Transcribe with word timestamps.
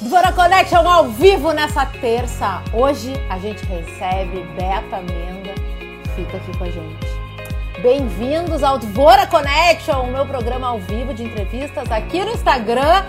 Dvora 0.00 0.30
Connection 0.30 0.88
ao 0.88 1.08
vivo 1.08 1.50
nessa 1.50 1.84
terça. 1.84 2.62
Hoje 2.72 3.12
a 3.28 3.36
gente 3.36 3.66
recebe 3.66 4.46
Beta 4.56 4.98
Menda. 4.98 5.52
Fica 6.14 6.36
aqui 6.36 6.56
com 6.56 6.62
a 6.62 6.70
gente. 6.70 7.06
Bem-vindos 7.82 8.62
ao 8.62 8.78
Dvora 8.78 9.26
Connection, 9.26 10.04
o 10.04 10.12
meu 10.12 10.24
programa 10.24 10.68
ao 10.68 10.78
vivo 10.78 11.12
de 11.12 11.24
entrevistas 11.24 11.90
aqui 11.90 12.24
no 12.24 12.30
Instagram. 12.30 13.06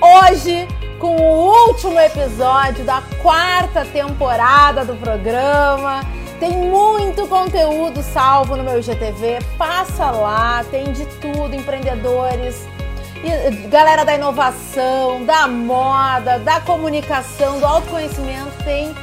Hoje, 0.00 0.66
com 0.98 1.14
o 1.14 1.66
último 1.68 2.00
episódio 2.00 2.86
da 2.86 3.02
quarta 3.20 3.84
temporada 3.84 4.82
do 4.82 4.94
programa. 4.96 6.00
Tem 6.38 6.56
muito 6.56 7.26
conteúdo 7.26 8.02
salvo 8.02 8.56
no 8.56 8.64
meu 8.64 8.78
IGTV. 8.78 9.40
Passa 9.58 10.10
lá, 10.10 10.64
tem 10.70 10.90
de 10.90 11.04
tudo, 11.04 11.54
empreendedores, 11.54 12.66
galera 13.68 14.04
da 14.04 14.14
inovação, 14.14 15.24
da 15.24 15.46
moda, 15.46 16.38
da 16.38 16.60
comunicação, 16.60 17.58
do 17.58 17.66
autoconhecimento, 17.66 18.50
tem 18.64 18.94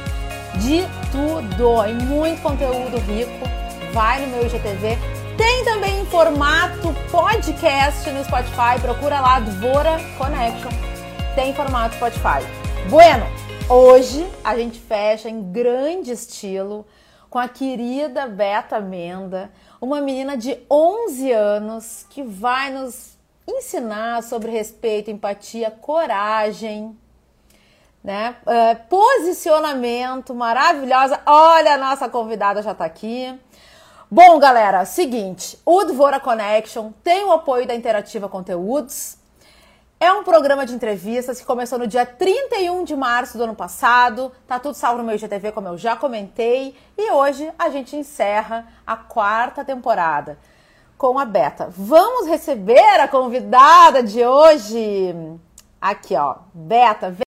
de 0.56 0.84
tudo. 1.12 1.86
E 1.86 1.92
muito 2.04 2.42
conteúdo 2.42 2.98
rico. 2.98 3.48
Vai 3.92 4.20
no 4.20 4.28
meu 4.28 4.46
IGTV. 4.46 4.98
Tem 5.36 5.64
também 5.64 6.00
em 6.00 6.06
formato 6.06 6.92
podcast 7.10 8.10
no 8.10 8.24
Spotify. 8.24 8.80
Procura 8.80 9.20
lá, 9.20 9.38
Dvora 9.40 9.98
Connection. 10.18 10.70
Tem 11.34 11.54
formato 11.54 11.94
Spotify. 11.94 12.44
Bueno, 12.90 13.24
hoje 13.68 14.26
a 14.42 14.56
gente 14.56 14.80
fecha 14.80 15.28
em 15.28 15.52
grande 15.52 16.10
estilo 16.10 16.84
com 17.30 17.38
a 17.38 17.46
querida 17.46 18.26
Beta 18.26 18.80
Menda, 18.80 19.50
uma 19.80 20.00
menina 20.00 20.36
de 20.36 20.58
11 20.70 21.30
anos 21.30 22.06
que 22.08 22.22
vai 22.22 22.70
nos 22.70 23.17
ensinar 23.48 24.22
sobre 24.22 24.50
respeito, 24.50 25.10
empatia, 25.10 25.70
coragem, 25.70 26.96
né? 28.04 28.36
Uh, 28.42 28.88
posicionamento 28.88 30.34
maravilhosa. 30.34 31.20
Olha, 31.26 31.74
a 31.74 31.78
nossa 31.78 32.08
convidada 32.08 32.62
já 32.62 32.72
está 32.72 32.84
aqui. 32.84 33.38
Bom, 34.10 34.38
galera, 34.38 34.84
seguinte, 34.84 35.58
o 35.64 35.84
Dvora 35.84 36.20
Connection 36.20 36.92
tem 37.02 37.24
o 37.24 37.32
apoio 37.32 37.66
da 37.66 37.74
Interativa 37.74 38.28
Conteúdos. 38.28 39.16
É 40.00 40.12
um 40.12 40.22
programa 40.22 40.64
de 40.64 40.74
entrevistas 40.74 41.40
que 41.40 41.46
começou 41.46 41.78
no 41.78 41.86
dia 41.86 42.06
31 42.06 42.84
de 42.84 42.94
março 42.94 43.36
do 43.36 43.44
ano 43.44 43.54
passado. 43.54 44.30
Tá 44.46 44.58
tudo 44.58 44.74
salvo 44.74 44.98
no 44.98 45.04
meu 45.04 45.16
IGTV, 45.16 45.50
como 45.52 45.68
eu 45.68 45.76
já 45.76 45.96
comentei. 45.96 46.76
E 46.96 47.10
hoje 47.10 47.50
a 47.58 47.68
gente 47.68 47.96
encerra 47.96 48.66
a 48.86 48.96
quarta 48.96 49.64
temporada 49.64 50.38
com 50.98 51.16
a 51.16 51.24
Beta. 51.24 51.68
Vamos 51.70 52.26
receber 52.26 53.00
a 53.00 53.06
convidada 53.06 54.02
de 54.02 54.22
hoje. 54.24 55.14
Aqui, 55.80 56.16
ó. 56.16 56.40
Beta, 56.52 57.10
vem. 57.12 57.24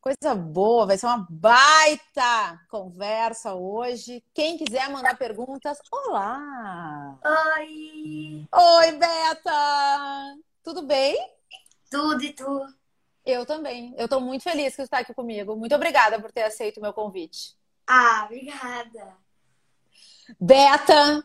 Coisa 0.00 0.34
boa, 0.34 0.84
vai 0.84 0.98
ser 0.98 1.06
uma 1.06 1.26
baita 1.30 2.60
conversa 2.68 3.54
hoje. 3.54 4.22
Quem 4.34 4.58
quiser 4.58 4.90
mandar 4.90 5.16
perguntas, 5.16 5.78
olá! 5.90 7.18
Oi! 7.56 8.46
Oi, 8.52 8.92
Beta! 8.92 10.36
Tudo 10.62 10.82
bem? 10.82 11.16
Tudo 11.90 12.22
e 12.22 12.34
tu? 12.34 12.66
Eu 13.24 13.46
também. 13.46 13.94
Eu 13.96 14.06
tô 14.06 14.20
muito 14.20 14.42
feliz 14.42 14.72
que 14.72 14.76
você 14.76 14.82
está 14.82 14.98
aqui 14.98 15.14
comigo. 15.14 15.56
Muito 15.56 15.74
obrigada 15.74 16.20
por 16.20 16.30
ter 16.30 16.42
aceito 16.42 16.76
o 16.76 16.82
meu 16.82 16.92
convite. 16.92 17.56
Ah, 17.86 18.24
obrigada. 18.26 19.23
Beta, 20.40 21.24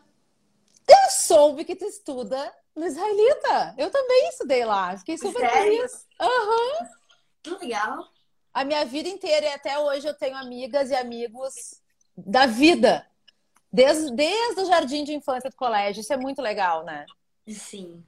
eu 0.88 1.10
soube 1.10 1.64
que 1.64 1.76
tu 1.76 1.84
estuda 1.84 2.52
no 2.74 2.86
Israelita. 2.86 3.74
Eu 3.78 3.90
também 3.90 4.28
estudei 4.28 4.64
lá. 4.64 4.96
Fiquei 4.96 5.16
super 5.16 5.40
Sério? 5.40 5.76
feliz. 5.76 6.06
Aham. 6.20 6.88
Que 7.42 7.50
legal. 7.50 8.08
A 8.52 8.64
minha 8.64 8.84
vida 8.84 9.08
inteira 9.08 9.46
e 9.46 9.52
até 9.52 9.78
hoje 9.78 10.06
eu 10.06 10.14
tenho 10.14 10.36
amigas 10.36 10.90
e 10.90 10.94
amigos 10.94 11.80
da 12.16 12.46
vida. 12.46 13.06
Desde, 13.72 14.12
desde 14.14 14.60
o 14.60 14.66
jardim 14.66 15.04
de 15.04 15.14
infância 15.14 15.48
do 15.48 15.56
colégio. 15.56 16.00
Isso 16.00 16.12
é 16.12 16.16
muito 16.16 16.42
legal, 16.42 16.84
né? 16.84 17.06
Sim. 17.48 18.04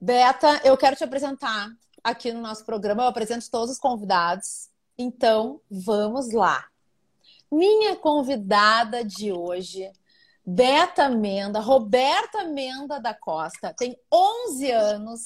Beta, 0.00 0.60
eu 0.64 0.76
quero 0.76 0.96
te 0.96 1.04
apresentar 1.04 1.68
aqui 2.02 2.32
no 2.32 2.40
nosso 2.40 2.64
programa. 2.64 3.02
Eu 3.02 3.08
apresento 3.08 3.50
todos 3.50 3.72
os 3.72 3.78
convidados. 3.78 4.70
Então, 4.96 5.60
vamos 5.70 6.32
lá. 6.32 6.66
Minha 7.50 7.96
convidada 7.96 9.04
de 9.04 9.32
hoje, 9.32 9.90
Beta 10.44 11.08
Menda, 11.08 11.60
Roberta 11.60 12.44
Menda 12.44 13.00
da 13.00 13.14
Costa, 13.14 13.74
tem 13.76 13.98
11 14.12 14.70
anos, 14.70 15.20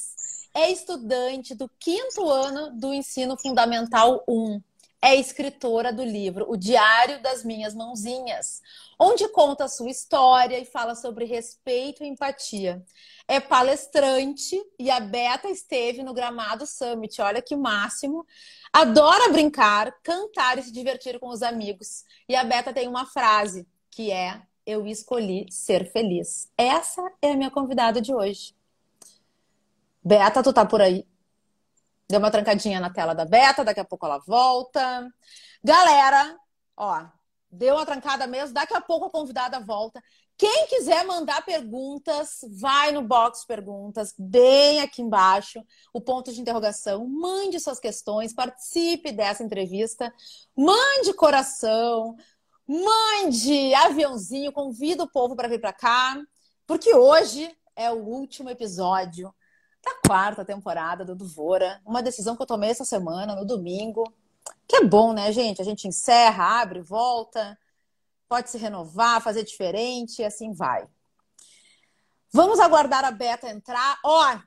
é 0.55 0.71
estudante 0.71 1.55
do 1.55 1.69
quinto 1.79 2.29
ano 2.29 2.71
do 2.79 2.93
Ensino 2.93 3.37
Fundamental 3.37 4.23
1. 4.29 4.61
É 5.05 5.17
escritora 5.17 5.93
do 5.93 6.05
livro 6.05 6.47
O 6.49 6.57
Diário 6.57 7.21
das 7.21 7.45
Minhas 7.45 7.75
Mãozinhas, 7.75 8.63
onde 8.97 9.29
conta 9.29 9.67
sua 9.67 9.91
história 9.91 10.61
e 10.61 10.65
fala 10.65 10.95
sobre 10.95 11.25
respeito 11.25 12.05
e 12.05 12.07
empatia. 12.07 12.81
É 13.27 13.41
palestrante 13.41 14.57
e 14.79 14.93
a 14.93 15.01
Beta 15.01 15.49
esteve 15.49 16.05
no 16.05 16.15
Gramado 16.15 16.65
Summit, 16.67 17.21
olha 17.21 17.43
que 17.43 17.57
máximo. 17.57 18.25
Adora 18.73 19.33
brincar, 19.33 19.93
cantar 20.05 20.59
e 20.59 20.63
se 20.63 20.71
divertir 20.71 21.19
com 21.19 21.31
os 21.31 21.43
amigos. 21.43 22.05
E 22.29 22.37
a 22.37 22.45
Beta 22.45 22.73
tem 22.73 22.87
uma 22.87 23.05
frase 23.05 23.67
que 23.91 24.13
é: 24.13 24.41
Eu 24.65 24.87
escolhi 24.87 25.47
ser 25.51 25.91
feliz. 25.91 26.49
Essa 26.57 27.03
é 27.21 27.33
a 27.33 27.37
minha 27.37 27.51
convidada 27.51 28.01
de 28.01 28.15
hoje. 28.15 28.55
Beta, 30.05 30.45
tu 30.45 30.53
tá 30.53 30.65
por 30.65 30.81
aí? 30.81 31.05
Deu 32.13 32.19
uma 32.19 32.31
trancadinha 32.31 32.79
na 32.79 32.91
tela 32.91 33.15
da 33.15 33.25
Beta, 33.25 33.65
daqui 33.65 33.81
a 33.81 33.87
pouco 33.87 34.05
ela 34.05 34.19
volta. 34.19 35.11
Galera, 35.65 36.37
ó, 36.77 37.07
deu 37.51 37.75
uma 37.75 37.87
trancada 37.87 38.27
mesmo, 38.27 38.53
daqui 38.53 38.75
a 38.75 38.83
pouco 38.83 39.07
a 39.07 39.11
convidada 39.11 39.59
volta. 39.61 39.99
Quem 40.37 40.67
quiser 40.67 41.07
mandar 41.07 41.43
perguntas, 41.43 42.41
vai 42.61 42.93
no 42.93 43.01
box 43.01 43.47
perguntas, 43.47 44.13
bem 44.19 44.83
aqui 44.83 45.01
embaixo, 45.01 45.65
o 45.91 46.03
ponto 46.03 46.31
de 46.31 46.39
interrogação. 46.39 47.09
Mande 47.09 47.59
suas 47.59 47.81
questões, 47.81 48.35
participe 48.35 49.11
dessa 49.11 49.43
entrevista, 49.43 50.13
mande 50.55 51.15
coração, 51.15 52.15
mande 52.69 53.73
aviãozinho, 53.73 54.53
convida 54.53 55.03
o 55.03 55.11
povo 55.11 55.35
para 55.35 55.49
vir 55.49 55.63
para 55.63 55.73
cá, 55.73 56.21
porque 56.67 56.95
hoje 56.95 57.51
é 57.75 57.91
o 57.91 58.05
último 58.05 58.51
episódio 58.51 59.35
da 59.83 59.95
quarta 60.07 60.45
temporada 60.45 61.05
do 61.05 61.15
Duvora. 61.15 61.81
Uma 61.85 62.03
decisão 62.03 62.37
que 62.37 62.43
eu 62.43 62.47
tomei 62.47 62.71
essa 62.71 62.85
semana, 62.85 63.35
no 63.35 63.45
domingo. 63.45 64.05
Que 64.67 64.77
é 64.77 64.85
bom, 64.85 65.13
né, 65.13 65.33
gente? 65.33 65.61
A 65.61 65.65
gente 65.65 65.89
encerra, 65.89 66.61
abre, 66.61 66.81
volta, 66.81 67.59
pode 68.29 68.49
se 68.49 68.59
renovar, 68.59 69.21
fazer 69.21 69.45
diferente 69.45 70.23
e 70.23 70.25
assim 70.25 70.53
vai. 70.53 70.89
Vamos 72.33 72.61
aguardar 72.61 73.05
a 73.05 73.11
Beta 73.11 73.51
entrar. 73.51 73.99
Ó, 74.05 74.39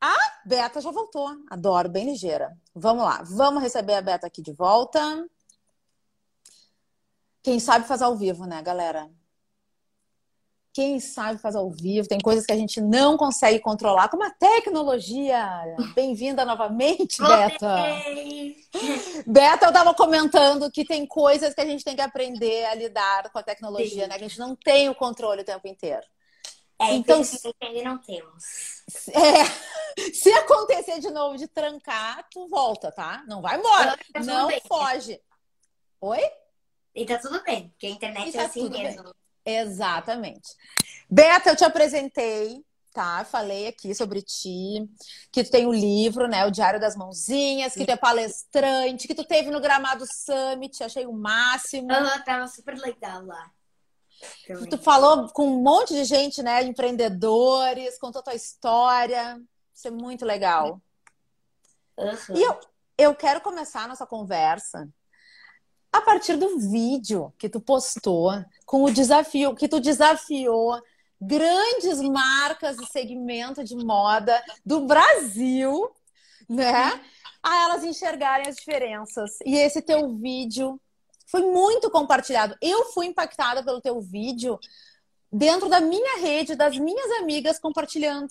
a 0.00 0.16
Beta 0.46 0.80
já 0.80 0.90
voltou. 0.90 1.28
Adoro, 1.50 1.88
bem 1.88 2.06
ligeira. 2.06 2.56
Vamos 2.74 3.04
lá, 3.04 3.22
vamos 3.22 3.62
receber 3.62 3.94
a 3.94 4.02
Beta 4.02 4.26
aqui 4.26 4.40
de 4.40 4.52
volta. 4.52 5.28
Quem 7.42 7.58
sabe 7.58 7.86
faz 7.86 8.00
ao 8.00 8.16
vivo, 8.16 8.46
né, 8.46 8.62
galera? 8.62 9.10
Quem 10.72 11.00
sabe 11.00 11.40
faz 11.40 11.56
ao 11.56 11.68
vivo, 11.68 12.06
tem 12.06 12.20
coisas 12.20 12.46
que 12.46 12.52
a 12.52 12.56
gente 12.56 12.80
não 12.80 13.16
consegue 13.16 13.58
controlar, 13.58 14.08
como 14.08 14.22
a 14.22 14.30
tecnologia. 14.30 15.64
Bem-vinda 15.96 16.44
novamente, 16.44 17.20
Beta. 17.20 17.76
Beta, 19.26 19.66
eu 19.66 19.72
tava 19.72 19.92
comentando 19.94 20.70
que 20.70 20.84
tem 20.84 21.04
coisas 21.06 21.54
que 21.54 21.60
a 21.60 21.66
gente 21.66 21.82
tem 21.82 21.96
que 21.96 22.02
aprender 22.02 22.66
a 22.66 22.74
lidar 22.76 23.30
com 23.32 23.38
a 23.40 23.42
tecnologia, 23.42 24.04
Sim. 24.04 24.08
né? 24.08 24.16
Que 24.16 24.24
a 24.24 24.28
gente 24.28 24.38
não 24.38 24.54
tem 24.54 24.88
o 24.88 24.94
controle 24.94 25.42
o 25.42 25.44
tempo 25.44 25.66
inteiro. 25.66 26.06
É, 26.80 26.94
Então, 26.94 27.20
ainda 27.60 27.82
não 27.82 27.98
temos. 27.98 28.44
É, 29.08 29.44
se 30.14 30.32
acontecer 30.32 31.00
de 31.00 31.10
novo 31.10 31.36
de 31.36 31.48
trancar, 31.48 32.26
tu 32.30 32.46
volta, 32.46 32.92
tá? 32.92 33.24
Não 33.26 33.42
vai 33.42 33.58
embora. 33.58 33.98
Tá 34.12 34.20
Não 34.20 34.46
bem. 34.46 34.62
foge. 34.68 35.20
Oi? 36.00 36.22
E 36.94 37.04
tá 37.04 37.18
tudo 37.18 37.42
bem, 37.42 37.70
porque 37.70 37.86
a 37.86 37.90
internet 37.90 38.28
é 38.36 38.40
tá 38.40 38.46
assim 38.46 38.62
tudo 38.62 38.78
bem. 38.78 38.96
Exatamente. 39.44 40.48
Beta, 41.08 41.50
eu 41.50 41.56
te 41.56 41.64
apresentei, 41.64 42.64
tá? 42.92 43.24
Falei 43.24 43.66
aqui 43.66 43.94
sobre 43.94 44.22
ti, 44.22 44.88
que 45.32 45.44
tu 45.44 45.50
tem 45.50 45.66
o 45.66 45.72
livro, 45.72 46.28
né? 46.28 46.44
O 46.44 46.50
Diário 46.50 46.80
das 46.80 46.96
Mãozinhas, 46.96 47.74
que 47.74 47.84
tu 47.84 47.90
é 47.90 47.96
palestrante, 47.96 49.08
que 49.08 49.14
tu 49.14 49.24
teve 49.24 49.50
no 49.50 49.60
Gramado 49.60 50.04
Summit, 50.06 50.82
achei 50.82 51.06
o 51.06 51.12
máximo. 51.12 51.90
Aham, 51.90 52.22
tava 52.22 52.46
super 52.48 52.76
legal 52.78 53.24
lá. 53.24 53.50
Também. 54.46 54.68
Tu 54.68 54.78
falou 54.78 55.28
com 55.30 55.46
um 55.46 55.62
monte 55.62 55.94
de 55.94 56.04
gente, 56.04 56.42
né? 56.42 56.62
Empreendedores, 56.62 57.98
contou 57.98 58.22
tua 58.22 58.34
história. 58.34 59.40
Isso 59.74 59.88
é 59.88 59.90
muito 59.90 60.24
legal. 60.24 60.80
Aham. 61.98 62.36
E 62.36 62.42
eu, 62.42 62.60
eu 62.98 63.14
quero 63.14 63.40
começar 63.40 63.84
a 63.84 63.88
nossa 63.88 64.06
conversa 64.06 64.88
a 65.92 66.00
partir 66.00 66.36
do 66.36 66.58
vídeo 66.58 67.32
que 67.38 67.48
tu 67.48 67.60
postou 67.60 68.32
com 68.64 68.84
o 68.84 68.90
desafio, 68.90 69.54
que 69.54 69.68
tu 69.68 69.80
desafiou 69.80 70.80
grandes 71.20 72.00
marcas 72.00 72.78
e 72.78 72.86
segmento 72.86 73.62
de 73.62 73.76
moda 73.76 74.42
do 74.64 74.86
Brasil 74.86 75.90
né? 76.50 77.00
A 77.40 77.62
elas 77.62 77.84
enxergarem 77.84 78.48
as 78.48 78.56
diferenças. 78.56 79.38
E 79.46 79.56
esse 79.56 79.80
teu 79.80 80.16
vídeo 80.16 80.80
foi 81.26 81.42
muito 81.42 81.88
compartilhado. 81.88 82.56
Eu 82.60 82.86
fui 82.86 83.06
impactada 83.06 83.62
pelo 83.62 83.80
teu 83.80 84.00
vídeo 84.00 84.58
dentro 85.32 85.68
da 85.68 85.80
minha 85.80 86.18
rede, 86.18 86.56
das 86.56 86.76
minhas 86.76 87.08
amigas 87.20 87.60
compartilhando. 87.60 88.28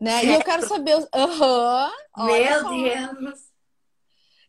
Né? 0.00 0.24
E 0.24 0.34
eu 0.34 0.42
quero 0.42 0.66
saber. 0.66 1.06
Aham. 1.14 1.90
Uhum, 2.16 2.24
Meu 2.24 2.70
Deus! 2.70 3.40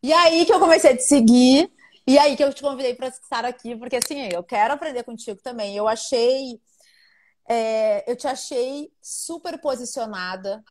E 0.02 0.14
aí 0.14 0.46
que 0.46 0.54
eu 0.54 0.60
comecei 0.60 0.92
a 0.92 0.96
te 0.96 1.04
seguir. 1.04 1.70
E 2.10 2.18
aí 2.18 2.36
que 2.36 2.44
eu 2.44 2.52
te 2.52 2.64
convidei 2.64 2.96
para 2.96 3.10
estar 3.10 3.46
aqui, 3.46 3.76
porque 3.76 3.98
assim, 3.98 4.30
eu 4.34 4.44
quero 4.44 4.74
aprender 4.74 5.04
contigo 5.04 5.40
também. 5.44 5.78
Eu 5.78 5.88
achei. 5.88 6.60
É, 7.48 8.12
eu 8.12 8.16
te 8.16 8.28
achei 8.28 8.92
super 9.00 9.62
posicionada, 9.62 10.64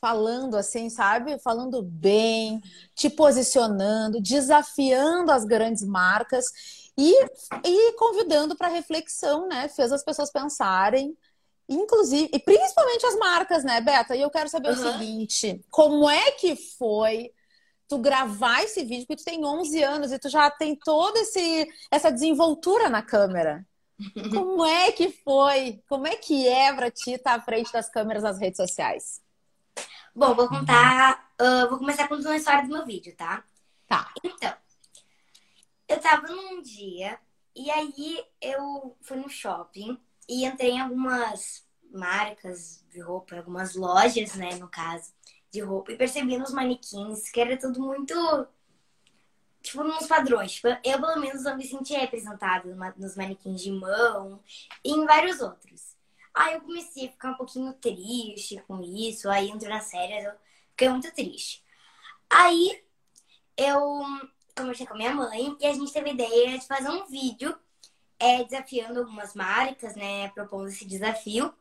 falando 0.00 0.56
assim, 0.56 0.90
sabe? 0.90 1.38
Falando 1.38 1.80
bem, 1.80 2.60
te 2.92 3.08
posicionando, 3.08 4.20
desafiando 4.20 5.30
as 5.30 5.44
grandes 5.44 5.84
marcas 5.84 6.46
e, 6.96 7.14
e 7.64 7.92
convidando 7.92 8.56
para 8.56 8.66
reflexão, 8.66 9.46
né? 9.46 9.68
Fez 9.68 9.92
as 9.92 10.02
pessoas 10.02 10.32
pensarem, 10.32 11.16
inclusive, 11.68 12.30
e 12.32 12.38
principalmente 12.40 13.06
as 13.06 13.14
marcas, 13.14 13.62
né, 13.62 13.80
Beta? 13.80 14.16
E 14.16 14.22
eu 14.22 14.30
quero 14.30 14.48
saber 14.48 14.70
uhum. 14.70 14.74
o 14.74 14.92
seguinte: 14.92 15.64
como 15.70 16.10
é 16.10 16.32
que 16.32 16.56
foi 16.56 17.30
tu 17.88 17.98
gravar 17.98 18.62
esse 18.62 18.84
vídeo? 18.84 19.06
Porque 19.06 19.22
tu 19.22 19.24
tem 19.24 19.44
11 19.44 19.82
anos 19.82 20.12
e 20.12 20.18
tu 20.18 20.28
já 20.28 20.50
tem 20.50 20.76
toda 20.76 21.18
esse, 21.20 21.68
essa 21.90 22.12
desenvoltura 22.12 22.88
na 22.88 23.02
câmera. 23.02 23.66
Como 24.30 24.64
é 24.64 24.92
que 24.92 25.10
foi? 25.10 25.82
Como 25.88 26.06
é 26.06 26.14
que 26.16 26.46
é 26.46 26.72
pra 26.72 26.90
ti 26.90 27.12
estar 27.12 27.34
à 27.34 27.40
frente 27.40 27.72
das 27.72 27.88
câmeras 27.88 28.22
nas 28.22 28.38
redes 28.38 28.58
sociais? 28.58 29.20
Bom, 30.14 30.34
vou 30.34 30.48
contar. 30.48 31.30
Uh, 31.40 31.68
vou 31.68 31.78
começar 31.78 32.06
contando 32.08 32.30
a 32.30 32.36
história 32.36 32.62
do 32.62 32.68
meu 32.68 32.84
vídeo, 32.84 33.14
tá? 33.16 33.42
Tá. 33.88 34.12
Então, 34.22 34.52
eu 35.88 36.00
tava 36.00 36.28
num 36.28 36.60
dia 36.60 37.18
e 37.56 37.70
aí 37.70 38.22
eu 38.40 38.96
fui 39.00 39.16
no 39.16 39.28
shopping 39.28 39.98
e 40.28 40.44
entrei 40.44 40.72
em 40.72 40.80
algumas 40.80 41.66
marcas 41.90 42.84
de 42.90 43.00
roupa, 43.00 43.36
algumas 43.36 43.74
lojas, 43.74 44.34
né, 44.34 44.54
no 44.56 44.68
caso, 44.68 45.12
de 45.50 45.60
roupa, 45.60 45.92
e 45.92 45.96
percebi 45.96 46.36
nos 46.38 46.52
manequins 46.52 47.30
que 47.30 47.40
era 47.40 47.56
tudo 47.56 47.80
muito. 47.80 48.14
Tipo, 49.62 49.82
nos 49.82 50.06
padrões. 50.06 50.52
Tipo, 50.52 50.68
eu, 50.68 51.00
pelo 51.00 51.20
menos, 51.20 51.42
não 51.42 51.56
me 51.56 51.66
sentia 51.66 51.98
representada 51.98 52.74
nos 52.96 53.16
manequins 53.16 53.60
de 53.60 53.72
mão 53.72 54.40
e 54.84 54.92
em 54.92 55.04
vários 55.04 55.40
outros. 55.40 55.96
Aí 56.34 56.54
eu 56.54 56.60
comecei 56.60 57.08
a 57.08 57.10
ficar 57.10 57.32
um 57.32 57.36
pouquinho 57.36 57.72
triste 57.74 58.62
com 58.68 58.80
isso. 58.80 59.28
Aí 59.28 59.50
entrou 59.50 59.70
na 59.70 59.80
série, 59.80 60.24
eu 60.24 60.32
fiquei 60.70 60.88
muito 60.88 61.12
triste. 61.12 61.64
Aí 62.30 62.82
eu 63.56 64.04
conversei 64.56 64.86
com 64.86 64.94
a 64.94 64.96
minha 64.96 65.14
mãe 65.14 65.56
e 65.60 65.66
a 65.66 65.72
gente 65.72 65.92
teve 65.92 66.10
a 66.10 66.12
ideia 66.12 66.58
de 66.58 66.66
fazer 66.66 66.90
um 66.90 67.06
vídeo 67.06 67.56
é, 68.18 68.44
desafiando 68.44 69.00
algumas 69.00 69.34
marcas, 69.34 69.94
né? 69.96 70.28
Propondo 70.30 70.68
esse 70.68 70.84
desafio 70.84 71.54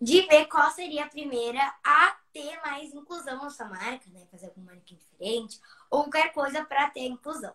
de 0.00 0.22
ver 0.22 0.46
qual 0.46 0.70
seria 0.70 1.04
a 1.04 1.08
primeira 1.08 1.74
a 1.84 2.16
ter 2.32 2.60
mais 2.62 2.94
inclusão 2.94 3.42
na 3.42 3.50
sua 3.50 3.66
marca, 3.66 4.08
né? 4.10 4.26
Fazer 4.30 4.46
algum 4.46 4.62
manequim 4.62 4.96
diferente 4.96 5.60
ou 5.90 6.04
qualquer 6.04 6.32
coisa 6.32 6.64
para 6.64 6.88
ter 6.90 7.06
inclusão. 7.06 7.54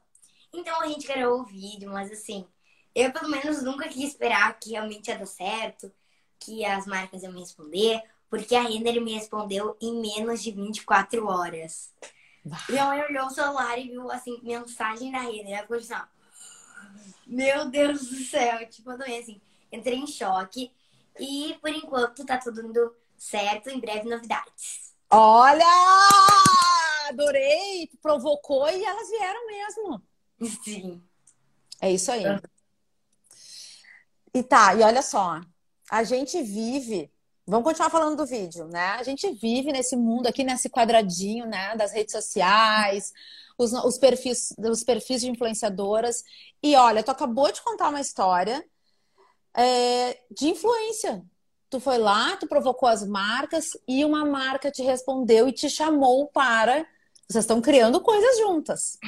Então 0.54 0.82
a 0.82 0.88
gente 0.88 1.08
gravou 1.08 1.42
o 1.42 1.46
vídeo, 1.46 1.92
mas 1.92 2.12
assim, 2.12 2.46
eu 2.94 3.12
pelo 3.12 3.30
menos 3.30 3.64
nunca 3.64 3.88
quis 3.88 4.10
esperar 4.10 4.60
que 4.60 4.72
realmente 4.72 5.08
ia 5.08 5.18
dar 5.18 5.26
certo 5.26 5.92
que 6.40 6.66
as 6.66 6.86
marcas 6.86 7.24
iam 7.24 7.32
me 7.32 7.40
responder, 7.40 8.02
porque 8.30 8.56
a 8.56 8.64
Renner 8.64 9.02
me 9.02 9.14
respondeu 9.14 9.78
em 9.82 10.02
menos 10.02 10.44
de 10.44 10.52
24 10.52 11.26
horas. 11.26 11.94
Minha 12.68 12.86
mãe 12.86 13.02
olhou 13.04 13.28
o 13.28 13.30
celular 13.30 13.78
e 13.80 13.90
viu, 13.90 14.12
assim, 14.12 14.40
mensagem 14.44 15.12
da 15.12 15.20
Renner. 15.20 15.54
Ela 15.54 15.62
ficou 15.62 15.78
assim, 15.78 15.94
ó, 15.94 16.04
meu 17.26 17.70
Deus 17.70 18.06
do 18.06 18.16
céu. 18.26 18.68
Tipo, 18.70 18.92
eu 18.92 18.98
também, 18.98 19.20
assim, 19.20 19.42
entrei 19.72 19.98
em 19.98 20.08
choque. 20.08 20.72
E, 21.20 21.58
por 21.62 21.70
enquanto, 21.70 22.26
tá 22.26 22.38
tudo 22.38 22.66
indo 22.66 22.96
certo. 23.18 23.70
Em 23.70 23.80
breve, 23.80 24.10
novidades. 24.10 24.94
Olha! 25.10 25.66
Adorei! 27.10 27.90
Provocou 28.02 28.70
e 28.70 28.84
elas 28.84 29.10
vieram 29.10 29.48
mesmo. 29.48 30.02
Sim. 30.64 31.04
É 31.82 31.92
isso 31.92 32.12
aí. 32.12 32.24
E 34.34 34.42
tá, 34.42 34.74
e 34.74 34.82
olha 34.82 35.02
só 35.02 35.40
a 35.94 36.04
gente 36.04 36.42
vive. 36.42 37.12
Vamos 37.46 37.66
continuar 37.66 37.92
falando 37.92 38.18
do 38.18 38.26
vídeo, 38.26 38.66
né? 38.68 38.94
A 38.94 39.04
gente 39.04 39.30
vive 39.34 39.72
nesse 39.72 39.96
mundo 39.96 40.26
aqui, 40.26 40.44
nesse 40.44 40.70
quadradinho, 40.70 41.46
né? 41.46 41.76
Das 41.76 41.92
redes 41.92 42.14
sociais, 42.14 43.14
os, 43.58 43.74
os, 43.74 44.00
perfis, 44.00 44.56
os 44.58 44.84
perfis 44.84 45.22
de 45.22 45.30
influenciadoras. 45.30 46.24
E 46.64 46.76
olha, 46.76 47.04
tu 47.04 47.12
acabou 47.12 47.52
de 47.52 47.62
contar 47.62 47.90
uma 47.90 48.02
história 48.02 48.66
é, 49.56 50.20
de 50.32 50.48
influência. 50.48 51.24
Tu 51.70 51.80
foi 51.80 51.98
lá, 51.98 52.38
tu 52.38 52.48
provocou 52.48 52.88
as 52.88 53.06
marcas 53.06 53.72
e 53.88 54.06
uma 54.06 54.26
marca 54.26 54.70
te 54.70 54.84
respondeu 54.84 55.48
e 55.48 55.52
te 55.52 55.70
chamou 55.70 56.28
para. 56.28 56.86
Vocês 57.28 57.44
estão 57.44 57.62
criando 57.62 58.00
coisas 58.02 58.38
juntas. 58.38 59.00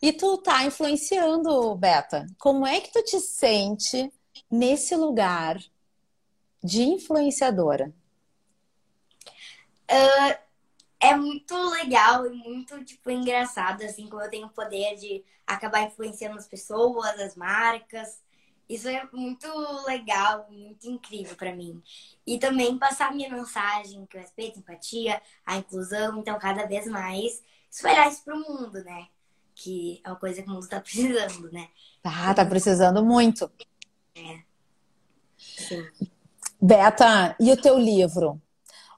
E 0.00 0.12
tu 0.12 0.38
tá 0.38 0.64
influenciando, 0.64 1.74
Beta. 1.74 2.26
Como 2.38 2.66
é 2.66 2.80
que 2.80 2.92
tu 2.92 3.02
te 3.02 3.20
sente 3.20 4.12
nesse 4.50 4.94
lugar 4.94 5.58
de 6.62 6.82
influenciadora? 6.82 7.92
Uh, 9.90 10.38
é 10.98 11.14
muito 11.14 11.54
legal 11.70 12.26
e 12.26 12.30
muito, 12.30 12.82
tipo, 12.84 13.10
engraçado, 13.10 13.82
assim, 13.82 14.08
como 14.08 14.22
eu 14.22 14.30
tenho 14.30 14.46
o 14.46 14.52
poder 14.52 14.96
de 14.96 15.24
acabar 15.46 15.82
influenciando 15.82 16.38
as 16.38 16.48
pessoas, 16.48 17.20
as 17.20 17.36
marcas. 17.36 18.20
Isso 18.68 18.88
é 18.88 19.08
muito 19.12 19.46
legal, 19.86 20.46
muito 20.50 20.88
incrível 20.88 21.36
para 21.36 21.54
mim. 21.54 21.80
E 22.26 22.38
também 22.38 22.76
passar 22.78 23.14
minha 23.14 23.30
mensagem, 23.30 24.04
que 24.06 24.16
eu 24.16 24.20
respeito, 24.20 24.58
empatia, 24.58 25.22
a 25.44 25.56
inclusão, 25.56 26.18
então 26.18 26.38
cada 26.38 26.66
vez 26.66 26.86
mais 26.86 27.42
espalhar 27.70 28.08
isso 28.08 28.24
pro 28.24 28.38
mundo, 28.38 28.82
né? 28.82 29.06
Que 29.54 30.00
é 30.04 30.08
uma 30.08 30.16
coisa 30.16 30.42
que 30.42 30.48
o 30.48 30.52
mundo 30.52 30.68
tá 30.68 30.80
precisando, 30.82 31.50
né? 31.52 31.68
Ah, 32.02 32.34
tá 32.34 32.44
precisando 32.44 33.04
muito. 33.04 33.50
É. 34.16 34.40
Sim. 35.36 35.86
Beta, 36.60 37.36
e 37.38 37.52
o 37.52 37.60
teu 37.60 37.78
livro? 37.78 38.40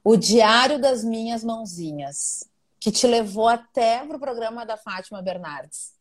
O 0.03 0.17
Diário 0.17 0.81
das 0.81 1.05
Minhas 1.05 1.45
Mãozinhas, 1.45 2.49
que 2.81 2.91
te 2.91 3.07
levou 3.07 3.49
até 3.49 4.07
pro 4.07 4.19
programa 4.19 4.65
da 4.65 4.77
Fátima 4.77 5.21
Bernardes. 5.21 5.98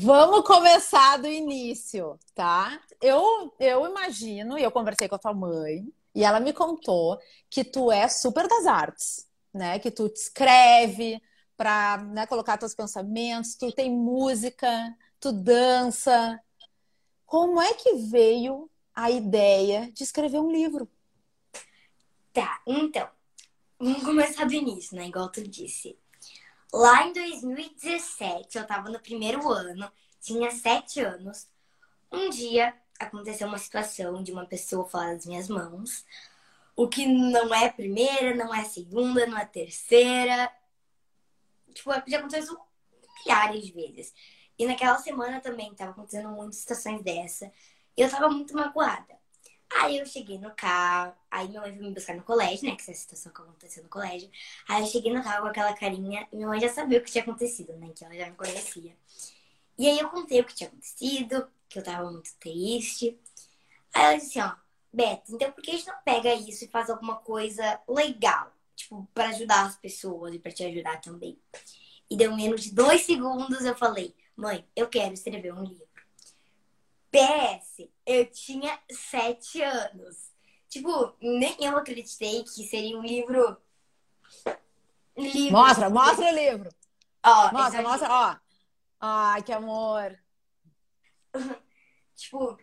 Vamos 0.00 0.46
começar 0.46 1.18
do 1.18 1.26
início, 1.26 2.18
tá? 2.34 2.80
Eu, 3.00 3.54
eu 3.58 3.86
imagino, 3.86 4.58
e 4.58 4.62
eu 4.62 4.70
conversei 4.70 5.08
com 5.08 5.14
a 5.14 5.18
tua 5.18 5.34
mãe, 5.34 5.86
e 6.14 6.24
ela 6.24 6.40
me 6.40 6.52
contou 6.52 7.18
que 7.50 7.62
tu 7.62 7.92
é 7.92 8.08
super 8.08 8.48
das 8.48 8.66
artes, 8.66 9.28
né? 9.52 9.78
Que 9.78 9.90
tu 9.90 10.08
te 10.08 10.16
escreve 10.16 11.20
para 11.56 11.98
né, 11.98 12.26
colocar 12.26 12.56
teus 12.56 12.74
pensamentos, 12.74 13.56
tu 13.56 13.70
tem 13.72 13.90
música, 13.90 14.96
tu 15.20 15.32
dança. 15.32 16.40
Como 17.26 17.60
é 17.60 17.74
que 17.74 17.94
veio 17.94 18.70
a 18.94 19.10
ideia 19.10 19.90
de 19.92 20.02
escrever 20.02 20.40
um 20.40 20.50
livro? 20.50 20.88
Tá, 22.32 22.62
então, 22.66 23.08
vamos 23.78 24.02
começar 24.02 24.44
do 24.44 24.54
início, 24.54 24.96
né? 24.96 25.08
Igual 25.08 25.28
tu 25.30 25.42
disse. 25.42 25.98
Lá 26.72 27.06
em 27.06 27.12
2017, 27.12 28.58
eu 28.58 28.66
tava 28.66 28.90
no 28.90 29.00
primeiro 29.00 29.48
ano, 29.50 29.90
tinha 30.20 30.50
sete 30.50 31.00
anos. 31.00 31.48
Um 32.12 32.28
dia 32.30 32.74
aconteceu 32.98 33.48
uma 33.48 33.58
situação 33.58 34.22
de 34.22 34.32
uma 34.32 34.46
pessoa 34.46 34.88
falar 34.88 35.14
das 35.14 35.26
minhas 35.26 35.48
mãos, 35.48 36.04
o 36.76 36.88
que 36.88 37.06
não 37.06 37.54
é 37.54 37.70
primeira, 37.70 38.34
não 38.34 38.54
é 38.54 38.64
segunda, 38.64 39.26
não 39.26 39.38
é 39.38 39.44
terceira. 39.44 40.50
Tipo, 41.74 41.90
já 42.06 42.18
aconteceu 42.18 42.58
milhares 43.24 43.64
de 43.66 43.72
vezes. 43.72 44.14
E 44.58 44.66
naquela 44.66 44.98
semana 44.98 45.40
também 45.40 45.74
tava 45.74 45.92
acontecendo 45.92 46.28
muitas 46.30 46.58
situações 46.58 47.02
dessa. 47.02 47.50
Eu 47.96 48.10
tava 48.10 48.28
muito 48.28 48.54
magoada. 48.54 49.17
Aí 49.70 49.98
eu 49.98 50.06
cheguei 50.06 50.38
no 50.38 50.50
carro, 50.54 51.14
aí 51.30 51.48
minha 51.48 51.60
mãe 51.60 51.72
foi 51.72 51.82
me 51.82 51.94
buscar 51.94 52.16
no 52.16 52.22
colégio, 52.22 52.68
né? 52.68 52.74
Que 52.74 52.82
essa 52.82 52.94
situação 52.94 53.32
que 53.32 53.42
aconteceu 53.42 53.82
no 53.82 53.88
colégio. 53.88 54.30
Aí 54.68 54.82
eu 54.82 54.86
cheguei 54.86 55.12
no 55.12 55.22
carro 55.22 55.42
com 55.42 55.48
aquela 55.48 55.74
carinha 55.74 56.26
e 56.32 56.36
minha 56.36 56.48
mãe 56.48 56.60
já 56.60 56.68
sabia 56.68 56.98
o 56.98 57.02
que 57.02 57.10
tinha 57.10 57.22
acontecido, 57.22 57.74
né? 57.76 57.90
Que 57.94 58.04
ela 58.04 58.14
já 58.14 58.30
me 58.30 58.36
conhecia. 58.36 58.96
E 59.78 59.86
aí 59.86 59.98
eu 59.98 60.08
contei 60.08 60.40
o 60.40 60.44
que 60.44 60.54
tinha 60.54 60.68
acontecido, 60.68 61.46
que 61.68 61.78
eu 61.78 61.84
tava 61.84 62.10
muito 62.10 62.34
triste. 62.40 63.18
Aí 63.94 64.04
ela 64.04 64.14
disse 64.14 64.38
assim, 64.38 64.50
ó, 64.50 64.56
Beto, 64.92 65.34
então 65.34 65.52
por 65.52 65.62
que 65.62 65.70
a 65.70 65.74
gente 65.74 65.86
não 65.86 65.98
pega 66.02 66.34
isso 66.34 66.64
e 66.64 66.68
faz 66.68 66.88
alguma 66.88 67.16
coisa 67.16 67.80
legal? 67.86 68.52
Tipo, 68.74 69.06
para 69.12 69.28
ajudar 69.28 69.66
as 69.66 69.76
pessoas 69.76 70.34
e 70.34 70.38
para 70.38 70.52
te 70.52 70.64
ajudar 70.64 71.00
também. 71.00 71.38
E 72.10 72.16
deu 72.16 72.34
menos 72.34 72.62
de 72.62 72.74
dois 72.74 73.02
segundos, 73.02 73.64
eu 73.64 73.76
falei, 73.76 74.14
mãe, 74.34 74.66
eu 74.74 74.88
quero 74.88 75.12
escrever 75.12 75.52
um 75.52 75.62
livro. 75.62 75.86
PS, 77.10 77.88
eu 78.08 78.26
tinha 78.30 78.78
sete 78.90 79.62
anos. 79.62 80.32
Tipo, 80.68 81.14
nem 81.20 81.56
eu 81.60 81.76
acreditei 81.76 82.42
que 82.42 82.66
seria 82.66 82.98
um 82.98 83.02
livro 83.02 83.56
Livro. 85.18 85.58
Mostra, 85.58 85.90
mostra 85.90 86.26
o 86.26 86.34
livro. 86.34 86.70
Ó, 87.24 87.52
Mostra, 87.52 87.82
mostra, 87.82 88.08
ó. 88.08 88.36
Ai, 89.00 89.42
que 89.42 89.52
amor. 89.52 90.16
Tipo. 92.14 92.56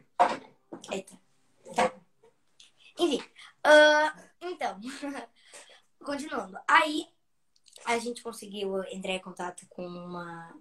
Eita. 0.89 1.19
Enfim. 2.97 3.21
ah, 3.61 4.15
então. 4.39 4.79
Continuando. 5.99 6.57
Aí 6.65 7.09
a 7.85 7.97
gente 7.97 8.23
conseguiu 8.23 8.81
entrar 8.85 9.11
em 9.11 9.19
contato 9.19 9.67
com 9.67 9.85
uma 9.85 10.55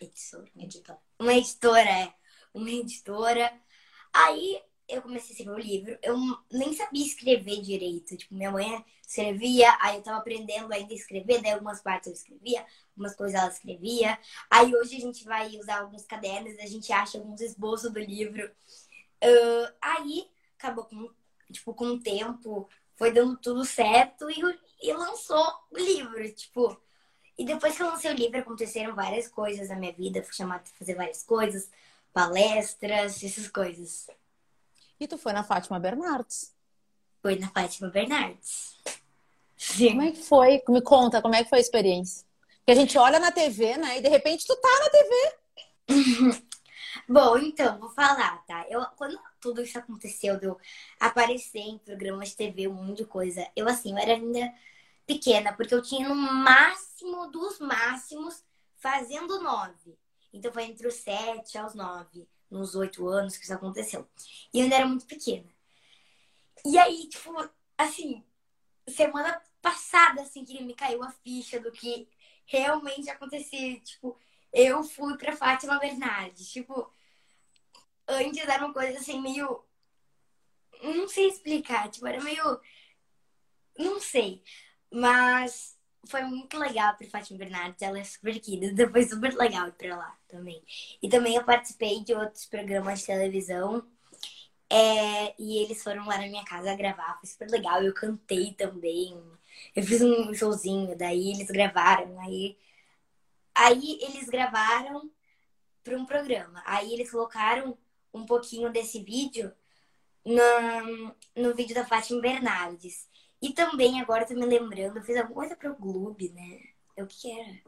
editora. 0.00 0.50
Editor. 0.56 0.98
Uma 1.16 1.34
editora, 1.34 1.90
é. 1.90 2.14
Uma 2.52 2.70
editora. 2.70 3.52
Aí 4.12 4.60
eu 4.88 5.02
comecei 5.02 5.30
a 5.30 5.38
escrever 5.38 5.54
o 5.54 5.58
livro. 5.58 5.98
Eu 6.02 6.16
nem 6.50 6.72
sabia 6.74 7.06
escrever 7.06 7.62
direito. 7.62 8.16
Tipo, 8.16 8.34
minha 8.34 8.50
mãe 8.50 8.84
escrevia, 9.06 9.76
aí 9.80 9.96
eu 9.96 10.02
tava 10.02 10.18
aprendendo 10.18 10.72
ainda 10.72 10.92
a 10.92 10.96
escrever, 10.96 11.42
daí 11.42 11.52
algumas 11.52 11.82
partes 11.82 12.06
eu 12.08 12.12
escrevia, 12.12 12.64
algumas 12.90 13.16
coisas 13.16 13.40
ela 13.40 13.50
escrevia. 13.50 14.18
Aí 14.48 14.74
hoje 14.74 14.96
a 14.96 15.00
gente 15.00 15.24
vai 15.24 15.48
usar 15.58 15.80
alguns 15.80 16.04
cadernos, 16.04 16.58
a 16.58 16.66
gente 16.66 16.92
acha 16.92 17.18
alguns 17.18 17.40
esboços 17.40 17.92
do 17.92 17.98
livro. 17.98 18.50
Ah, 19.22 19.74
aí 19.96 20.28
acabou 20.58 20.84
com, 20.84 21.10
tipo, 21.52 21.74
com 21.74 21.86
o 21.86 22.00
tempo, 22.00 22.68
foi 22.96 23.12
dando 23.12 23.36
tudo 23.36 23.64
certo 23.64 24.30
e, 24.30 24.40
e 24.82 24.92
lançou 24.92 25.44
o 25.70 25.78
livro, 25.78 26.32
tipo. 26.32 26.80
E 27.38 27.44
depois 27.44 27.74
que 27.76 27.82
eu 27.82 27.86
lancei 27.86 28.10
o 28.10 28.14
livro, 28.14 28.38
aconteceram 28.38 28.94
várias 28.94 29.26
coisas 29.28 29.68
na 29.70 29.76
minha 29.76 29.92
vida. 29.92 30.22
Fui 30.22 30.34
chamada 30.34 30.62
para 30.62 30.72
fazer 30.78 30.94
várias 30.94 31.22
coisas, 31.22 31.70
palestras, 32.12 33.22
essas 33.22 33.48
coisas. 33.48 34.06
E 34.98 35.06
tu 35.06 35.16
foi 35.16 35.32
na 35.32 35.42
Fátima 35.42 35.78
Bernardes. 35.78 36.54
Foi 37.22 37.36
na 37.36 37.48
Fátima 37.48 37.88
Bernardes. 37.88 38.78
Como 38.84 40.02
Sim. 40.02 40.08
é 40.08 40.12
que 40.12 40.22
foi? 40.22 40.62
Me 40.68 40.80
conta, 40.80 41.20
como 41.20 41.34
é 41.34 41.44
que 41.44 41.50
foi 41.50 41.58
a 41.58 41.62
experiência? 41.62 42.26
Porque 42.58 42.72
a 42.72 42.74
gente 42.74 42.96
olha 42.98 43.18
na 43.18 43.30
TV, 43.30 43.76
né? 43.76 43.98
E 43.98 44.02
de 44.02 44.08
repente 44.08 44.46
tu 44.46 44.56
tá 44.56 44.68
na 44.78 44.90
TV. 44.90 46.40
Bom, 47.08 47.38
então, 47.38 47.78
vou 47.78 47.90
falar, 47.90 48.44
tá? 48.46 48.66
Eu, 48.68 48.84
quando 48.96 49.18
tudo 49.40 49.62
isso 49.62 49.78
aconteceu, 49.78 50.38
de 50.38 50.46
eu 50.46 50.58
aparecer 50.98 51.60
em 51.60 51.78
programas 51.78 52.30
de 52.30 52.36
TV, 52.36 52.68
um 52.68 52.74
monte 52.74 52.98
de 52.98 53.04
coisa, 53.04 53.46
eu, 53.56 53.68
assim, 53.68 53.92
eu 53.92 53.98
era 53.98 54.12
ainda 54.12 54.52
pequena, 55.06 55.52
porque 55.52 55.74
eu 55.74 55.82
tinha 55.82 56.08
no 56.08 56.14
máximo 56.14 57.26
dos 57.30 57.58
máximos 57.58 58.44
fazendo 58.76 59.42
nove. 59.42 59.98
Então 60.32 60.52
foi 60.52 60.64
entre 60.64 60.86
os 60.86 60.94
sete 60.94 61.58
aos 61.58 61.74
nove, 61.74 62.28
nos 62.50 62.74
oito 62.74 63.06
anos 63.08 63.36
que 63.36 63.44
isso 63.44 63.54
aconteceu. 63.54 64.08
E 64.52 64.58
eu 64.58 64.64
ainda 64.64 64.76
era 64.76 64.86
muito 64.86 65.06
pequena. 65.06 65.48
E 66.64 66.78
aí, 66.78 67.08
tipo, 67.08 67.32
assim, 67.76 68.24
semana 68.88 69.40
passada, 69.62 70.22
assim, 70.22 70.44
que 70.44 70.62
me 70.62 70.74
caiu 70.74 71.02
a 71.02 71.10
ficha 71.10 71.58
do 71.60 71.72
que 71.72 72.08
realmente 72.46 73.08
acontecia. 73.10 73.80
Tipo, 73.80 74.18
eu 74.52 74.82
fui 74.84 75.16
pra 75.16 75.36
Fátima 75.36 75.78
Bernardes. 75.78 76.50
Tipo, 76.50 76.92
antes 78.06 78.42
era 78.42 78.64
uma 78.64 78.74
coisa 78.74 78.98
assim, 78.98 79.20
meio. 79.20 79.64
Não 80.82 81.08
sei 81.08 81.28
explicar, 81.28 81.90
tipo, 81.90 82.06
era 82.06 82.22
meio. 82.22 82.60
Não 83.78 84.00
sei. 84.00 84.42
Mas 84.92 85.78
foi 86.06 86.22
muito 86.22 86.58
legal 86.58 86.96
pra 86.96 87.06
Fátima 87.08 87.38
Bernardes, 87.38 87.82
ela 87.82 87.98
é 87.98 88.04
super 88.04 88.38
querida, 88.40 88.88
foi 88.90 89.04
super 89.04 89.34
legal 89.34 89.68
ir 89.68 89.72
pra 89.72 89.96
lá 89.96 90.18
também. 90.28 90.62
E 91.02 91.08
também 91.08 91.36
eu 91.36 91.44
participei 91.44 92.02
de 92.04 92.14
outros 92.14 92.46
programas 92.46 93.00
de 93.00 93.06
televisão. 93.06 93.86
é, 94.70 95.34
e 95.38 95.58
eles 95.62 95.82
foram 95.82 96.06
lá 96.06 96.18
na 96.18 96.26
minha 96.28 96.44
casa 96.44 96.74
gravar, 96.76 97.18
foi 97.20 97.28
super 97.28 97.50
legal. 97.50 97.82
Eu 97.82 97.94
cantei 97.94 98.52
também. 98.54 99.20
Eu 99.76 99.82
fiz 99.84 100.00
um 100.02 100.32
showzinho, 100.34 100.96
daí 100.96 101.30
eles 101.32 101.48
gravaram. 101.50 102.20
Aí, 102.20 102.56
aí 103.54 103.98
eles 104.02 104.28
gravaram 104.28 105.10
para 105.84 105.96
um 105.98 106.06
programa. 106.06 106.62
Aí 106.66 106.92
eles 106.94 107.10
colocaram 107.10 107.78
um 108.14 108.26
pouquinho 108.26 108.72
desse 108.72 109.02
vídeo 109.02 109.52
no, 110.24 111.16
no 111.36 111.54
vídeo 111.54 111.74
da 111.74 111.86
Fátima 111.86 112.20
Bernardes. 112.22 113.08
E 113.42 113.52
também, 113.52 114.00
agora 114.00 114.24
eu 114.24 114.28
tô 114.28 114.34
me 114.34 114.44
lembrando, 114.46 114.98
eu 114.98 115.02
fiz 115.02 115.16
alguma 115.16 115.34
coisa 115.34 115.56
pro 115.56 115.74
Globo, 115.74 116.16
né? 116.34 116.60
O 116.98 117.06
que 117.06 117.30
era? 117.32 117.58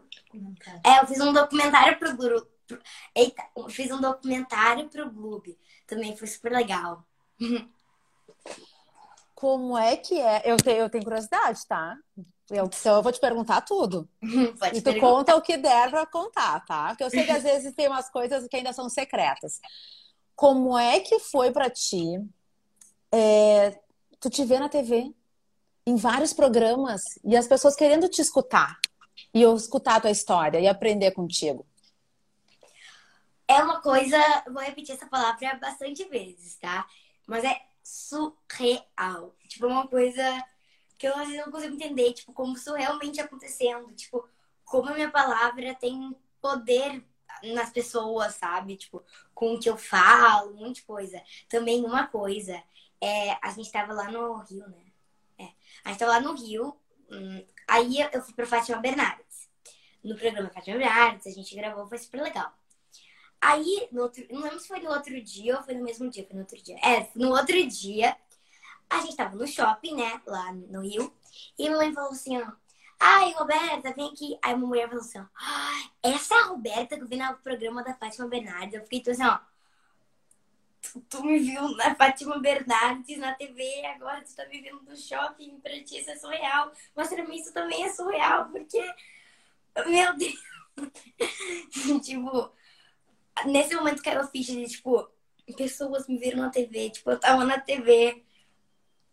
É, 0.84 1.00
eu 1.00 1.06
fiz 1.06 1.20
um 1.20 1.32
documentário 1.32 1.98
pro 1.98 2.14
Globo. 2.16 2.46
Eita, 3.14 3.42
eu 3.56 3.68
fiz 3.70 3.90
um 3.90 4.00
documentário 4.00 4.88
pro 4.88 5.10
Globo. 5.10 5.56
Também 5.86 6.16
foi 6.16 6.28
super 6.28 6.52
legal. 6.52 7.04
Como 9.34 9.76
é 9.76 9.96
que 9.96 10.20
é? 10.20 10.42
Eu 10.44 10.56
tenho, 10.56 10.82
eu 10.82 10.90
tenho 10.90 11.02
curiosidade, 11.02 11.66
tá? 11.66 11.96
Eu, 12.50 12.66
então 12.66 12.96
eu 12.96 13.02
vou 13.02 13.10
te 13.10 13.18
perguntar 13.18 13.62
tudo. 13.62 14.08
Pode 14.58 14.78
E 14.78 14.82
tu 14.82 14.84
perguntar. 14.92 15.00
conta 15.00 15.36
o 15.36 15.42
que 15.42 15.56
der 15.56 15.90
pra 15.90 16.06
contar, 16.06 16.64
tá? 16.64 16.88
Porque 16.88 17.02
eu 17.02 17.10
sei 17.10 17.24
que 17.24 17.30
às 17.30 17.42
vezes 17.42 17.74
tem 17.74 17.88
umas 17.88 18.08
coisas 18.10 18.46
que 18.46 18.56
ainda 18.56 18.72
são 18.72 18.88
secretas. 18.88 19.58
Como 20.36 20.78
é 20.78 21.00
que 21.00 21.18
foi 21.18 21.50
pra 21.50 21.68
ti 21.70 22.20
é, 23.10 23.78
tu 24.20 24.30
te 24.30 24.44
vê 24.44 24.58
na 24.58 24.68
TV, 24.68 25.12
em 25.86 25.96
vários 25.96 26.32
programas, 26.32 27.02
e 27.24 27.36
as 27.36 27.46
pessoas 27.46 27.74
querendo 27.74 28.08
te 28.08 28.20
escutar, 28.20 28.78
e 29.34 29.42
eu 29.42 29.54
escutar 29.56 29.96
a 29.96 30.00
tua 30.00 30.10
história 30.10 30.60
e 30.60 30.68
aprender 30.68 31.10
contigo? 31.12 31.66
É 33.48 33.62
uma 33.62 33.80
coisa, 33.80 34.16
vou 34.46 34.62
repetir 34.62 34.94
essa 34.94 35.06
palavra 35.06 35.54
bastante 35.54 36.04
vezes, 36.04 36.56
tá? 36.56 36.86
Mas 37.26 37.44
é 37.44 37.60
surreal. 37.82 39.34
Tipo, 39.48 39.66
é 39.66 39.68
uma 39.68 39.86
coisa 39.86 40.22
que 40.96 41.06
eu 41.06 41.14
às 41.14 41.28
vezes 41.28 41.44
não 41.44 41.52
consigo 41.52 41.74
entender, 41.74 42.12
tipo, 42.12 42.32
como 42.32 42.56
isso 42.56 42.72
realmente 42.74 43.20
acontecendo. 43.20 43.92
Tipo, 43.94 44.26
como 44.64 44.88
a 44.88 44.94
minha 44.94 45.10
palavra 45.10 45.74
tem 45.74 46.16
poder 46.40 47.04
nas 47.42 47.70
pessoas, 47.70 48.36
sabe? 48.36 48.76
Tipo, 48.76 49.02
com 49.34 49.54
o 49.54 49.60
que 49.60 49.68
eu 49.68 49.76
falo, 49.76 50.52
um 50.52 50.60
monte 50.60 50.76
de 50.76 50.82
coisa. 50.82 51.20
Também 51.48 51.84
uma 51.84 52.06
coisa, 52.06 52.62
é, 53.00 53.36
a 53.42 53.50
gente 53.50 53.70
tava 53.70 53.92
lá 53.92 54.10
no 54.10 54.36
Rio, 54.44 54.66
né? 54.68 54.81
É, 55.84 55.88
a 55.88 55.92
gente 55.92 55.98
tava 55.98 56.12
lá 56.12 56.20
no 56.20 56.34
Rio, 56.34 56.76
hum, 57.10 57.44
aí 57.68 58.00
eu 58.12 58.22
fui 58.22 58.34
pra 58.34 58.46
Fátima 58.46 58.78
Bernardes. 58.78 59.48
No 60.02 60.16
programa 60.16 60.50
Fátima 60.50 60.78
Bernardes, 60.78 61.26
a 61.26 61.30
gente 61.30 61.54
gravou, 61.54 61.86
foi 61.86 61.98
super 61.98 62.22
legal. 62.22 62.52
Aí, 63.40 63.88
no 63.90 64.02
outro, 64.02 64.24
não 64.30 64.42
lembro 64.42 64.60
se 64.60 64.68
foi 64.68 64.80
no 64.80 64.90
outro 64.90 65.20
dia 65.20 65.56
ou 65.56 65.62
foi 65.64 65.74
no 65.74 65.82
mesmo 65.82 66.08
dia, 66.08 66.24
foi 66.24 66.34
no 66.34 66.42
outro 66.42 66.62
dia. 66.62 66.76
É, 66.78 67.10
no 67.14 67.30
outro 67.30 67.66
dia, 67.66 68.16
a 68.88 69.00
gente 69.00 69.16
tava 69.16 69.34
no 69.36 69.46
shopping, 69.46 69.96
né, 69.96 70.20
lá 70.26 70.52
no 70.52 70.80
Rio, 70.80 71.12
e 71.58 71.66
a 71.66 71.70
mamãe 71.70 71.92
falou 71.92 72.10
assim, 72.12 72.40
ó, 72.40 72.52
ai, 73.00 73.32
Roberta, 73.32 73.92
vem 73.94 74.08
aqui. 74.10 74.38
Aí 74.42 74.52
a 74.52 74.56
mulher 74.56 74.88
falou 74.88 75.02
assim, 75.02 75.18
ó, 75.18 75.24
"Ai, 75.34 75.90
essa 76.02 76.34
é 76.34 76.38
a 76.38 76.46
Roberta 76.46 76.96
que 76.96 77.02
eu 77.02 77.08
vi 77.08 77.16
no 77.16 77.34
programa 77.38 77.82
da 77.82 77.94
Fátima 77.94 78.28
Bernardes. 78.28 78.74
Eu 78.74 78.82
fiquei 78.84 79.00
tipo 79.00 79.10
assim, 79.10 79.24
ó, 79.24 79.38
tu, 81.08 81.24
me 81.24 81.38
viu 81.38 81.68
na 81.76 81.94
Fátima 81.94 82.38
Bernardes 82.38 83.18
na 83.18 83.34
TV, 83.34 83.84
agora 83.86 84.22
tu 84.22 84.34
tá 84.34 84.46
me 84.46 84.60
vendo 84.60 84.82
no 84.82 84.96
shopping, 84.96 85.60
pra 85.60 85.72
ti 85.82 85.98
isso 85.98 86.10
é 86.10 86.16
surreal. 86.16 86.72
Mas 86.94 87.08
pra 87.08 87.26
mim 87.26 87.36
isso 87.36 87.52
também 87.52 87.84
é 87.84 87.92
surreal, 87.92 88.48
porque, 88.50 88.80
meu 89.86 90.16
Deus, 90.16 90.42
tipo 92.04 92.52
nesse 93.46 93.74
momento 93.74 94.02
caiu 94.02 94.20
a 94.20 94.26
ficha 94.26 94.52
de, 94.52 94.66
tipo, 94.66 95.08
pessoas 95.56 96.06
me 96.06 96.18
viram 96.18 96.38
na 96.38 96.50
TV. 96.50 96.90
Tipo, 96.90 97.10
eu 97.10 97.20
tava 97.20 97.44
na 97.44 97.58
TV. 97.58 98.22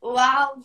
Uau! 0.02 0.64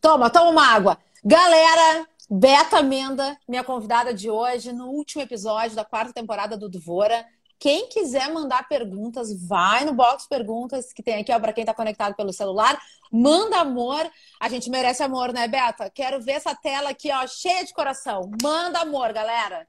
Toma, 0.00 0.30
toma 0.30 0.50
uma 0.50 0.66
água. 0.66 0.98
Galera, 1.24 2.06
Beta 2.30 2.82
Menda, 2.82 3.38
minha 3.48 3.64
convidada 3.64 4.14
de 4.14 4.30
hoje, 4.30 4.72
no 4.72 4.88
último 4.88 5.22
episódio 5.22 5.74
da 5.74 5.84
quarta 5.84 6.12
temporada 6.12 6.56
do 6.56 6.68
Dvora. 6.68 7.26
Quem 7.58 7.88
quiser 7.88 8.32
mandar 8.32 8.68
perguntas, 8.68 9.32
vai 9.46 9.84
no 9.84 9.92
box 9.92 10.28
perguntas 10.28 10.92
que 10.92 11.02
tem 11.02 11.20
aqui, 11.20 11.32
ó, 11.32 11.40
para 11.40 11.52
quem 11.52 11.64
tá 11.64 11.74
conectado 11.74 12.14
pelo 12.14 12.32
celular. 12.32 12.80
Manda 13.10 13.58
amor. 13.58 14.08
A 14.38 14.48
gente 14.48 14.70
merece 14.70 15.02
amor, 15.02 15.32
né, 15.32 15.48
Beta? 15.48 15.90
Quero 15.90 16.20
ver 16.20 16.32
essa 16.32 16.54
tela 16.54 16.90
aqui, 16.90 17.10
ó, 17.10 17.26
cheia 17.26 17.64
de 17.64 17.72
coração. 17.72 18.30
Manda 18.40 18.80
amor, 18.80 19.12
galera. 19.12 19.66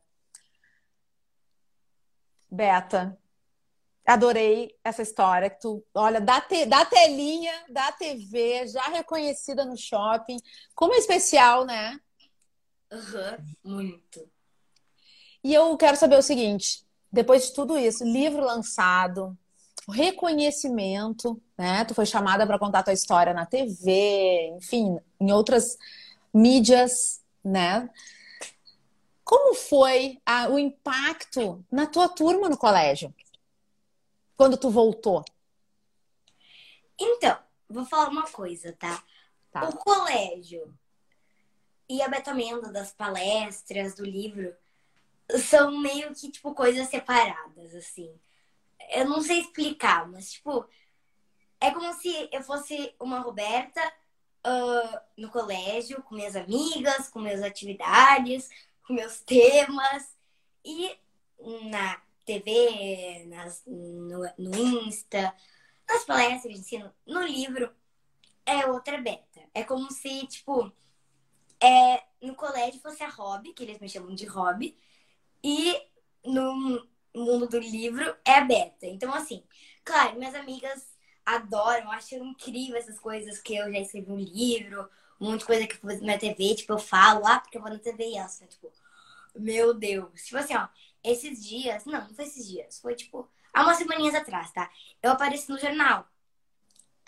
Beta, 2.51 3.17
adorei 4.05 4.75
essa 4.83 5.01
história 5.01 5.49
que 5.49 5.59
tu, 5.59 5.83
olha, 5.93 6.21
da, 6.21 6.41
te, 6.41 6.65
da 6.65 6.85
telinha, 6.85 7.53
da 7.69 7.91
TV, 7.91 8.67
já 8.67 8.83
reconhecida 8.83 9.65
no 9.65 9.77
shopping. 9.77 10.37
Como 10.75 10.93
é 10.93 10.97
especial, 10.97 11.65
né? 11.65 11.99
Aham, 12.91 13.37
muito. 13.63 14.29
E 15.43 15.53
eu 15.53 15.75
quero 15.77 15.95
saber 15.95 16.17
o 16.17 16.23
seguinte: 16.23 16.83
depois 17.11 17.47
de 17.47 17.53
tudo 17.53 17.77
isso, 17.77 18.03
livro 18.03 18.43
lançado, 18.43 19.37
reconhecimento, 19.89 21.41
né? 21.57 21.83
Tu 21.85 21.93
foi 21.95 22.05
chamada 22.05 22.45
para 22.45 22.59
contar 22.59 22.83
tua 22.83 22.93
história 22.93 23.33
na 23.33 23.45
TV, 23.45 24.53
enfim, 24.57 24.97
em 25.19 25.31
outras 25.31 25.77
mídias, 26.33 27.21
né? 27.43 27.89
Como 29.23 29.53
foi 29.55 30.19
a- 30.25 30.47
o 30.49 30.57
impacto 30.57 31.63
na 31.71 31.85
tua 31.85 32.07
turma 32.09 32.49
no 32.49 32.57
colégio? 32.57 33.13
Quando 34.37 34.57
tu 34.57 34.69
voltou? 34.69 35.23
Então, 36.99 37.37
vou 37.69 37.85
falar 37.85 38.09
uma 38.09 38.27
coisa, 38.27 38.73
tá? 38.73 39.03
Tá. 39.51 39.67
O 39.67 39.75
colégio 39.77 40.73
e 41.87 42.01
a 42.01 42.07
Betamenda 42.07 42.71
das 42.71 42.91
palestras, 42.91 43.95
do 43.95 44.05
livro, 44.05 44.55
são 45.37 45.77
meio 45.79 46.13
que, 46.13 46.31
tipo, 46.31 46.53
coisas 46.53 46.87
separadas, 46.87 47.75
assim. 47.75 48.13
Eu 48.91 49.07
não 49.07 49.21
sei 49.21 49.39
explicar, 49.39 50.07
mas, 50.07 50.31
tipo, 50.33 50.65
é 51.59 51.71
como 51.71 51.93
se 51.93 52.29
eu 52.31 52.41
fosse 52.43 52.93
uma 52.99 53.19
Roberta 53.19 53.81
uh, 54.45 54.99
no 55.17 55.29
colégio, 55.29 56.01
com 56.03 56.15
minhas 56.15 56.35
amigas, 56.35 57.09
com 57.09 57.19
minhas 57.19 57.43
atividades, 57.43 58.49
com 58.87 58.93
meus 58.93 59.19
temas. 59.21 60.17
E 60.63 60.97
na 61.69 62.01
TV, 62.25 63.25
nas, 63.27 63.63
no, 63.65 64.19
no 64.37 64.55
Insta, 64.55 65.33
nas 65.87 66.05
palestras 66.05 66.53
de 66.53 66.59
ensino, 66.59 66.93
no 67.05 67.21
livro, 67.23 67.73
é 68.45 68.65
outra 68.67 68.99
beta. 68.99 69.41
É 69.53 69.63
como 69.63 69.91
se, 69.91 70.25
tipo, 70.27 70.71
é, 71.61 72.03
no 72.21 72.35
colégio 72.35 72.81
fosse 72.81 73.03
a 73.03 73.09
hobby, 73.09 73.53
que 73.53 73.63
eles 73.63 73.79
me 73.79 73.89
chamam 73.89 74.13
de 74.13 74.25
hobby, 74.25 74.77
e 75.43 75.75
no 76.25 76.87
mundo 77.15 77.47
do 77.47 77.59
livro 77.59 78.15
é 78.25 78.33
a 78.33 78.41
beta. 78.41 78.85
Então, 78.85 79.13
assim, 79.13 79.43
claro, 79.83 80.17
minhas 80.17 80.35
amigas 80.35 80.87
adoram, 81.25 81.91
acham 81.91 82.25
incrível 82.25 82.77
essas 82.77 82.99
coisas 82.99 83.39
que 83.39 83.55
eu 83.55 83.71
já 83.71 83.79
escrevi 83.79 84.11
um 84.11 84.17
livro, 84.17 84.89
de 85.37 85.45
coisa 85.45 85.67
que 85.67 85.75
eu 85.75 85.89
fiz 85.89 86.01
na 86.01 86.17
TV, 86.17 86.55
tipo, 86.55 86.73
eu 86.73 86.79
falo, 86.79 87.25
ah, 87.25 87.39
porque 87.39 87.57
eu 87.57 87.61
vou 87.61 87.71
na 87.71 87.77
TV 87.77 88.11
e 88.11 88.17
essa, 88.17 88.45
tipo, 88.47 88.71
meu 89.35 89.73
Deus. 89.73 90.23
Tipo 90.23 90.37
assim, 90.37 90.55
ó, 90.55 90.67
esses 91.03 91.45
dias, 91.45 91.85
não, 91.85 92.01
não 92.01 92.15
foi 92.15 92.25
esses 92.25 92.47
dias, 92.47 92.79
foi 92.79 92.95
tipo, 92.95 93.29
há 93.53 93.63
umas 93.63 93.77
semaninhas 93.77 94.15
atrás, 94.15 94.51
tá? 94.51 94.69
Eu 95.01 95.11
apareci 95.11 95.49
no 95.49 95.59
jornal. 95.59 96.07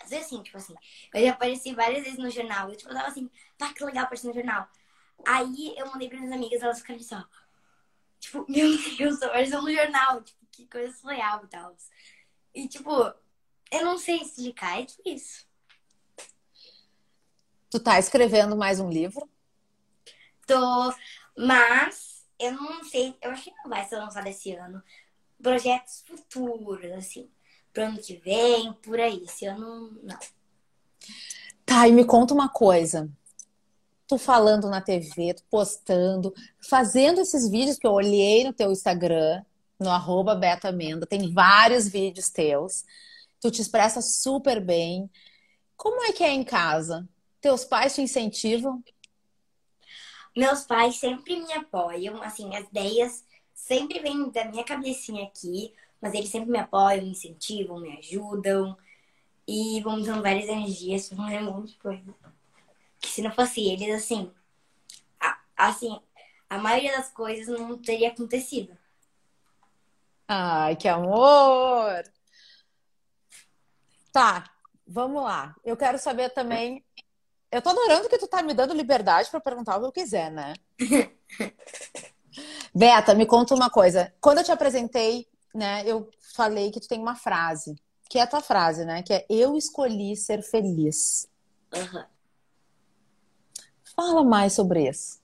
Às 0.02 0.10
vezes 0.10 0.26
assim, 0.26 0.42
tipo 0.42 0.56
assim, 0.56 0.74
eu 1.14 1.22
já 1.24 1.32
apareci 1.32 1.74
várias 1.74 2.02
vezes 2.04 2.18
no 2.18 2.30
jornal. 2.30 2.68
Eu, 2.68 2.76
tipo, 2.76 2.90
eu 2.90 2.94
tava 2.94 3.08
assim, 3.08 3.30
pá, 3.56 3.72
que 3.72 3.84
legal 3.84 4.04
aparecer 4.04 4.26
no 4.26 4.34
jornal. 4.34 4.68
Aí 5.26 5.74
eu 5.76 5.86
mandei 5.86 6.08
para 6.08 6.18
minhas 6.18 6.32
amigas, 6.32 6.62
elas 6.62 6.80
ficaram 6.80 7.00
assim, 7.00 7.14
ó. 7.14 7.24
Tipo, 8.22 8.46
meu 8.48 8.96
Deus, 8.96 9.20
apareceu 9.20 9.60
no 9.60 9.70
jornal. 9.70 10.22
Tipo, 10.22 10.46
que 10.50 10.66
coisa 10.66 10.96
surreal 10.96 11.44
e 11.44 11.48
tal. 11.48 11.76
E, 12.54 12.68
tipo, 12.68 12.90
eu 13.70 13.84
não 13.84 13.98
sei 13.98 14.22
explicar, 14.22 14.80
é 14.80 14.86
tipo 14.86 15.02
isso. 15.04 15.46
Tu 17.70 17.80
tá 17.80 17.98
escrevendo 17.98 18.56
mais 18.56 18.80
um 18.80 18.88
livro? 18.88 19.28
Tô, 20.46 20.94
mas 21.36 22.26
eu 22.38 22.52
não 22.52 22.84
sei, 22.84 23.16
eu 23.22 23.30
acho 23.30 23.44
que 23.44 23.54
não 23.62 23.70
vai 23.70 23.84
ser 23.86 23.96
lançado 23.96 24.26
esse 24.26 24.52
ano. 24.52 24.82
Projetos 25.40 26.04
futuros, 26.06 26.92
assim 26.92 27.30
pro 27.72 27.84
ano 27.84 27.98
que 27.98 28.16
vem, 28.16 28.72
por 28.74 29.00
aí. 29.00 29.24
Esse 29.24 29.46
ano, 29.46 29.98
não. 30.02 30.18
Tá, 31.64 31.88
e 31.88 31.92
me 31.92 32.04
conta 32.04 32.34
uma 32.34 32.48
coisa. 32.48 33.10
Tu 34.12 34.18
falando 34.18 34.68
na 34.68 34.82
TV, 34.82 35.32
tu 35.32 35.42
postando, 35.48 36.34
fazendo 36.68 37.22
esses 37.22 37.48
vídeos 37.48 37.78
que 37.78 37.86
eu 37.86 37.92
olhei 37.92 38.44
no 38.44 38.52
teu 38.52 38.70
Instagram, 38.70 39.42
no 39.80 39.88
arroba 39.88 40.34
Beta 40.34 40.68
Amenda, 40.68 41.06
tem 41.06 41.32
vários 41.32 41.88
vídeos 41.88 42.28
teus. 42.28 42.84
Tu 43.40 43.50
te 43.50 43.62
expressa 43.62 44.02
super 44.02 44.60
bem. 44.60 45.10
Como 45.78 46.02
é 46.02 46.12
que 46.12 46.22
é 46.22 46.30
em 46.30 46.44
casa? 46.44 47.08
Teus 47.40 47.64
pais 47.64 47.94
te 47.94 48.02
incentivam? 48.02 48.84
Meus 50.36 50.64
pais 50.64 50.96
sempre 50.96 51.40
me 51.40 51.52
apoiam, 51.54 52.22
assim, 52.22 52.54
as 52.54 52.66
ideias 52.66 53.24
sempre 53.54 53.98
vêm 54.00 54.30
da 54.30 54.44
minha 54.44 54.62
cabecinha 54.62 55.24
aqui. 55.24 55.72
Mas 56.02 56.12
eles 56.12 56.28
sempre 56.28 56.50
me 56.50 56.58
apoiam, 56.58 57.02
me 57.02 57.12
incentivam, 57.12 57.80
me 57.80 57.96
ajudam. 57.96 58.76
E 59.48 59.80
vão 59.80 59.96
me 59.96 60.04
dando 60.04 60.22
várias 60.22 60.50
energias 60.50 61.08
pra 61.08 61.16
fazer 61.16 61.38
um 61.38 61.44
monte 61.44 61.68
de 61.70 61.78
coisa. 61.78 62.21
Que 63.02 63.08
se 63.08 63.20
não 63.20 63.30
fosse 63.30 63.60
eles, 63.68 63.94
assim, 63.94 64.32
a, 65.20 65.38
assim, 65.56 66.00
a 66.48 66.56
maioria 66.56 66.96
das 66.96 67.10
coisas 67.10 67.46
não 67.48 67.76
teria 67.76 68.08
acontecido. 68.08 68.74
Ai, 70.26 70.76
que 70.76 70.88
amor! 70.88 72.02
Tá, 74.10 74.44
vamos 74.86 75.22
lá. 75.22 75.54
Eu 75.62 75.76
quero 75.76 75.98
saber 75.98 76.30
também. 76.30 76.82
Eu 77.50 77.60
tô 77.60 77.68
adorando 77.68 78.08
que 78.08 78.16
tu 78.16 78.26
tá 78.26 78.42
me 78.42 78.54
dando 78.54 78.72
liberdade 78.72 79.30
para 79.30 79.40
perguntar 79.40 79.76
o 79.76 79.80
que 79.80 79.86
eu 79.86 79.92
quiser, 79.92 80.30
né? 80.30 80.54
Beta, 82.74 83.14
me 83.14 83.26
conta 83.26 83.54
uma 83.54 83.68
coisa. 83.68 84.14
Quando 84.22 84.38
eu 84.38 84.44
te 84.44 84.52
apresentei 84.52 85.28
né, 85.54 85.82
eu 85.86 86.08
falei 86.34 86.70
que 86.70 86.80
tu 86.80 86.88
tem 86.88 86.98
uma 86.98 87.14
frase, 87.14 87.76
que 88.08 88.18
é 88.18 88.22
a 88.22 88.26
tua 88.26 88.40
frase, 88.40 88.84
né? 88.84 89.02
Que 89.02 89.12
é 89.12 89.26
eu 89.28 89.56
escolhi 89.56 90.16
ser 90.16 90.42
feliz. 90.42 91.28
Uhum. 91.74 92.04
Fala 93.94 94.24
mais 94.24 94.52
sobre 94.54 94.88
isso. 94.88 95.20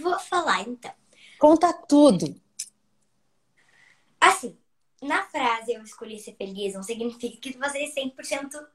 Vou 0.00 0.18
falar 0.18 0.62
então. 0.62 0.92
Conta 1.38 1.72
tudo. 1.72 2.34
Assim, 4.20 4.56
na 5.00 5.22
frase 5.24 5.72
eu 5.72 5.82
escolhi 5.82 6.18
ser 6.18 6.34
feliz 6.34 6.74
não 6.74 6.82
significa 6.82 7.38
que 7.40 7.58
você 7.58 7.84
é 7.84 7.90
100% 7.90 8.66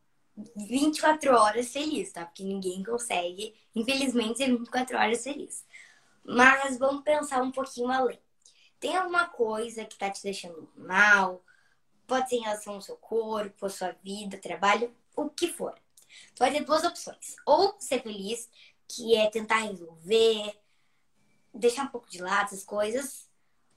24 0.56 1.36
horas 1.36 1.72
feliz, 1.72 2.12
tá? 2.12 2.26
Porque 2.26 2.44
ninguém 2.44 2.82
consegue, 2.84 3.54
infelizmente, 3.76 4.38
ser 4.38 4.48
24 4.48 4.98
horas 4.98 5.24
feliz. 5.24 5.64
Mas 6.24 6.80
vamos 6.80 7.04
pensar 7.04 7.44
um 7.44 7.52
pouquinho 7.52 7.92
além 7.92 8.20
tem 8.84 8.98
alguma 8.98 9.30
coisa 9.30 9.86
que 9.86 9.98
tá 9.98 10.10
te 10.10 10.22
deixando 10.22 10.70
mal, 10.76 11.42
pode 12.06 12.28
ser 12.28 12.36
em 12.36 12.42
relação 12.42 12.74
ao 12.74 12.82
seu 12.82 12.98
corpo, 12.98 13.66
à 13.66 13.70
sua 13.70 13.96
vida, 14.04 14.38
trabalho, 14.38 14.94
o 15.16 15.30
que 15.30 15.48
for. 15.48 15.74
Tu 16.36 16.40
vai 16.40 16.52
ter 16.52 16.66
duas 16.66 16.84
opções. 16.84 17.38
Ou 17.46 17.78
ser 17.80 18.04
feliz, 18.04 18.50
que 18.96 19.16
é 19.16 19.30
tentar 19.30 19.60
resolver, 19.60 20.60
deixar 21.54 21.84
um 21.84 21.88
pouco 21.88 22.10
de 22.10 22.22
lado 22.22 22.46
essas 22.46 22.64
coisas, 22.64 23.30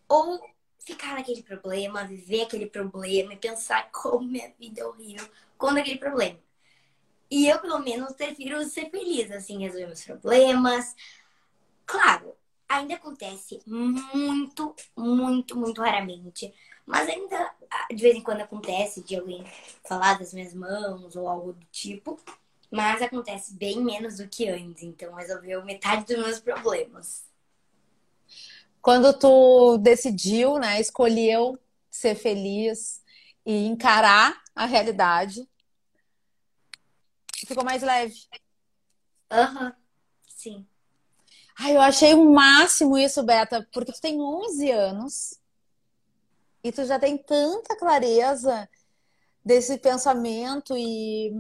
ou 0.09 0.41
ficar 0.79 1.15
naquele 1.15 1.43
problema, 1.43 2.05
viver 2.05 2.43
aquele 2.43 2.67
problema 2.67 3.35
e 3.35 3.37
pensar 3.37 3.91
como 3.93 4.27
minha 4.27 4.53
vida 4.59 4.81
é 4.81 4.87
horrível 4.87 5.29
com 5.59 5.69
aquele 5.69 5.99
problema. 5.99 6.39
E 7.31 7.49
eu, 7.49 7.59
pelo 7.59 7.81
menos, 7.81 8.13
prefiro 8.13 8.63
ser 8.65 8.89
feliz, 8.91 9.31
assim, 9.33 9.59
resolver 9.59 9.87
meus 9.87 10.05
problemas. 10.05 10.95
Claro, 11.85 12.37
ainda 12.69 12.95
acontece 12.95 13.61
muito, 13.67 14.75
muito, 14.97 15.57
muito 15.57 15.81
raramente. 15.81 16.55
Mas 16.87 17.09
ainda 17.09 17.53
de 17.91 18.03
vez 18.03 18.17
em 18.17 18.23
quando 18.23 18.41
acontece 18.41 19.03
de 19.03 19.17
alguém 19.17 19.45
falar 19.85 20.19
das 20.19 20.33
minhas 20.33 20.55
mãos 20.55 21.17
ou 21.17 21.29
algo 21.29 21.53
do 21.53 21.67
tipo. 21.67 22.19
Mas 22.71 23.01
acontece 23.01 23.55
bem 23.55 23.83
menos 23.83 24.19
do 24.19 24.29
que 24.29 24.49
antes. 24.49 24.83
Então 24.83 25.15
resolveu 25.15 25.65
metade 25.65 26.05
dos 26.15 26.25
meus 26.25 26.41
problemas. 26.41 27.25
Quando 28.83 29.13
tu 29.19 29.79
decidiu, 29.79 30.59
né, 30.59 30.81
escolheu 30.81 31.59
ser 31.91 32.15
feliz 32.15 33.03
e 33.45 33.67
encarar 33.67 34.41
a 34.55 34.65
realidade, 34.67 35.49
ficou 37.47 37.65
mais 37.65 37.83
leve. 37.83 38.15
Aham, 39.31 39.67
uhum. 39.67 39.73
sim. 40.29 40.67
Ai, 41.59 41.75
eu 41.75 41.81
achei 41.81 42.15
o 42.15 42.33
máximo 42.33 42.99
isso, 42.99 43.23
Beta, 43.23 43.67
porque 43.73 43.93
tu 43.93 44.01
tem 44.01 44.21
11 44.21 44.71
anos 44.71 45.41
e 46.63 46.71
tu 46.71 46.85
já 46.85 46.99
tem 46.99 47.17
tanta 47.17 47.77
clareza 47.77 48.69
desse 49.45 49.79
pensamento 49.79 50.77
e, 50.77 51.33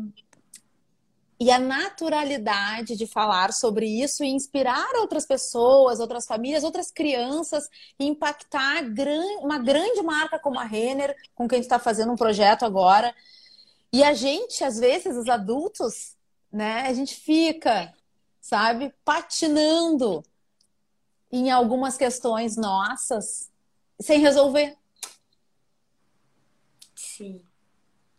e 1.38 1.50
a 1.50 1.58
naturalidade 1.58 2.96
de 2.96 3.06
falar 3.06 3.52
sobre 3.52 3.86
isso 3.86 4.24
e 4.24 4.28
inspirar 4.28 4.94
outras 4.96 5.26
pessoas, 5.26 6.00
outras 6.00 6.26
famílias, 6.26 6.64
outras 6.64 6.90
crianças 6.90 7.68
e 7.98 8.06
impactar 8.06 8.82
uma 9.40 9.58
grande 9.58 10.02
marca 10.02 10.38
como 10.38 10.58
a 10.58 10.64
Renner, 10.64 11.14
com 11.34 11.46
quem 11.46 11.60
está 11.60 11.78
fazendo 11.78 12.12
um 12.12 12.16
projeto 12.16 12.64
agora. 12.64 13.14
E 13.92 14.02
a 14.02 14.14
gente, 14.14 14.64
às 14.64 14.78
vezes, 14.78 15.16
os 15.16 15.28
adultos, 15.28 16.16
né, 16.50 16.82
a 16.86 16.94
gente 16.94 17.14
fica 17.14 17.94
sabe? 18.46 18.94
Patinando 19.04 20.24
em 21.32 21.50
algumas 21.50 21.96
questões 21.96 22.56
nossas 22.56 23.50
sem 24.00 24.20
resolver. 24.20 24.76
Sim. 26.94 27.44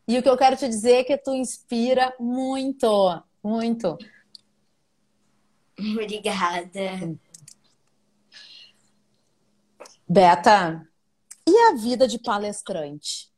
E 0.08 0.18
o 0.18 0.24
que 0.24 0.30
eu 0.30 0.38
quero 0.38 0.56
te 0.56 0.68
dizer 0.68 1.00
é 1.00 1.04
que 1.04 1.18
tu 1.18 1.34
inspira 1.34 2.16
muito, 2.18 3.22
muito. 3.44 3.98
Obrigada. 5.78 7.18
Beta, 10.08 10.88
e 11.46 11.58
a 11.70 11.74
vida 11.76 12.08
de 12.08 12.18
palestrante? 12.20 13.30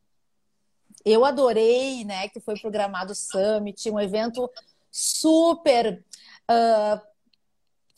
Eu 1.04 1.26
adorei, 1.26 2.04
né, 2.04 2.30
que 2.30 2.40
foi 2.40 2.60
programado 2.60 3.14
o 3.14 3.16
Summit, 3.16 3.90
um 3.90 4.00
evento 4.00 4.50
super 4.92 6.04
uh, 6.50 7.09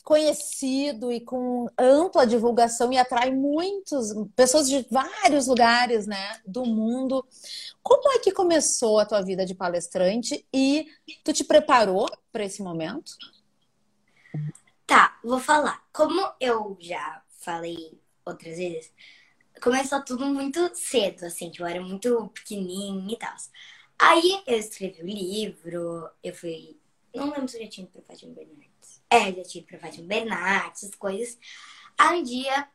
conhecido 0.02 1.12
e 1.12 1.20
com 1.20 1.68
ampla 1.78 2.26
divulgação 2.26 2.92
e 2.92 2.98
atrai 2.98 3.30
muitas 3.30 4.12
pessoas 4.34 4.68
de 4.68 4.86
vários 4.90 5.46
lugares, 5.46 6.06
né, 6.06 6.40
do 6.46 6.64
mundo. 6.64 7.24
Como 7.82 8.12
é 8.12 8.18
que 8.18 8.32
começou 8.32 8.98
a 8.98 9.06
tua 9.06 9.22
vida 9.22 9.46
de 9.46 9.54
palestrante 9.54 10.46
e 10.52 10.86
tu 11.24 11.32
te 11.32 11.44
preparou 11.44 12.08
para 12.32 12.44
esse 12.44 12.62
momento? 12.62 13.16
Tá, 14.86 15.18
vou 15.22 15.38
falar. 15.38 15.84
Como 15.92 16.20
eu 16.40 16.76
já 16.80 17.22
falei 17.38 17.98
outras 18.24 18.56
vezes, 18.56 18.92
começou 19.62 20.04
tudo 20.04 20.26
muito 20.26 20.70
cedo, 20.74 21.24
assim, 21.24 21.50
tipo, 21.50 21.64
eu 21.64 21.68
era 21.68 21.80
muito 21.80 22.28
pequenininha 22.34 23.14
e 23.14 23.18
tal. 23.18 23.34
Aí 23.98 24.42
eu 24.46 24.58
escrevi 24.58 25.00
o 25.00 25.06
livro, 25.06 26.10
eu 26.22 26.34
fui. 26.34 26.76
Não 27.14 27.30
lembro 27.30 27.48
se 27.48 27.58
eu 27.58 27.62
já 27.62 27.68
tinha 27.68 27.86
ido 27.86 27.92
pra 27.92 28.02
Fátima. 28.16 28.34
É, 29.12 29.30
já 29.34 29.42
tinha 29.42 29.60
ido 29.62 29.66
pra 29.68 29.78
Fátima 29.78 30.08
Bernardes, 30.08 30.84
essas 30.84 30.94
coisas. 30.94 31.38
Aí 31.98 32.20
um 32.20 32.22
dia, 32.22 32.66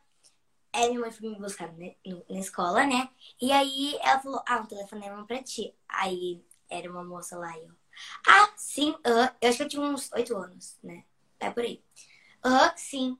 é, 0.72 0.88
minha 0.88 1.00
mãe 1.00 1.10
foi 1.10 1.28
me 1.30 1.36
buscar 1.38 1.72
na, 1.72 1.86
na 2.30 2.38
escola, 2.40 2.86
né? 2.86 3.08
E 3.42 3.52
aí 3.52 3.96
ela 4.02 4.20
falou: 4.20 4.42
Ah, 4.46 4.60
um 4.60 4.66
telefonema 4.66 5.26
pra 5.26 5.42
ti. 5.42 5.74
Aí 5.88 6.44
era 6.70 6.90
uma 6.90 7.04
moça 7.04 7.36
lá 7.38 7.56
e 7.58 7.64
eu. 7.64 7.74
Ah, 8.26 8.52
sim, 8.56 8.92
uh, 8.92 9.34
eu 9.40 9.48
acho 9.48 9.58
que 9.58 9.64
eu 9.64 9.68
tinha 9.68 9.82
uns 9.82 10.12
oito 10.12 10.36
anos, 10.36 10.78
né? 10.82 11.04
É 11.40 11.50
por 11.50 11.64
aí. 11.64 11.82
Ah, 12.42 12.68
uh, 12.68 12.78
sim. 12.78 13.18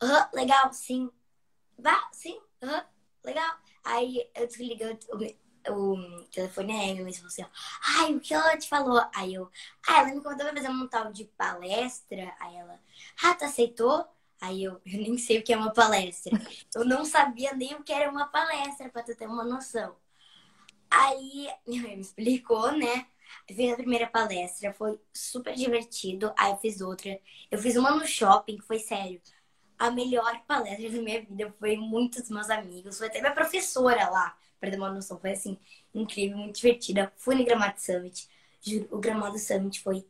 Ah, 0.00 0.30
uh, 0.32 0.36
legal, 0.36 0.72
sim. 0.72 1.10
Vá, 1.78 2.08
sim, 2.12 2.40
ah, 2.62 2.86
legal. 3.24 3.58
Aí 3.84 4.30
eu 4.34 4.46
desliguei 4.46 4.86
o, 4.88 5.18
o 5.68 6.24
telefone 6.32 6.72
aí, 6.72 6.92
minha 6.92 7.04
mãe 7.04 7.12
falou 7.12 7.28
assim, 7.28 7.42
ó, 7.42 7.48
ai, 7.98 8.14
o 8.14 8.20
que 8.20 8.34
ela 8.34 8.56
te 8.56 8.68
falou? 8.68 9.02
Aí 9.14 9.34
eu, 9.34 9.50
ah, 9.86 10.00
ela 10.00 10.14
me 10.14 10.20
contou 10.22 10.46
pra 10.46 10.54
fazer 10.54 10.68
um 10.70 10.88
tal 10.88 11.12
de 11.12 11.24
palestra. 11.24 12.34
Aí 12.40 12.56
ela, 12.56 12.80
ah, 13.22 13.34
tu 13.34 13.44
aceitou? 13.44 14.06
Aí 14.40 14.64
eu, 14.64 14.80
eu 14.86 14.98
nem 15.00 15.18
sei 15.18 15.38
o 15.38 15.42
que 15.42 15.52
é 15.52 15.56
uma 15.56 15.72
palestra. 15.72 16.38
Eu 16.74 16.84
não 16.84 17.04
sabia 17.04 17.54
nem 17.54 17.74
o 17.74 17.82
que 17.82 17.92
era 17.92 18.10
uma 18.10 18.26
palestra, 18.26 18.88
pra 18.88 19.02
tu 19.02 19.14
ter 19.14 19.26
uma 19.26 19.44
noção. 19.44 19.96
Aí 20.90 21.48
minha 21.66 21.82
mãe 21.82 21.96
me 21.96 22.02
explicou, 22.02 22.72
né? 22.72 23.06
Fiz 23.46 23.72
a 23.72 23.76
primeira 23.76 24.06
palestra, 24.08 24.72
foi 24.74 25.00
super 25.12 25.54
divertido. 25.54 26.32
Aí 26.36 26.50
eu 26.52 26.58
fiz 26.58 26.80
outra. 26.80 27.20
Eu 27.50 27.58
fiz 27.58 27.76
uma 27.76 27.90
no 27.92 28.06
shopping, 28.06 28.58
que 28.58 28.66
foi 28.66 28.78
sério. 28.78 29.20
A 29.78 29.90
melhor 29.90 30.42
palestra 30.46 30.90
da 30.90 31.02
minha 31.02 31.20
vida 31.24 31.54
foi 31.58 31.76
muitos 31.76 32.28
meus 32.30 32.50
amigos. 32.50 32.98
Foi 32.98 33.06
até 33.08 33.20
minha 33.20 33.32
professora 33.34 34.08
lá, 34.10 34.36
pra 34.60 34.70
dar 34.70 34.76
uma 34.76 34.92
noção. 34.92 35.18
Foi 35.18 35.32
assim, 35.32 35.58
incrível, 35.94 36.36
muito 36.36 36.56
divertida. 36.56 37.12
Fui 37.16 37.34
no 37.34 37.44
Gramado 37.44 37.80
Summit. 37.80 38.28
Juro, 38.60 38.88
o 38.92 38.98
Gramado 38.98 39.38
Summit 39.38 39.80
foi 39.80 40.06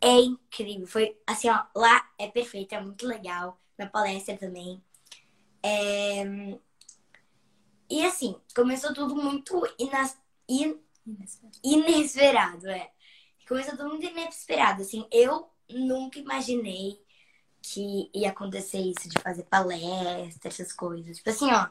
é 0.00 0.20
incrível. 0.20 0.86
Foi 0.86 1.16
assim, 1.26 1.48
ó, 1.48 1.64
lá 1.74 2.10
é 2.18 2.28
perfeito, 2.28 2.74
é 2.74 2.80
muito 2.80 3.06
legal. 3.06 3.58
Na 3.78 3.86
palestra 3.88 4.36
também. 4.36 4.82
É... 5.62 6.24
E 7.88 8.04
assim, 8.04 8.36
começou 8.54 8.92
tudo 8.92 9.14
muito 9.14 9.62
inas... 9.78 10.18
in... 10.48 10.78
inesperado, 11.62 12.68
é. 12.68 12.90
Começou 13.48 13.76
tudo 13.76 13.90
muito 13.90 14.06
inesperado, 14.06 14.82
assim. 14.82 15.06
Eu 15.10 15.48
nunca 15.68 16.18
imaginei 16.18 17.00
que 17.62 18.10
ia 18.12 18.30
acontecer 18.30 18.80
isso, 18.80 19.08
de 19.08 19.18
fazer 19.20 19.44
palestra, 19.44 20.48
essas 20.48 20.72
coisas. 20.72 21.18
Tipo 21.18 21.30
assim, 21.30 21.50
ó, 21.52 21.68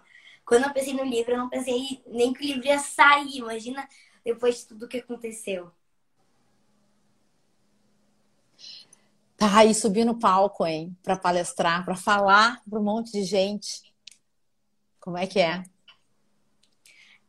quando 0.51 0.65
eu 0.65 0.73
pensei 0.73 0.93
no 0.93 1.05
livro, 1.05 1.31
eu 1.31 1.37
não 1.37 1.49
pensei 1.49 2.03
nem 2.05 2.33
que 2.33 2.43
o 2.43 2.45
livro 2.45 2.67
ia 2.67 2.77
sair. 2.77 3.37
Imagina 3.37 3.87
depois 4.21 4.57
de 4.57 4.65
tudo 4.65 4.85
que 4.85 4.97
aconteceu. 4.97 5.71
Tá, 9.37 9.63
e 9.63 9.73
subir 9.73 10.03
no 10.03 10.19
palco, 10.19 10.67
hein? 10.67 10.93
Para 11.01 11.15
palestrar, 11.15 11.85
para 11.85 11.95
falar 11.95 12.61
para 12.69 12.77
um 12.77 12.83
monte 12.83 13.13
de 13.13 13.23
gente. 13.23 13.93
Como 14.99 15.17
é 15.17 15.25
que 15.25 15.39
é? 15.39 15.63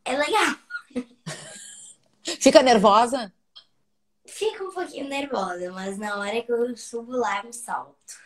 É 0.04 0.16
legal. 0.16 0.56
Fica 2.40 2.60
nervosa? 2.60 3.32
Fica 4.26 4.64
um 4.64 4.72
pouquinho 4.72 5.08
nervosa, 5.08 5.70
mas 5.70 5.96
na 5.96 6.16
hora 6.16 6.42
que 6.42 6.50
eu 6.50 6.76
subo 6.76 7.12
lá, 7.12 7.38
eu 7.38 7.44
me 7.44 7.52
salto. 7.52 8.20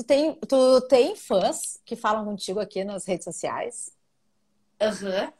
Tu 0.00 0.04
tem, 0.04 0.34
tu 0.34 0.80
tem 0.88 1.14
fãs 1.14 1.78
que 1.84 1.94
falam 1.94 2.24
contigo 2.24 2.58
aqui 2.58 2.82
nas 2.84 3.04
redes 3.04 3.22
sociais? 3.22 3.94
Aham. 4.80 5.24
Uhum. 5.26 5.32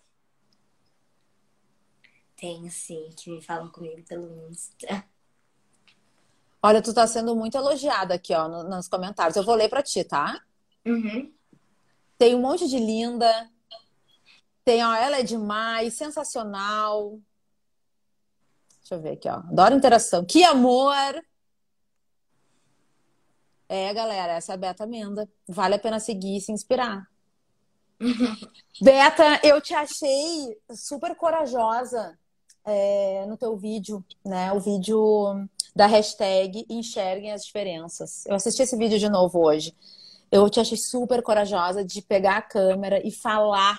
Tem, 2.36 2.68
sim, 2.68 3.08
que 3.16 3.30
me 3.30 3.40
falam 3.40 3.70
comigo 3.70 4.02
pelo 4.06 4.50
Insta. 4.50 5.02
Olha, 6.62 6.82
tu 6.82 6.92
tá 6.92 7.06
sendo 7.06 7.34
muito 7.34 7.56
elogiada 7.56 8.12
aqui, 8.12 8.34
ó, 8.34 8.48
nos 8.64 8.86
comentários. 8.86 9.34
Eu 9.34 9.44
vou 9.44 9.54
ler 9.54 9.70
pra 9.70 9.82
ti, 9.82 10.04
tá? 10.04 10.44
Uhum. 10.84 11.32
Tem 12.18 12.34
um 12.34 12.42
monte 12.42 12.68
de 12.68 12.78
linda. 12.78 13.50
Tem, 14.62 14.84
ó, 14.84 14.94
ela 14.94 15.20
é 15.20 15.22
demais, 15.22 15.94
sensacional. 15.94 17.18
Deixa 18.80 18.94
eu 18.94 19.00
ver 19.00 19.12
aqui, 19.12 19.26
ó. 19.26 19.36
Adoro 19.36 19.74
interação. 19.74 20.22
Que 20.22 20.44
amor! 20.44 21.24
É, 23.72 23.94
galera, 23.94 24.32
essa 24.32 24.52
é 24.52 24.54
a 24.54 24.58
Beta 24.58 24.84
Menda. 24.84 25.30
Vale 25.46 25.76
a 25.76 25.78
pena 25.78 26.00
seguir 26.00 26.38
e 26.38 26.40
se 26.40 26.50
inspirar. 26.50 27.06
Beta, 28.82 29.38
eu 29.44 29.60
te 29.60 29.72
achei 29.72 30.58
super 30.74 31.14
corajosa 31.14 32.18
é, 32.64 33.24
no 33.28 33.36
teu 33.36 33.56
vídeo, 33.56 34.04
né? 34.24 34.52
O 34.52 34.58
vídeo 34.58 35.46
da 35.72 35.86
hashtag 35.86 36.66
Enxerguem 36.68 37.30
as 37.30 37.44
Diferenças. 37.44 38.26
Eu 38.26 38.34
assisti 38.34 38.60
esse 38.60 38.76
vídeo 38.76 38.98
de 38.98 39.08
novo 39.08 39.38
hoje. 39.38 39.72
Eu 40.32 40.50
te 40.50 40.58
achei 40.58 40.76
super 40.76 41.22
corajosa 41.22 41.84
de 41.84 42.02
pegar 42.02 42.38
a 42.38 42.42
câmera 42.42 43.00
e 43.06 43.12
falar 43.12 43.78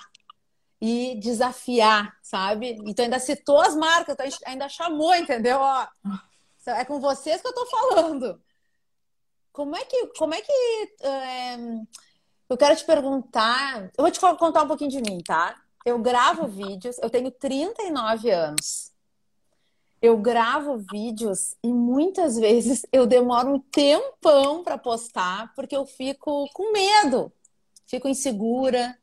e 0.80 1.20
desafiar, 1.20 2.16
sabe? 2.22 2.78
Então 2.86 3.04
ainda 3.04 3.18
citou 3.18 3.60
as 3.60 3.76
marcas, 3.76 4.14
então 4.14 4.26
ainda 4.46 4.70
chamou, 4.70 5.14
entendeu? 5.14 5.58
Ó, 5.60 5.86
é 6.66 6.82
com 6.86 6.98
vocês 6.98 7.42
que 7.42 7.48
eu 7.48 7.54
tô 7.54 7.66
falando. 7.66 8.40
Como 9.52 9.76
é 9.76 9.84
que, 9.84 10.06
como 10.18 10.34
é 10.34 10.40
que 10.40 10.52
é, 11.02 11.56
eu 12.48 12.56
quero 12.56 12.74
te 12.74 12.84
perguntar? 12.84 13.90
Eu 13.96 14.02
vou 14.02 14.10
te 14.10 14.18
contar 14.18 14.62
um 14.62 14.68
pouquinho 14.68 14.90
de 14.90 15.02
mim, 15.02 15.18
tá? 15.22 15.60
Eu 15.84 15.98
gravo 15.98 16.46
vídeos, 16.46 16.96
eu 16.98 17.10
tenho 17.10 17.30
39 17.30 18.30
anos. 18.30 18.92
Eu 20.00 20.16
gravo 20.16 20.78
vídeos 20.78 21.54
e 21.62 21.72
muitas 21.72 22.36
vezes 22.36 22.84
eu 22.90 23.06
demoro 23.06 23.54
um 23.54 23.60
tempão 23.60 24.64
para 24.64 24.78
postar 24.78 25.52
porque 25.54 25.76
eu 25.76 25.86
fico 25.86 26.48
com 26.54 26.72
medo, 26.72 27.32
fico 27.86 28.08
insegura 28.08 28.98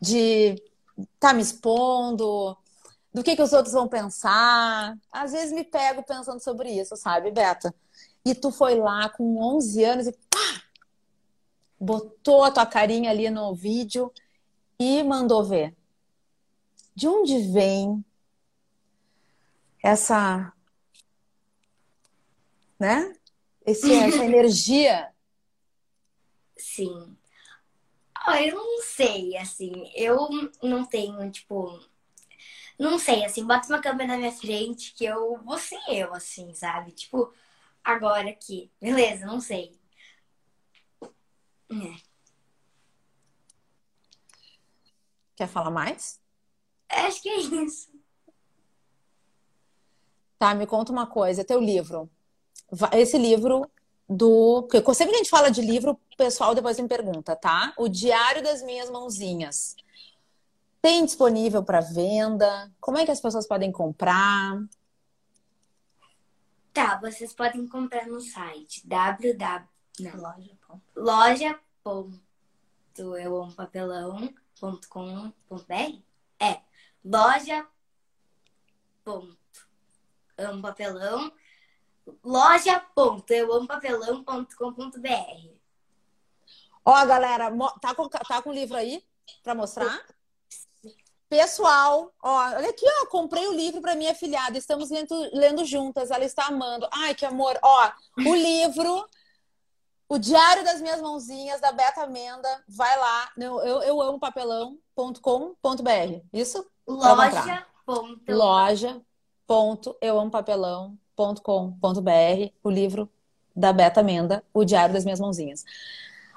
de 0.00 0.54
estar 0.96 1.30
tá 1.30 1.32
me 1.34 1.42
expondo, 1.42 2.56
do 3.12 3.24
que, 3.24 3.34
que 3.34 3.42
os 3.42 3.52
outros 3.52 3.74
vão 3.74 3.88
pensar. 3.88 4.96
Às 5.10 5.32
vezes 5.32 5.52
me 5.52 5.64
pego 5.64 6.02
pensando 6.02 6.40
sobre 6.40 6.70
isso, 6.70 6.96
sabe, 6.96 7.30
Beta? 7.30 7.74
E 8.30 8.34
tu 8.34 8.52
foi 8.52 8.76
lá 8.76 9.08
com 9.08 9.42
11 9.42 9.82
anos 9.82 10.06
e 10.06 10.12
pá! 10.12 10.62
Botou 11.80 12.44
a 12.44 12.50
tua 12.52 12.64
carinha 12.64 13.10
ali 13.10 13.28
no 13.28 13.52
vídeo 13.52 14.12
e 14.78 15.02
mandou 15.02 15.42
ver. 15.42 15.76
De 16.94 17.08
onde 17.08 17.38
vem 17.50 18.04
essa, 19.82 20.52
né? 22.78 23.12
Esse, 23.66 23.90
essa 23.98 24.24
energia? 24.24 25.12
Sim. 26.56 27.16
Oh, 28.28 28.32
eu 28.32 28.54
não 28.54 28.82
sei, 28.82 29.36
assim, 29.38 29.90
eu 29.92 30.28
não 30.62 30.86
tenho, 30.86 31.28
tipo, 31.32 31.80
não 32.78 32.96
sei, 32.96 33.24
assim, 33.24 33.44
bota 33.44 33.66
uma 33.66 33.80
câmera 33.80 34.12
na 34.12 34.18
minha 34.18 34.30
frente 34.30 34.94
que 34.94 35.04
eu 35.04 35.36
vou 35.38 35.58
ser 35.58 35.80
eu, 35.88 36.14
assim, 36.14 36.54
sabe? 36.54 36.92
Tipo, 36.92 37.32
agora 37.84 38.30
aqui, 38.30 38.70
beleza, 38.80 39.26
não 39.26 39.40
sei. 39.40 39.78
É. 41.70 42.10
Quer 45.36 45.48
falar 45.48 45.70
mais? 45.70 46.20
Acho 46.88 47.22
que 47.22 47.28
é 47.28 47.38
isso. 47.38 47.88
Tá, 50.38 50.54
me 50.54 50.66
conta 50.66 50.90
uma 50.90 51.06
coisa, 51.06 51.44
teu 51.44 51.60
livro. 51.60 52.10
Esse 52.92 53.16
livro 53.16 53.70
do. 54.08 54.62
Porque 54.62 54.94
sempre 54.94 55.12
que 55.12 55.16
a 55.16 55.22
gente 55.22 55.30
fala 55.30 55.50
de 55.50 55.60
livro, 55.60 55.92
o 55.92 56.16
pessoal 56.16 56.54
depois 56.54 56.78
me 56.78 56.88
pergunta, 56.88 57.36
tá? 57.36 57.72
O 57.78 57.88
Diário 57.88 58.42
das 58.42 58.62
Minhas 58.62 58.90
Mãozinhas. 58.90 59.76
Tem 60.82 61.04
disponível 61.04 61.62
para 61.62 61.80
venda? 61.80 62.72
Como 62.80 62.98
é 62.98 63.04
que 63.04 63.10
as 63.10 63.20
pessoas 63.20 63.46
podem 63.46 63.70
comprar? 63.70 64.58
Tá, 66.72 66.96
vocês 67.00 67.32
podem 67.32 67.66
comprar 67.66 68.06
no 68.06 68.20
site 68.20 68.86
www. 68.86 69.68
Loja. 70.14 70.58
Loja. 70.96 71.60
Eu 72.96 73.42
amo 73.42 73.54
papelão 73.54 74.32
.com.br 74.88 76.02
é 76.38 76.60
loja 77.02 77.66
ponto 79.02 79.38
amo 80.36 80.60
papelão 80.60 81.32
loja 82.22 82.80
ponto 82.94 83.30
eu 83.32 83.52
amo 83.54 83.66
papelão.com.br 83.66 85.60
Ó, 86.84 87.06
galera, 87.06 87.50
tá 87.80 87.94
com, 87.94 88.08
tá 88.08 88.42
com 88.42 88.50
o 88.50 88.54
livro 88.54 88.76
aí 88.76 89.04
para 89.42 89.54
mostrar? 89.54 90.02
Pessoal, 91.30 92.12
ó, 92.20 92.38
olha 92.56 92.70
aqui, 92.70 92.84
ó, 92.84 93.06
comprei 93.06 93.46
o 93.46 93.52
livro 93.52 93.80
para 93.80 93.94
minha 93.94 94.12
filhada, 94.12 94.58
estamos 94.58 94.90
lendo, 94.90 95.14
lendo 95.32 95.64
juntas, 95.64 96.10
ela 96.10 96.24
está 96.24 96.46
amando. 96.46 96.88
Ai, 96.90 97.14
que 97.14 97.24
amor. 97.24 97.56
Ó, 97.62 97.90
o 98.18 98.18
livro, 98.34 99.08
o 100.08 100.18
Diário 100.18 100.64
das 100.64 100.80
Minhas 100.80 101.00
Mãozinhas, 101.00 101.60
da 101.60 101.70
Beta 101.70 102.02
Amenda, 102.02 102.48
vai 102.68 102.98
lá, 102.98 103.30
eu, 103.38 103.60
eu, 103.60 103.82
eu 103.82 104.02
amo 104.02 104.18
papelão.com.br, 104.18 105.20
isso? 106.32 106.68
Loja. 106.84 107.64
Loja. 108.28 109.00
Ponto, 109.46 109.96
eu 110.00 110.18
amo 110.18 110.32
papelão.com.br, 110.32 112.52
o 112.64 112.70
livro 112.70 113.08
da 113.54 113.72
Beta 113.72 114.00
Amenda, 114.00 114.42
o 114.52 114.64
Diário 114.64 114.94
das 114.94 115.04
Minhas 115.04 115.20
Mãozinhas. 115.20 115.64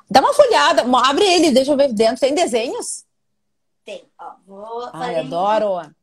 Dá 0.07 0.21
uma 0.21 0.35
folhada, 0.35 0.83
abre 0.99 1.25
ele, 1.25 1.49
deixa 1.49 1.71
eu 1.71 1.77
ver 1.77 1.91
dentro. 1.91 2.19
Tem 2.19 2.35
desenhos? 2.35 3.03
Tem, 3.85 4.09
ó. 4.17 4.35
Vou 4.45 4.89
Ai, 4.93 5.19
adoro. 5.19 5.93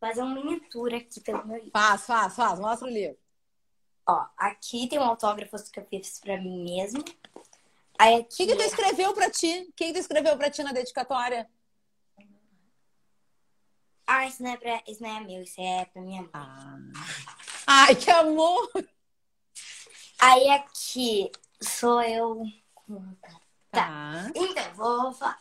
Fazer 0.00 0.22
uma 0.22 0.34
miniatura 0.34 0.96
aqui 0.98 1.20
pelo 1.20 1.46
meu 1.46 1.56
livro. 1.56 1.72
Faz, 1.72 2.06
faz, 2.06 2.34
faz. 2.34 2.60
Mostra 2.60 2.88
o 2.88 2.90
livro. 2.90 3.16
Ó, 4.06 4.26
aqui 4.36 4.88
tem 4.88 4.98
um 4.98 5.04
autógrafo 5.04 5.56
que 5.70 5.80
eu 5.80 5.84
fiz 5.86 6.18
pra 6.20 6.40
mim 6.40 6.64
mesmo. 6.64 7.04
Aí 7.98 8.14
aqui... 8.14 8.34
O 8.34 8.36
que, 8.36 8.46
que 8.46 8.56
tu 8.56 8.62
escreveu 8.62 9.12
pra 9.12 9.30
ti? 9.30 9.72
Quem 9.76 9.92
tu 9.92 9.98
escreveu 9.98 10.36
pra 10.36 10.50
ti 10.50 10.62
na 10.62 10.72
dedicatória? 10.72 11.48
Ah, 14.06 14.26
isso 14.26 14.42
não 14.42 14.52
é, 14.52 14.56
pra... 14.56 14.82
isso 14.86 15.02
não 15.02 15.10
é 15.10 15.20
meu, 15.20 15.42
isso 15.42 15.60
é 15.60 15.84
pra 15.84 16.00
minha 16.00 16.22
mãe. 16.22 16.30
Ah. 16.32 16.78
Ai, 17.66 17.94
que 17.94 18.10
amor! 18.10 18.70
Aí 20.18 20.48
aqui 20.48 21.30
sou 21.60 22.00
eu. 22.00 22.42
Tá. 23.20 23.30
tá. 23.70 24.32
Então, 24.34 24.74
vou 24.74 25.12
falar. 25.12 25.38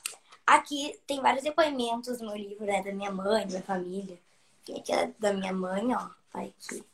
Aqui 0.48 0.98
tem 1.06 1.20
vários 1.20 1.44
depoimentos 1.44 2.22
no 2.22 2.34
livro, 2.34 2.66
né? 2.66 2.82
Da 2.82 2.94
minha 2.94 3.12
mãe, 3.12 3.42
da 3.42 3.48
minha 3.48 3.64
família. 3.64 4.18
Aqui 4.74 4.94
é 4.94 5.14
da 5.20 5.34
minha 5.34 5.52
mãe, 5.52 5.94
ó. 5.94 6.10
Aqui. 6.34 6.86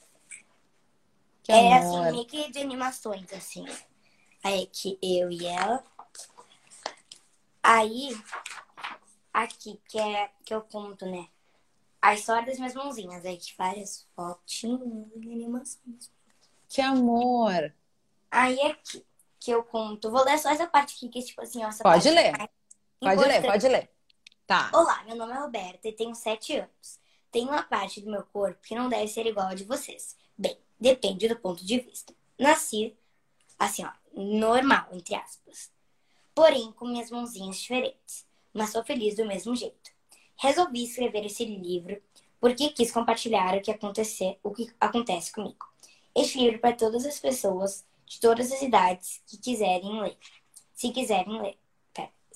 Que 1.43 1.51
é 1.51 1.77
assim, 1.77 1.87
amor. 1.87 2.01
assim, 2.01 2.11
meio 2.13 2.25
que 2.25 2.51
de 2.51 2.59
animações, 2.59 3.31
assim. 3.31 3.63
Aí 4.43 4.63
aqui 4.63 4.97
eu 5.03 5.29
e 5.29 5.45
ela. 5.45 5.83
Aí, 7.61 8.19
aqui, 9.31 9.79
que 9.87 9.99
é 9.99 10.31
que 10.43 10.53
eu 10.53 10.61
conto, 10.61 11.05
né? 11.05 11.27
A 12.01 12.15
história 12.15 12.47
das 12.47 12.57
minhas 12.57 12.73
mãozinhas. 12.73 13.23
Aí 13.23 13.37
que 13.37 13.53
várias 13.55 14.07
fotinhas 14.15 14.81
e 15.15 15.31
animações. 15.31 16.11
Que 16.67 16.81
amor! 16.81 17.71
Aí 18.31 18.59
aqui, 18.63 19.05
que 19.39 19.51
eu 19.51 19.63
conto. 19.63 20.09
Vou 20.09 20.23
ler 20.23 20.39
só 20.39 20.49
essa 20.49 20.65
parte 20.65 20.95
aqui, 20.95 21.07
que 21.07 21.19
é 21.19 21.21
tipo 21.21 21.41
assim, 21.41 21.63
ó. 21.63 21.69
Pode 21.83 22.09
ler. 22.09 22.33
Pode 23.03 23.27
ler, 23.27 23.41
pode 23.41 23.67
ler. 23.67 23.89
Tá. 24.47 24.71
Olá, 24.73 25.03
meu 25.05 25.17
nome 25.17 25.33
é 25.33 25.35
Roberta 25.35 25.89
e 25.89 25.91
tenho 25.91 26.15
7 26.15 26.55
anos. 26.55 26.99
Tenho 27.29 27.49
uma 27.49 27.61
parte 27.61 27.99
do 27.99 28.09
meu 28.09 28.23
corpo 28.23 28.61
que 28.63 28.73
não 28.73 28.87
deve 28.87 29.09
ser 29.09 29.25
igual 29.25 29.47
a 29.47 29.53
de 29.53 29.65
vocês. 29.65 30.15
Bem, 30.37 30.57
depende 30.79 31.27
do 31.27 31.37
ponto 31.37 31.65
de 31.65 31.79
vista. 31.79 32.15
Nasci, 32.39 32.95
assim, 33.59 33.83
ó, 33.83 33.91
normal, 34.13 34.87
entre 34.93 35.15
aspas. 35.15 35.69
Porém, 36.33 36.71
com 36.71 36.85
minhas 36.85 37.11
mãozinhas 37.11 37.57
diferentes. 37.57 38.25
Mas 38.53 38.69
sou 38.69 38.83
feliz 38.85 39.17
do 39.17 39.25
mesmo 39.25 39.53
jeito. 39.53 39.91
Resolvi 40.37 40.85
escrever 40.85 41.25
esse 41.25 41.43
livro 41.43 42.01
porque 42.39 42.69
quis 42.69 42.91
compartilhar 42.91 43.57
o 43.57 43.61
que, 43.61 43.71
acontecer, 43.71 44.39
o 44.41 44.51
que 44.51 44.71
acontece 44.79 45.33
comigo. 45.33 45.65
Este 46.15 46.39
livro 46.39 46.55
é 46.55 46.59
para 46.59 46.75
todas 46.75 47.05
as 47.05 47.19
pessoas 47.19 47.85
de 48.05 48.19
todas 48.21 48.49
as 48.51 48.61
idades 48.61 49.21
que 49.25 49.37
quiserem 49.37 50.01
ler. 50.01 50.17
Se 50.73 50.89
quiserem 50.91 51.41
ler 51.41 51.57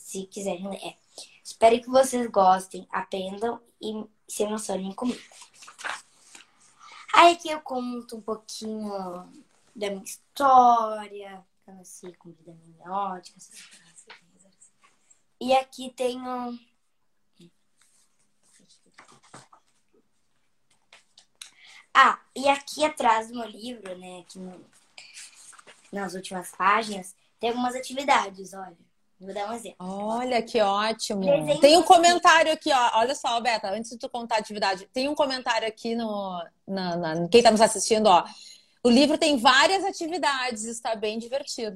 se 0.07 0.25
quiserem 0.25 0.69
ler. 0.69 0.77
É. 0.77 0.97
Espero 1.43 1.81
que 1.81 1.89
vocês 1.89 2.25
gostem, 2.27 2.87
aprendam 2.89 3.61
e 3.81 4.05
se 4.25 4.43
emocionem 4.43 4.93
comigo. 4.93 5.21
Aí 7.13 7.33
aqui 7.33 7.49
eu 7.49 7.59
conto 7.59 8.15
um 8.15 8.21
pouquinho 8.21 8.89
da 9.75 9.89
minha 9.89 10.03
história, 10.03 11.45
eu 11.67 11.73
nasci 11.73 12.13
com 12.13 12.31
vida 12.31 12.53
miniótica, 12.53 13.37
E 15.41 15.53
aqui 15.53 15.91
tenho 15.91 16.57
Ah, 21.93 22.21
e 22.33 22.47
aqui 22.47 22.85
atrás 22.85 23.27
do 23.27 23.35
meu 23.35 23.47
livro, 23.49 23.97
né, 23.97 24.19
aqui 24.21 24.39
no... 24.39 24.65
nas 25.91 26.13
últimas 26.13 26.51
páginas, 26.51 27.13
tem 27.39 27.49
algumas 27.49 27.75
atividades, 27.75 28.53
olha. 28.53 28.77
Vou 29.19 29.33
dar 29.33 29.49
um 29.49 29.53
exemplo. 29.53 29.77
Olha 29.79 30.41
que 30.43 30.61
ótimo. 30.61 31.21
Tem 31.59 31.75
um 31.75 31.83
comentário 31.83 32.51
aqui, 32.51 32.71
ó. 32.71 32.99
Olha 32.99 33.15
só, 33.15 33.39
Beta, 33.41 33.71
antes 33.71 33.91
de 33.91 33.97
tu 33.97 34.07
contar 34.07 34.35
a 34.35 34.39
atividade, 34.39 34.87
tem 34.93 35.09
um 35.09 35.15
comentário 35.15 35.67
aqui 35.67 35.95
no. 35.95 36.43
Na, 36.67 36.95
na, 36.95 37.27
quem 37.27 37.39
está 37.39 37.49
nos 37.49 37.61
assistindo, 37.61 38.07
ó. 38.07 38.23
O 38.83 38.89
livro 38.89 39.17
tem 39.17 39.37
várias 39.37 39.83
atividades, 39.83 40.65
está 40.65 40.95
bem 40.95 41.17
divertido. 41.17 41.75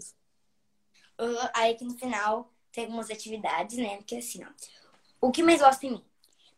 Uh, 1.19 1.49
aí 1.53 1.73
aqui 1.73 1.83
no 1.83 1.97
final 1.97 2.53
tem 2.71 2.85
algumas 2.85 3.09
atividades, 3.09 3.77
né? 3.77 3.97
Porque 3.97 4.17
assim, 4.17 4.43
ó. 4.43 4.47
O 5.19 5.31
que 5.31 5.41
mais 5.41 5.59
gosta 5.61 5.85
em 5.85 5.91
mim? 5.91 6.05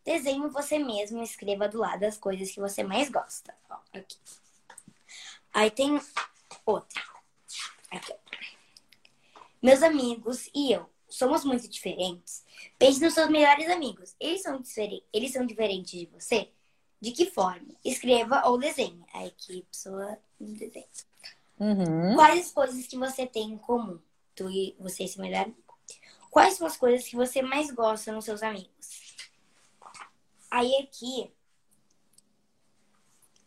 Desenhe 0.05 0.47
você 0.49 0.77
mesmo 0.77 1.21
e 1.21 1.23
escreva 1.23 1.67
do 1.69 1.77
lado 1.77 2.03
as 2.03 2.17
coisas 2.17 2.51
que 2.51 2.59
você 2.59 2.83
mais 2.83 3.09
gosta. 3.09 3.55
Ó, 3.69 3.75
aqui. 3.93 4.17
Aí 5.53 5.71
tem 5.71 5.99
outra. 6.65 7.01
Aqui, 7.89 8.11
ó. 8.11 8.22
Meus 9.63 9.81
amigos 9.81 10.49
e 10.53 10.73
eu 10.73 10.89
somos 11.07 11.45
muito 11.45 11.69
diferentes. 11.69 12.43
Pense 12.77 12.99
nos 12.99 13.13
seus 13.13 13.29
melhores 13.29 13.69
amigos. 13.69 14.13
Eles 14.19 14.41
são, 14.41 14.59
diferentes, 14.59 15.07
eles 15.13 15.31
são 15.31 15.45
diferentes 15.45 15.99
de 16.01 16.05
você? 16.07 16.51
De 16.99 17.11
que 17.11 17.29
forma? 17.29 17.73
Escreva 17.85 18.45
ou 18.45 18.57
desenhe. 18.57 19.05
Aí 19.13 19.31
que 19.31 19.61
pessoa 19.63 20.17
desenha. 20.37 20.85
Uhum. 21.57 22.15
Quais 22.15 22.47
as 22.47 22.51
coisas 22.51 22.85
que 22.87 22.97
você 22.97 23.25
tem 23.25 23.51
em 23.51 23.57
comum? 23.57 24.01
Tu 24.35 24.49
e 24.49 24.75
você 24.77 25.05
e 25.05 25.07
seu 25.07 25.21
melhor 25.21 25.43
amigo. 25.43 25.63
Quais 26.29 26.55
são 26.55 26.67
as 26.67 26.75
coisas 26.75 27.07
que 27.07 27.15
você 27.15 27.41
mais 27.41 27.71
gosta 27.71 28.11
nos 28.11 28.25
seus 28.25 28.43
amigos? 28.43 29.15
Aí 30.51 30.75
aqui 30.77 31.31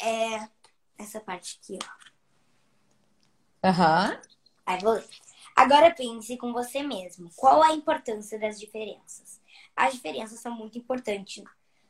é 0.01 0.49
essa 0.97 1.21
parte 1.21 1.59
aqui, 1.61 1.79
ó. 1.83 3.69
Aham. 3.69 4.13
Uhum. 4.13 4.21
Aí 4.65 4.81
vou 4.81 4.93
ler. 4.95 5.09
Agora 5.57 5.91
pense 5.91 6.37
com 6.37 6.53
você 6.53 6.83
mesmo. 6.83 7.31
Qual 7.35 7.63
a 7.63 7.73
importância 7.73 8.39
das 8.39 8.61
diferenças? 8.61 9.41
As 9.75 9.95
diferenças 9.95 10.39
são 10.39 10.55
muito 10.55 10.77
importantes 10.77 11.43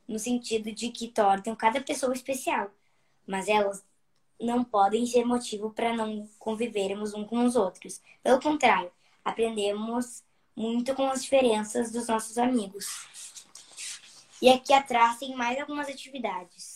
no 0.06 0.20
sentido 0.20 0.70
de 0.70 0.90
que 0.90 1.08
tornam 1.08 1.56
cada 1.56 1.80
pessoa 1.80 2.12
especial, 2.12 2.70
mas 3.26 3.48
elas 3.48 3.84
não 4.40 4.62
podem 4.62 5.04
ser 5.04 5.24
motivo 5.24 5.72
para 5.72 5.92
não 5.92 6.28
convivermos 6.38 7.12
uns 7.12 7.26
com 7.26 7.44
os 7.44 7.56
outros. 7.56 8.00
Pelo 8.22 8.40
contrário, 8.40 8.92
aprendemos 9.24 10.22
muito 10.54 10.94
com 10.94 11.08
as 11.08 11.24
diferenças 11.24 11.90
dos 11.90 12.06
nossos 12.06 12.38
amigos. 12.38 12.86
E 14.40 14.48
aqui 14.48 14.72
atrás 14.72 15.18
tem 15.18 15.34
mais 15.34 15.58
algumas 15.58 15.88
atividades. 15.88 16.75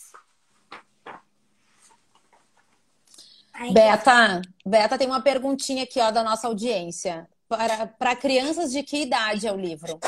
Beta, 3.71 4.41
Beta 4.65 4.97
tem 4.97 5.07
uma 5.07 5.21
perguntinha 5.21 5.83
aqui 5.83 5.99
ó, 5.99 6.09
da 6.09 6.23
nossa 6.23 6.47
audiência. 6.47 7.29
Para, 7.47 7.87
para 7.87 8.15
crianças 8.15 8.71
de 8.71 8.81
que 8.81 9.01
idade 9.01 9.45
é 9.45 9.51
o 9.51 9.57
livro? 9.57 9.99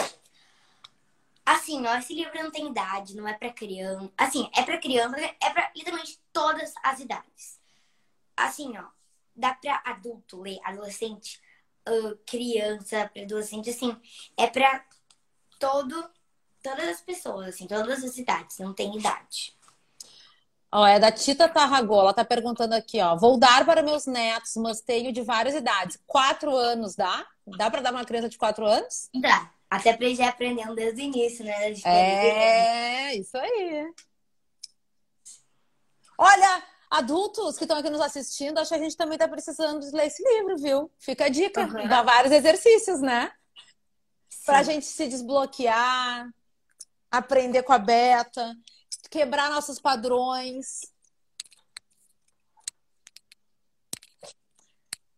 Assim, 1.45 1.85
ó, 1.85 1.97
esse 1.97 2.13
livro 2.13 2.41
não 2.41 2.51
tem 2.51 2.69
idade, 2.69 3.15
não 3.15 3.27
é 3.27 3.33
para 3.33 3.51
criança. 3.51 4.09
Assim, 4.17 4.49
é 4.55 4.63
para 4.63 4.77
criança, 4.77 5.17
é 5.19 5.49
para 5.49 5.71
literalmente 5.75 6.19
todas 6.31 6.73
as 6.81 7.01
idades. 7.01 7.59
Assim, 8.35 8.77
ó, 8.77 8.85
dá 9.35 9.53
para 9.53 9.81
adulto 9.85 10.41
ler, 10.41 10.59
adolescente, 10.63 11.41
uh, 11.87 12.17
criança, 12.25 13.09
para 13.13 13.23
adolescente, 13.23 13.69
assim, 13.69 13.95
é 14.37 14.47
para 14.47 14.85
todo, 15.59 16.09
todas 16.61 16.87
as 16.87 17.01
pessoas, 17.01 17.49
assim, 17.49 17.67
todas 17.67 18.03
as 18.03 18.17
idades, 18.17 18.59
não 18.59 18.73
tem 18.73 18.95
idade. 18.97 19.53
Ó, 20.75 20.87
é 20.87 20.97
da 20.99 21.11
Tita 21.11 21.47
Tarragó, 21.47 22.01
ela 22.01 22.15
tá 22.15 22.25
perguntando 22.25 22.73
aqui, 22.73 22.99
ó. 22.99 23.15
Vou 23.15 23.37
dar 23.37 23.63
para 23.63 23.83
meus 23.83 24.07
netos, 24.07 24.55
mas 24.55 24.81
tenho 24.81 25.13
de 25.13 25.21
várias 25.21 25.53
idades. 25.53 25.99
Quatro 26.07 26.49
anos, 26.55 26.95
dá? 26.95 27.27
Dá 27.45 27.69
para 27.69 27.81
dar 27.81 27.91
uma 27.91 28.03
criança 28.03 28.27
de 28.27 28.39
quatro 28.39 28.65
anos? 28.65 29.07
Dá. 29.13 29.51
Até 29.69 29.93
pra 29.95 30.07
eles 30.07 30.17
já 30.17 30.29
aprendendo 30.29 30.73
desde 30.73 30.99
o 30.99 31.03
início, 31.03 31.45
né? 31.45 31.73
É, 31.85 33.15
isso 33.15 33.37
aí. 33.37 33.93
Olha, 36.17 36.63
adultos 36.89 37.55
que 37.55 37.65
estão 37.65 37.77
aqui 37.77 37.91
nos 37.91 38.01
assistindo, 38.01 38.57
acho 38.57 38.69
que 38.69 38.75
a 38.75 38.79
gente 38.79 38.97
também 38.97 39.17
tá 39.19 39.27
precisando 39.27 39.79
de 39.79 39.95
ler 39.95 40.07
esse 40.07 40.23
livro, 40.23 40.57
viu? 40.57 40.91
Fica 40.97 41.25
a 41.25 41.29
dica. 41.29 41.67
Uhum. 41.67 41.87
Dá 41.87 42.01
vários 42.01 42.33
exercícios, 42.33 42.99
né? 42.99 43.31
Sim. 44.27 44.45
Pra 44.47 44.63
gente 44.63 44.87
se 44.87 45.07
desbloquear, 45.07 46.33
aprender 47.11 47.61
com 47.61 47.73
a 47.73 47.77
beta 47.77 48.55
quebrar 49.09 49.49
nossos 49.49 49.79
padrões. 49.79 50.81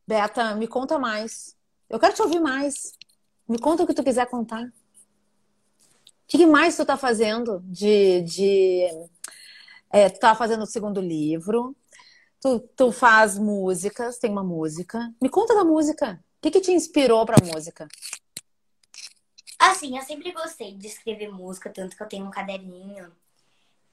Beta, 0.07 0.55
me 0.55 0.67
conta 0.67 0.99
mais. 0.99 1.55
Eu 1.89 1.99
quero 1.99 2.13
te 2.13 2.21
ouvir 2.21 2.39
mais. 2.39 2.93
Me 3.47 3.59
conta 3.59 3.83
o 3.83 3.87
que 3.87 3.93
tu 3.93 4.03
quiser 4.03 4.27
contar. 4.27 4.71
que 6.27 6.45
mais 6.45 6.75
tu 6.75 6.85
tá 6.85 6.97
fazendo 6.97 7.59
de. 7.65 8.21
de 8.21 8.87
é, 9.91 10.09
tu 10.09 10.19
tá 10.19 10.35
fazendo 10.35 10.63
o 10.63 10.67
segundo 10.67 10.99
livro, 10.99 11.75
tu, 12.41 12.59
tu 12.59 12.91
faz 12.91 13.37
músicas, 13.37 14.17
tem 14.17 14.31
uma 14.31 14.43
música. 14.43 15.13
Me 15.21 15.29
conta 15.29 15.55
da 15.55 15.63
música. 15.63 16.23
O 16.37 16.41
que, 16.41 16.51
que 16.51 16.61
te 16.61 16.71
inspirou 16.71 17.25
pra 17.25 17.43
música? 17.43 17.87
Assim, 19.57 19.97
eu 19.97 20.03
sempre 20.03 20.31
gostei 20.31 20.75
de 20.75 20.87
escrever 20.87 21.31
música, 21.31 21.69
tanto 21.69 21.95
que 21.95 22.03
eu 22.03 22.07
tenho 22.07 22.25
um 22.25 22.31
caderninho 22.31 23.11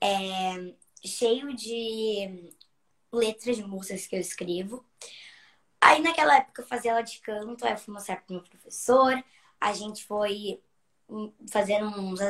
é, 0.03 0.75
cheio 1.07 1.55
de 1.55 2.53
letras 3.13 3.57
de 3.57 3.63
músicas 3.65 4.07
que 4.07 4.17
eu 4.17 4.21
escrevo. 4.21 4.85
Aí 5.81 6.03
naquela 6.03 6.37
época 6.37 6.63
eu 6.63 6.67
fazia 6.67 6.93
aula 6.93 7.05
de 7.05 7.21
canto, 7.21 7.65
aí 7.65 7.73
eu 7.73 7.79
fui 7.79 7.95
mostrar 7.95 8.17
pro 8.17 8.35
meu 8.35 8.43
professor, 8.43 9.23
a 9.61 9.73
gente 9.73 10.05
foi 10.05 10.61
fazendo 11.51 11.87
uns 12.01 12.21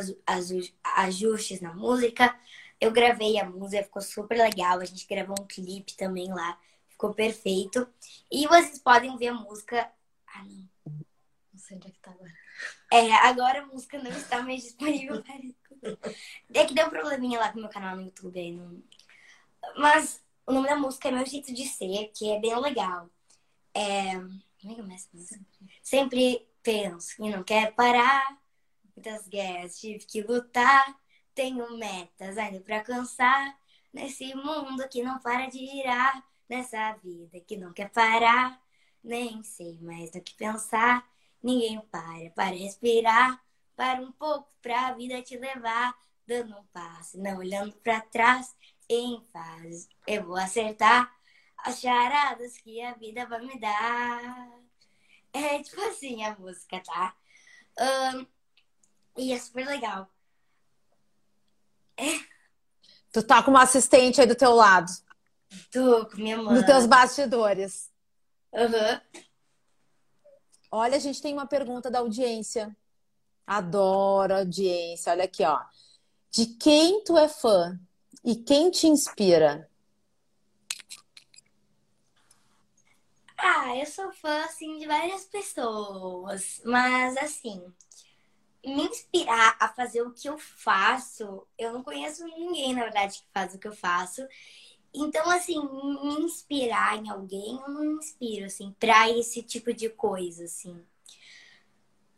ajustes 0.96 1.60
na 1.60 1.72
música. 1.72 2.38
Eu 2.80 2.90
gravei 2.90 3.38
a 3.38 3.48
música, 3.48 3.84
ficou 3.84 4.02
super 4.02 4.36
legal. 4.36 4.80
A 4.80 4.84
gente 4.84 5.06
gravou 5.06 5.36
um 5.40 5.46
clipe 5.46 5.96
também 5.96 6.32
lá, 6.32 6.58
ficou 6.88 7.14
perfeito. 7.14 7.86
E 8.30 8.46
vocês 8.46 8.78
podem 8.78 9.16
ver 9.16 9.28
a 9.28 9.34
música. 9.34 9.90
Ah, 10.26 10.44
não. 10.44 10.68
Não 11.52 11.58
sei 11.58 11.76
onde 11.76 11.88
é 11.88 11.90
que 11.90 12.00
tá 12.00 12.10
agora. 12.10 12.41
É, 12.90 13.12
agora 13.14 13.62
a 13.62 13.66
música 13.66 13.98
não 13.98 14.10
está 14.10 14.42
mais 14.42 14.62
disponível. 14.62 15.22
É 16.52 16.64
que 16.64 16.74
deu 16.74 16.86
um 16.86 16.90
probleminha 16.90 17.38
lá 17.38 17.50
com 17.50 17.58
o 17.58 17.62
meu 17.62 17.70
canal 17.70 17.96
no 17.96 18.02
YouTube 18.02 18.38
aí. 18.38 18.52
Não... 18.52 18.82
Mas 19.76 20.22
o 20.46 20.52
nome 20.52 20.68
da 20.68 20.76
música 20.76 21.08
é 21.08 21.12
Meu 21.12 21.24
Jeito 21.24 21.52
de 21.52 21.66
Ser, 21.66 22.10
que 22.14 22.30
é 22.30 22.38
bem 22.38 22.54
legal. 22.60 23.08
É. 23.74 24.12
Como 24.14 24.72
é 24.72 24.74
que 24.74 24.82
começa 24.82 25.08
a 25.12 25.16
música? 25.16 25.40
Sempre 25.82 26.46
penso 26.62 27.24
e 27.24 27.30
não 27.30 27.42
quer 27.42 27.74
parar. 27.74 28.38
Muitas 28.94 29.26
guerras 29.26 29.80
tive 29.80 30.04
que 30.04 30.22
lutar. 30.22 30.96
Tenho 31.34 31.76
metas 31.76 32.36
ainda 32.36 32.60
pra 32.60 32.78
alcançar. 32.78 33.58
Nesse 33.92 34.34
mundo 34.34 34.88
que 34.88 35.02
não 35.02 35.18
para 35.18 35.46
de 35.46 35.66
girar. 35.66 36.24
Nessa 36.48 36.92
vida 37.02 37.40
que 37.40 37.56
não 37.56 37.72
quer 37.72 37.90
parar. 37.90 38.60
Nem 39.02 39.42
sei 39.42 39.78
mais 39.80 40.10
do 40.10 40.20
que 40.20 40.34
pensar. 40.34 41.10
Ninguém 41.42 41.80
para 41.90 42.30
para 42.34 42.56
respirar. 42.56 43.42
Para 43.74 44.00
um 44.00 44.12
pouco 44.12 44.48
pra 44.60 44.88
a 44.88 44.92
vida 44.92 45.20
te 45.22 45.36
levar. 45.36 45.94
Dando 46.26 46.56
um 46.56 46.64
passo, 46.72 47.18
não 47.18 47.38
olhando 47.38 47.72
para 47.76 48.00
trás. 48.00 48.54
Em 48.88 49.24
fase, 49.32 49.88
eu 50.06 50.24
vou 50.24 50.36
acertar 50.36 51.10
as 51.58 51.80
charadas 51.80 52.58
que 52.58 52.80
a 52.82 52.94
vida 52.94 53.26
vai 53.26 53.40
me 53.44 53.58
dar. 53.58 54.50
É 55.32 55.62
tipo 55.62 55.80
assim 55.82 56.24
a 56.24 56.36
música, 56.38 56.80
tá? 56.80 57.16
Um, 57.78 58.26
e 59.16 59.32
é 59.32 59.38
super 59.38 59.66
legal. 59.66 60.08
É. 61.96 62.20
Tu 63.12 63.22
tá 63.22 63.42
com 63.42 63.50
uma 63.50 63.62
assistente 63.62 64.20
aí 64.20 64.26
do 64.26 64.34
teu 64.34 64.52
lado. 64.52 64.90
Tô 65.70 66.06
com 66.06 66.16
minha 66.16 66.36
mãe. 66.36 66.54
Nos 66.54 66.66
teus 66.66 66.86
bastidores. 66.86 67.90
Uhum. 68.52 69.22
Olha, 70.74 70.96
a 70.96 71.00
gente 71.00 71.20
tem 71.20 71.34
uma 71.34 71.46
pergunta 71.46 71.90
da 71.90 71.98
audiência. 71.98 72.74
Adoro 73.46 74.34
audiência. 74.34 75.12
Olha 75.12 75.24
aqui, 75.24 75.44
ó. 75.44 75.60
De 76.30 76.46
quem 76.46 77.04
tu 77.04 77.18
é 77.18 77.28
fã 77.28 77.78
e 78.24 78.34
quem 78.36 78.70
te 78.70 78.86
inspira? 78.86 79.68
Ah, 83.36 83.76
eu 83.76 83.84
sou 83.84 84.10
fã, 84.12 84.44
assim, 84.44 84.78
de 84.78 84.86
várias 84.86 85.26
pessoas. 85.26 86.62
Mas, 86.64 87.18
assim, 87.18 87.62
me 88.64 88.84
inspirar 88.84 89.54
a 89.60 89.68
fazer 89.68 90.00
o 90.00 90.14
que 90.14 90.26
eu 90.26 90.38
faço, 90.38 91.46
eu 91.58 91.74
não 91.74 91.82
conheço 91.82 92.24
ninguém, 92.24 92.72
na 92.72 92.84
verdade, 92.84 93.18
que 93.18 93.28
faz 93.30 93.54
o 93.54 93.58
que 93.58 93.68
eu 93.68 93.76
faço. 93.76 94.26
Então, 94.94 95.28
assim, 95.30 95.58
me 95.58 96.20
inspirar 96.20 96.96
em 96.98 97.08
alguém, 97.08 97.58
eu 97.60 97.68
não 97.68 97.80
me 97.80 97.94
inspiro, 97.94 98.44
assim, 98.44 98.74
pra 98.78 99.08
esse 99.08 99.42
tipo 99.42 99.72
de 99.72 99.88
coisa, 99.88 100.44
assim. 100.44 100.84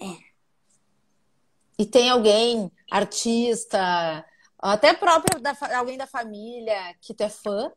É. 0.00 0.34
E 1.78 1.86
tem 1.86 2.10
alguém, 2.10 2.70
artista, 2.90 4.24
até 4.58 4.92
próprio 4.92 5.40
da, 5.40 5.56
alguém 5.76 5.96
da 5.96 6.06
família 6.06 6.94
que 7.00 7.14
tu 7.14 7.22
é 7.22 7.28
fã? 7.28 7.72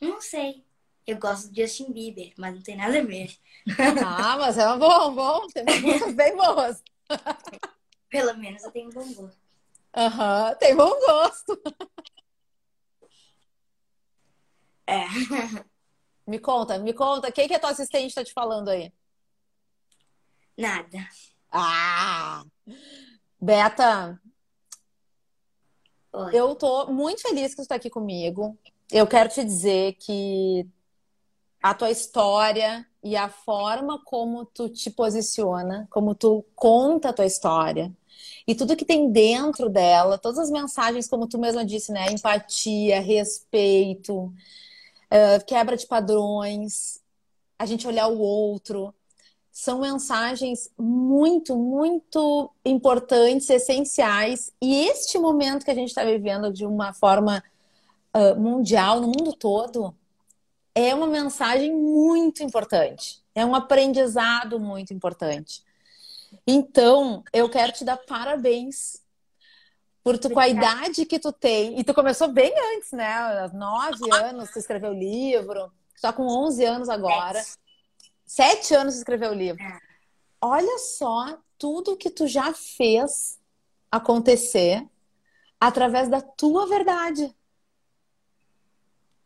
Não 0.00 0.20
sei. 0.20 0.64
Eu 1.06 1.18
gosto 1.18 1.52
de 1.52 1.62
Justin 1.62 1.92
Bieber, 1.92 2.32
mas 2.36 2.54
não 2.54 2.62
tem 2.62 2.76
nada 2.76 2.98
a 2.98 3.02
ver. 3.02 3.36
Ah, 4.04 4.36
mas 4.38 4.58
é 4.58 4.66
bom, 4.76 5.14
bom. 5.14 5.46
Tem 5.48 5.64
músicas 5.80 6.14
bem 6.14 6.36
boas. 6.36 6.82
Pelo 8.08 8.36
menos 8.38 8.64
eu 8.64 8.70
tenho 8.70 8.90
bom 8.90 9.04
gosto. 9.12 9.43
Aham, 9.96 10.48
uhum, 10.48 10.54
tem 10.56 10.74
bom 10.76 10.90
gosto. 10.90 11.60
É. 14.86 15.04
Me 16.26 16.38
conta, 16.38 16.78
me 16.78 16.94
conta. 16.94 17.30
Quem 17.30 17.46
que 17.46 17.54
a 17.54 17.60
tua 17.60 17.70
assistente 17.70 18.08
está 18.08 18.24
te 18.24 18.32
falando 18.32 18.70
aí? 18.70 18.90
Nada. 20.56 21.06
Ah! 21.52 22.42
Beta, 23.38 24.18
Oi. 26.12 26.30
eu 26.32 26.54
tô 26.54 26.86
muito 26.86 27.20
feliz 27.20 27.50
que 27.50 27.56
você 27.56 27.62
está 27.62 27.74
aqui 27.74 27.90
comigo. 27.90 28.58
Eu 28.90 29.06
quero 29.06 29.28
te 29.28 29.44
dizer 29.44 29.94
que 29.94 30.66
a 31.62 31.74
tua 31.74 31.90
história 31.90 32.88
e 33.04 33.16
a 33.16 33.28
forma 33.28 34.02
como 34.02 34.46
tu 34.46 34.70
te 34.70 34.90
posiciona, 34.90 35.86
como 35.90 36.14
tu 36.14 36.42
conta 36.56 37.10
a 37.10 37.12
tua 37.12 37.26
história 37.26 37.92
e 38.46 38.54
tudo 38.54 38.76
que 38.76 38.84
tem 38.84 39.10
dentro 39.12 39.68
dela, 39.68 40.16
todas 40.16 40.38
as 40.38 40.50
mensagens, 40.50 41.06
como 41.06 41.26
tu 41.26 41.38
mesma 41.38 41.64
disse, 41.64 41.92
né? 41.92 42.06
Empatia, 42.10 43.00
respeito, 43.00 44.24
uh, 44.24 45.44
quebra 45.46 45.76
de 45.76 45.86
padrões, 45.86 47.02
a 47.58 47.66
gente 47.66 47.86
olhar 47.86 48.08
o 48.08 48.18
outro. 48.18 48.94
São 49.52 49.80
mensagens 49.80 50.70
muito, 50.76 51.56
muito 51.56 52.50
importantes, 52.64 53.48
essenciais. 53.50 54.52
E 54.60 54.86
este 54.88 55.18
momento 55.18 55.64
que 55.64 55.70
a 55.70 55.74
gente 55.74 55.88
está 55.88 56.04
vivendo 56.04 56.52
de 56.52 56.66
uma 56.66 56.92
forma 56.92 57.42
uh, 58.16 58.40
mundial, 58.40 59.00
no 59.00 59.08
mundo 59.08 59.32
todo, 59.34 59.94
é 60.74 60.94
uma 60.94 61.06
mensagem 61.06 61.72
muito 61.72 62.42
importante. 62.42 63.22
É 63.34 63.44
um 63.44 63.54
aprendizado 63.54 64.58
muito 64.58 64.92
importante. 64.92 65.62
Então, 66.46 67.22
eu 67.32 67.48
quero 67.48 67.72
te 67.72 67.84
dar 67.84 67.96
parabéns 67.96 69.02
por 70.02 70.18
tu, 70.18 70.28
com 70.28 70.40
a 70.40 70.48
idade 70.48 71.06
que 71.06 71.18
tu 71.18 71.32
tem. 71.32 71.78
E 71.78 71.84
tu 71.84 71.94
começou 71.94 72.28
bem 72.28 72.52
antes, 72.74 72.92
né? 72.92 73.48
Nove 73.54 74.12
anos 74.12 74.50
tu 74.50 74.58
escreveu 74.58 74.90
o 74.90 74.98
livro. 74.98 75.72
Tu 75.96 76.02
tá 76.02 76.12
com 76.12 76.26
11 76.26 76.64
anos 76.64 76.88
agora. 76.88 77.42
Sete, 78.26 78.74
anos 78.74 78.94
tu 78.94 78.98
escreveu 78.98 79.30
o 79.30 79.34
livro. 79.34 79.62
É. 79.62 79.78
Olha 80.40 80.78
só 80.78 81.38
tudo 81.56 81.96
que 81.96 82.10
tu 82.10 82.26
já 82.26 82.52
fez 82.52 83.38
acontecer 83.90 84.86
através 85.58 86.08
da 86.08 86.20
tua 86.20 86.66
verdade. 86.66 87.34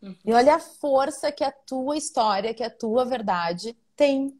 Uhum. 0.00 0.16
E 0.24 0.32
olha 0.32 0.54
a 0.54 0.58
força 0.58 1.32
que 1.32 1.42
a 1.42 1.50
tua 1.50 1.96
história, 1.96 2.54
que 2.54 2.62
a 2.62 2.70
tua 2.70 3.04
verdade 3.04 3.76
tem 3.96 4.38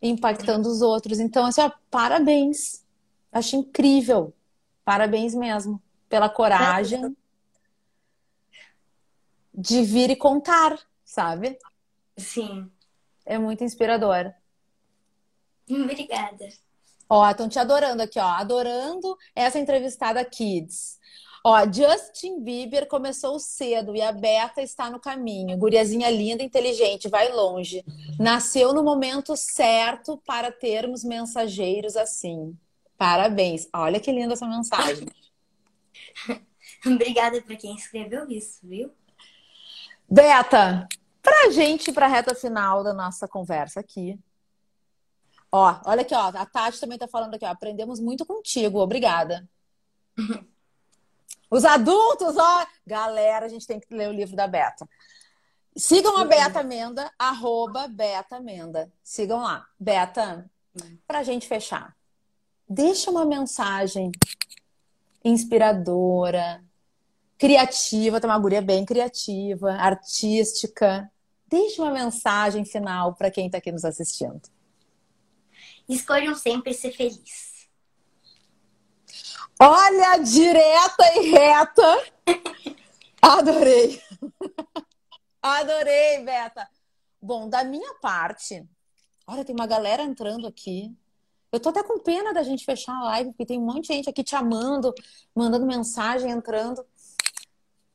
impactando 0.00 0.68
os 0.68 0.82
outros. 0.82 1.18
Então, 1.18 1.46
assim, 1.46 1.62
ó, 1.62 1.70
parabéns. 1.90 2.84
Acho 3.32 3.56
incrível. 3.56 4.34
Parabéns 4.84 5.34
mesmo 5.34 5.82
pela 6.08 6.28
coragem 6.28 7.16
de 9.52 9.82
vir 9.82 10.10
e 10.10 10.16
contar, 10.16 10.78
sabe? 11.04 11.58
Sim. 12.16 12.70
É 13.24 13.38
muito 13.38 13.64
inspirador. 13.64 14.32
Obrigada. 15.68 16.48
Ó, 17.08 17.28
estão 17.28 17.48
te 17.48 17.58
adorando 17.58 18.02
aqui, 18.02 18.18
ó. 18.18 18.26
Adorando 18.26 19.16
essa 19.34 19.58
entrevistada 19.58 20.24
Kids. 20.24 20.98
Ó, 21.48 21.64
Justin 21.72 22.42
Bieber 22.42 22.88
começou 22.88 23.38
cedo 23.38 23.94
e 23.94 24.02
a 24.02 24.10
Berta 24.10 24.60
está 24.60 24.90
no 24.90 24.98
caminho. 24.98 25.56
Guriazinha 25.56 26.10
linda, 26.10 26.42
inteligente, 26.42 27.08
vai 27.08 27.30
longe. 27.30 27.84
Nasceu 28.18 28.72
no 28.72 28.82
momento 28.82 29.36
certo 29.36 30.20
para 30.26 30.50
termos 30.50 31.04
mensageiros 31.04 31.96
assim. 31.96 32.58
Parabéns. 32.98 33.68
Olha 33.72 34.00
que 34.00 34.10
linda 34.10 34.32
essa 34.32 34.44
mensagem. 34.48 35.06
Obrigada 36.84 37.40
para 37.40 37.54
quem 37.54 37.76
escreveu 37.76 38.28
isso, 38.28 38.66
viu? 38.66 38.92
Beta, 40.10 40.88
pra 41.22 41.52
gente 41.52 41.90
ir 41.90 41.94
pra 41.94 42.08
reta 42.08 42.34
final 42.34 42.82
da 42.82 42.92
nossa 42.92 43.28
conversa 43.28 43.78
aqui. 43.78 44.18
Ó, 45.52 45.80
olha 45.84 46.02
aqui, 46.02 46.12
ó. 46.12 46.26
A 46.26 46.44
Tati 46.44 46.80
também 46.80 46.98
tá 46.98 47.06
falando 47.06 47.36
aqui, 47.36 47.44
ó. 47.44 47.50
Aprendemos 47.50 48.00
muito 48.00 48.26
contigo. 48.26 48.80
Obrigada. 48.80 49.48
Os 51.50 51.64
adultos, 51.64 52.36
ó, 52.36 52.66
galera, 52.86 53.46
a 53.46 53.48
gente 53.48 53.66
tem 53.66 53.78
que 53.78 53.94
ler 53.94 54.08
o 54.08 54.12
livro 54.12 54.34
da 54.34 54.46
Beta. 54.46 54.88
Sigam 55.76 56.16
a 56.16 56.24
Beta 56.24 56.62
Menda, 56.62 57.10
arroba 57.18 57.86
Beta 57.86 58.40
Menda. 58.40 58.90
Sigam 59.02 59.42
lá. 59.42 59.66
Beta, 59.78 60.50
Pra 61.06 61.22
gente 61.22 61.46
fechar. 61.46 61.96
Deixa 62.68 63.10
uma 63.10 63.24
mensagem 63.24 64.10
inspiradora, 65.24 66.62
criativa, 67.38 68.20
tem 68.20 68.28
uma 68.28 68.38
guria 68.38 68.60
bem 68.60 68.84
criativa, 68.84 69.72
artística. 69.72 71.10
Deixa 71.46 71.82
uma 71.82 71.92
mensagem 71.92 72.64
final 72.64 73.14
para 73.14 73.30
quem 73.30 73.46
está 73.46 73.58
aqui 73.58 73.70
nos 73.70 73.84
assistindo. 73.84 74.42
Escolham 75.88 76.34
sempre 76.34 76.74
ser 76.74 76.92
feliz. 76.92 77.55
Olha, 79.58 80.18
direta 80.18 81.16
e 81.16 81.30
reta. 81.30 82.12
Adorei. 83.22 84.02
Adorei, 85.40 86.22
Beta. 86.24 86.68
Bom, 87.20 87.48
da 87.48 87.64
minha 87.64 87.94
parte, 87.94 88.68
olha, 89.26 89.44
tem 89.44 89.54
uma 89.54 89.66
galera 89.66 90.02
entrando 90.02 90.46
aqui. 90.46 90.94
Eu 91.50 91.58
tô 91.58 91.70
até 91.70 91.82
com 91.82 91.98
pena 91.98 92.34
da 92.34 92.42
gente 92.42 92.66
fechar 92.66 92.94
a 92.94 93.04
live, 93.04 93.30
porque 93.30 93.46
tem 93.46 93.58
um 93.58 93.64
monte 93.64 93.88
de 93.88 93.94
gente 93.94 94.10
aqui 94.10 94.22
te 94.22 94.36
amando, 94.36 94.92
mandando 95.34 95.64
mensagem, 95.64 96.30
entrando. 96.30 96.86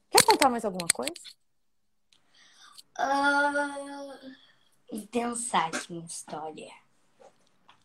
Quer 0.10 0.26
contar 0.26 0.50
mais 0.50 0.66
alguma 0.66 0.88
coisa? 0.92 1.14
Uh, 2.98 4.18
pensar 5.12 5.68
aqui 5.68 5.94
uma 5.94 6.06
história. 6.06 6.72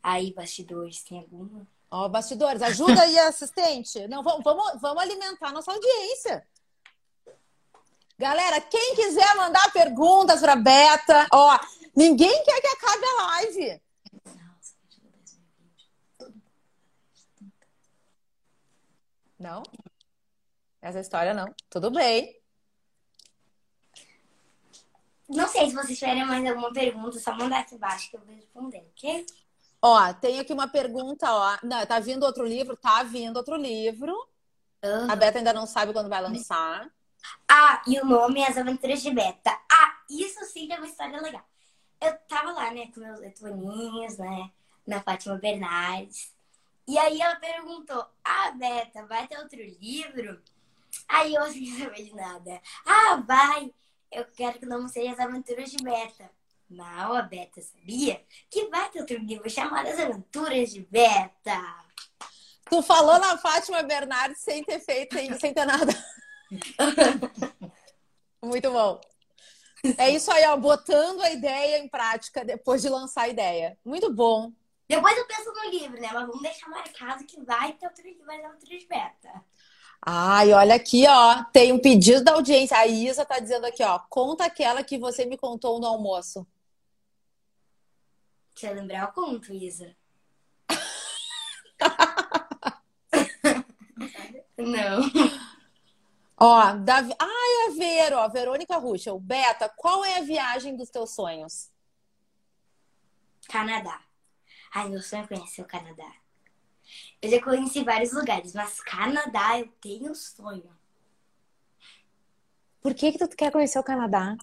Aí, 0.03 0.33
bastidores, 0.33 1.05
tem 1.05 1.19
alguma? 1.19 1.67
Ó, 1.97 2.11
bastidores, 2.11 2.61
ajuda 2.61 3.01
aí, 3.01 3.19
assistente. 3.21 4.07
Não, 4.07 4.23
vamos, 4.23 4.45
vamos, 4.45 4.81
vamos 4.83 5.03
alimentar 5.03 5.51
nossa 5.51 5.73
audiência. 5.73 6.47
Galera, 8.19 8.61
quem 8.61 8.95
quiser 8.95 9.35
mandar 9.35 9.73
perguntas 9.73 10.41
para 10.41 10.57
Beta, 10.57 11.27
ó, 11.33 11.59
ninguém 11.95 12.45
quer 12.45 12.61
que 12.61 12.67
acabe 12.67 13.05
a 13.07 13.23
live. 13.23 13.83
Não? 19.39 19.63
Essa 20.83 21.01
história 21.01 21.33
não. 21.33 21.47
Tudo 21.71 21.91
bem. 21.91 22.39
Não 25.31 25.49
sei 25.49 25.71
se 25.71 25.75
vocês 25.75 25.99
tiverem 25.99 26.27
mais 26.27 26.45
alguma 26.47 26.73
pergunta, 26.75 27.19
só 27.19 27.35
mandar 27.35 27.61
aqui 27.61 27.75
embaixo 27.75 28.11
que 28.11 28.17
eu 28.17 28.21
vou 28.21 28.35
responder, 28.35 28.87
ok? 28.95 29.25
Ó, 29.89 30.13
tem 30.15 30.41
aqui 30.41 30.53
uma 30.53 30.67
pergunta, 30.67 31.33
ó. 31.33 31.59
Não, 31.63 31.87
tá 31.87 32.01
vindo 32.01 32.25
outro 32.25 32.45
livro? 32.45 32.77
Tá 32.77 33.05
vindo 33.05 33.37
outro 33.37 33.55
livro. 33.55 34.13
Uhum. 34.83 35.09
A 35.09 35.15
Beta 35.15 35.39
ainda 35.39 35.53
não 35.53 35.65
sabe 35.65 35.93
quando 35.93 36.09
vai 36.09 36.21
lançar. 36.21 36.91
Ah, 37.49 37.81
e 37.87 38.01
o 38.01 38.05
nome 38.05 38.41
é 38.41 38.49
As 38.49 38.59
Aventuras 38.59 39.01
de 39.01 39.13
Beta. 39.13 39.57
Ah, 39.71 39.97
isso 40.11 40.45
sim 40.47 40.73
é 40.73 40.77
uma 40.77 40.89
história 40.89 41.21
legal. 41.21 41.45
Eu 42.01 42.19
tava 42.29 42.51
lá, 42.51 42.73
né, 42.73 42.89
com 42.93 42.99
meus 42.99 43.21
letoninhos, 43.21 44.19
né, 44.19 44.51
na 44.85 45.01
Fátima 45.01 45.37
Bernardes. 45.37 46.35
E 46.89 46.99
aí 46.99 47.21
ela 47.21 47.37
perguntou: 47.37 48.05
Ah, 48.25 48.51
Beta, 48.51 49.07
vai 49.07 49.29
ter 49.29 49.39
outro 49.39 49.63
livro? 49.81 50.43
Aí 51.09 51.33
eu 51.33 51.47
sem 51.53 51.79
saber 51.79 52.03
de 52.03 52.13
nada. 52.13 52.61
Ah, 52.85 53.23
vai! 53.25 53.73
Eu 54.11 54.25
quero 54.35 54.59
que 54.59 54.67
o 54.67 54.69
nome 54.69 54.89
seja 54.89 55.13
As 55.13 55.21
Aventuras 55.21 55.71
de 55.71 55.77
Beta. 55.77 56.29
Mal 56.69 57.15
a 57.15 57.23
Beta 57.23 57.61
sabia 57.61 58.25
que 58.51 58.67
vai 58.67 58.91
ter 58.91 59.01
outro 59.01 59.19
livro 59.19 59.49
chamado 59.49 59.89
As 59.89 59.99
Aventuras 59.99 60.73
de 60.73 60.81
Beta. 60.81 61.61
Tu 62.69 62.83
falou 62.83 63.19
na 63.19 63.39
Fátima 63.39 63.83
Bernardes 63.83 64.41
sem 64.41 64.65
ter 64.65 64.81
feito, 64.81 65.17
sem 65.39 65.55
ter 65.55 65.65
nada. 65.65 65.93
Muito 68.43 68.71
bom. 68.71 69.01
É 69.97 70.11
isso 70.11 70.33
aí, 70.33 70.45
ó, 70.47 70.57
botando 70.57 71.21
a 71.23 71.31
ideia 71.31 71.79
em 71.79 71.89
prática 71.89 72.45
depois 72.45 72.83
de 72.83 72.89
lançar 72.89 73.23
a 73.23 73.29
ideia. 73.29 73.79
Muito 73.85 74.13
bom. 74.13 74.53
Depois 74.89 75.17
eu 75.17 75.27
penso 75.27 75.53
no 75.53 75.71
livro, 75.71 76.01
né? 76.01 76.11
Mas 76.13 76.27
vamos 76.27 76.43
deixar 76.43 76.69
marcado 76.69 77.25
que 77.25 77.41
vai 77.43 77.73
ter 77.73 77.87
outro 77.87 78.05
livro, 78.05 78.25
vai 78.25 78.41
ter 78.41 78.49
outro 78.49 78.89
beta. 78.89 79.45
Ai, 80.05 80.53
olha 80.53 80.75
aqui, 80.75 81.05
ó. 81.09 81.45
Tem 81.53 81.73
um 81.73 81.79
pedido 81.79 82.23
da 82.23 82.33
audiência. 82.33 82.77
A 82.77 82.87
Isa 82.87 83.25
tá 83.25 83.39
dizendo 83.39 83.67
aqui, 83.67 83.83
ó. 83.83 83.99
Conta 84.11 84.45
aquela 84.45 84.83
que 84.83 84.99
você 84.99 85.25
me 85.25 85.37
contou 85.37 85.81
no 85.81 85.87
almoço. 85.87 86.47
Quer 88.57 88.75
lembrar, 88.75 89.03
eu 89.03 89.13
conto, 89.13 89.53
Isa. 89.53 89.95
Não. 94.57 95.03
Ó, 96.39 96.73
da... 96.73 97.01
ah, 97.21 97.21
é 97.21 97.69
a 97.69 97.73
Vero, 97.77 98.17
ó, 98.17 98.27
Verônica 98.29 98.75
Ruschel. 98.79 99.21
Beta, 99.21 99.69
qual 99.69 100.03
é 100.07 100.19
a 100.19 100.23
viagem 100.23 100.75
dos 100.75 100.89
teus 100.89 101.11
sonhos? 101.11 101.71
Canadá. 103.47 104.01
Ai, 104.75 104.89
meu 104.89 105.03
sonho 105.03 105.25
é 105.25 105.27
conhecer 105.27 105.61
o 105.61 105.67
Canadá. 105.67 106.11
Eu 107.21 107.31
já 107.31 107.43
conheci 107.43 107.85
vários 107.85 108.13
lugares, 108.13 108.55
mas 108.55 108.81
Canadá 108.81 109.61
eu 109.61 109.69
tenho 109.83 110.15
sonho. 110.15 110.75
Por 112.81 112.95
que 112.95 113.13
que 113.13 113.19
tu 113.19 113.29
quer 113.37 113.53
conhecer 113.53 113.79
o 113.79 113.85
Canadá? 113.85 114.35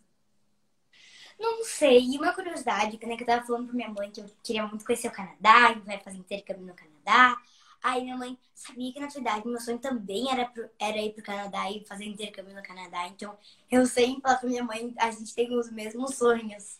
Não 1.39 1.63
sei, 1.63 1.99
e 1.99 2.17
uma 2.17 2.34
curiosidade, 2.34 2.99
né, 3.05 3.17
que 3.17 3.23
eu 3.23 3.27
tava 3.27 3.45
falando 3.45 3.67
pra 3.67 3.75
minha 3.75 3.89
mãe 3.89 4.11
que 4.11 4.21
eu 4.21 4.25
queria 4.43 4.65
muito 4.67 4.86
conhecer 4.86 5.07
o 5.07 5.11
Canadá, 5.11 5.73
que 5.73 5.79
vai 5.81 5.99
fazer 5.99 6.17
intercâmbio 6.17 6.65
no 6.65 6.73
Canadá. 6.73 7.38
Aí 7.81 8.01
minha 8.01 8.15
mãe 8.15 8.38
sabia 8.55 8.93
que 8.93 8.99
na 8.99 9.09
cidade 9.09 9.45
meu 9.45 9.59
sonho 9.59 9.77
também 9.77 10.31
era, 10.31 10.45
pro, 10.45 10.69
era 10.79 10.97
ir 10.97 11.11
pro 11.13 11.23
Canadá 11.23 11.69
e 11.69 11.86
fazer 11.86 12.05
intercâmbio 12.05 12.55
no 12.55 12.63
Canadá. 12.63 13.07
Então 13.07 13.38
eu 13.69 13.86
sempre 13.86 14.21
falo 14.21 14.39
com 14.39 14.47
minha 14.47 14.63
mãe, 14.63 14.93
a 14.97 15.11
gente 15.11 15.36
tem 15.36 15.53
os 15.53 15.69
mesmos 15.69 16.15
sonhos. 16.15 16.79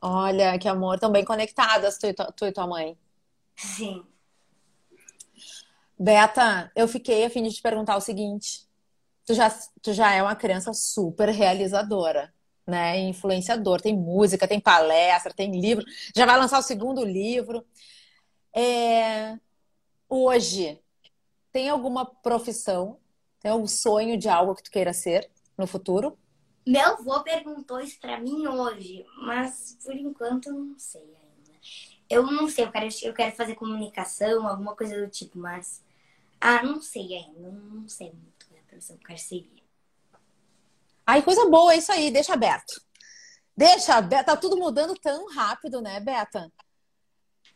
Olha, 0.00 0.56
que 0.56 0.68
amor, 0.68 1.00
tão 1.00 1.10
bem 1.10 1.24
conectadas, 1.24 1.98
tu 1.98 2.06
e, 2.06 2.14
tu, 2.14 2.32
tu 2.32 2.46
e 2.46 2.52
tua 2.52 2.66
mãe. 2.68 2.96
Sim. 3.56 4.06
Beta, 5.98 6.70
eu 6.76 6.86
fiquei 6.86 7.24
a 7.24 7.30
fim 7.30 7.42
de 7.42 7.52
te 7.52 7.60
perguntar 7.60 7.96
o 7.96 8.00
seguinte. 8.00 8.68
Tu 9.26 9.34
já, 9.34 9.50
tu 9.82 9.92
já 9.92 10.14
é 10.14 10.22
uma 10.22 10.36
criança 10.36 10.72
super 10.72 11.28
realizadora, 11.28 12.32
né? 12.68 12.98
Influenciador, 13.00 13.80
tem 13.80 13.96
música, 13.96 14.46
tem 14.46 14.60
palestra, 14.60 15.32
tem 15.32 15.50
livro. 15.60 15.84
Já 16.14 16.26
vai 16.26 16.38
lançar 16.38 16.58
o 16.58 16.62
segundo 16.62 17.04
livro. 17.04 17.64
É 18.54 19.38
hoje, 20.08 20.80
tem 21.52 21.68
alguma 21.68 22.06
profissão, 22.06 22.98
tem 23.40 23.50
algum 23.50 23.66
sonho 23.66 24.16
de 24.16 24.28
algo 24.28 24.54
que 24.54 24.62
tu 24.62 24.70
queira 24.70 24.92
ser 24.92 25.30
no 25.56 25.66
futuro? 25.66 26.18
Meu 26.66 26.92
avô 26.92 27.22
perguntou 27.22 27.80
isso 27.80 27.98
pra 28.00 28.20
mim 28.20 28.46
hoje, 28.46 29.04
mas 29.22 29.78
por 29.82 29.94
enquanto 29.94 30.48
eu 30.48 30.54
não 30.54 30.78
sei 30.78 31.02
ainda. 31.02 31.58
Eu 32.08 32.22
não 32.24 32.48
sei, 32.48 32.64
eu 32.64 32.72
quero, 32.72 32.88
eu 33.02 33.14
quero 33.14 33.36
fazer 33.36 33.54
comunicação, 33.54 34.46
alguma 34.46 34.74
coisa 34.74 34.98
do 35.00 35.10
tipo, 35.10 35.38
mas. 35.38 35.82
Ah, 36.40 36.62
não 36.62 36.80
sei 36.80 37.16
ainda, 37.16 37.50
não 37.50 37.88
sei 37.88 38.12
muito 38.12 38.46
a 38.50 38.68
profissão 38.68 38.96
que 38.96 39.02
eu 39.02 39.06
quero 39.08 39.18
seguir. 39.18 39.67
Ai, 41.08 41.22
coisa 41.22 41.48
boa, 41.48 41.72
é 41.72 41.78
isso 41.78 41.90
aí, 41.90 42.10
deixa 42.10 42.34
aberto. 42.34 42.80
Deixa 43.56 43.94
aberto, 43.94 44.26
tá 44.26 44.36
tudo 44.36 44.56
mudando 44.56 44.94
tão 44.94 45.26
rápido, 45.32 45.80
né, 45.80 45.98
Beta? 46.00 46.52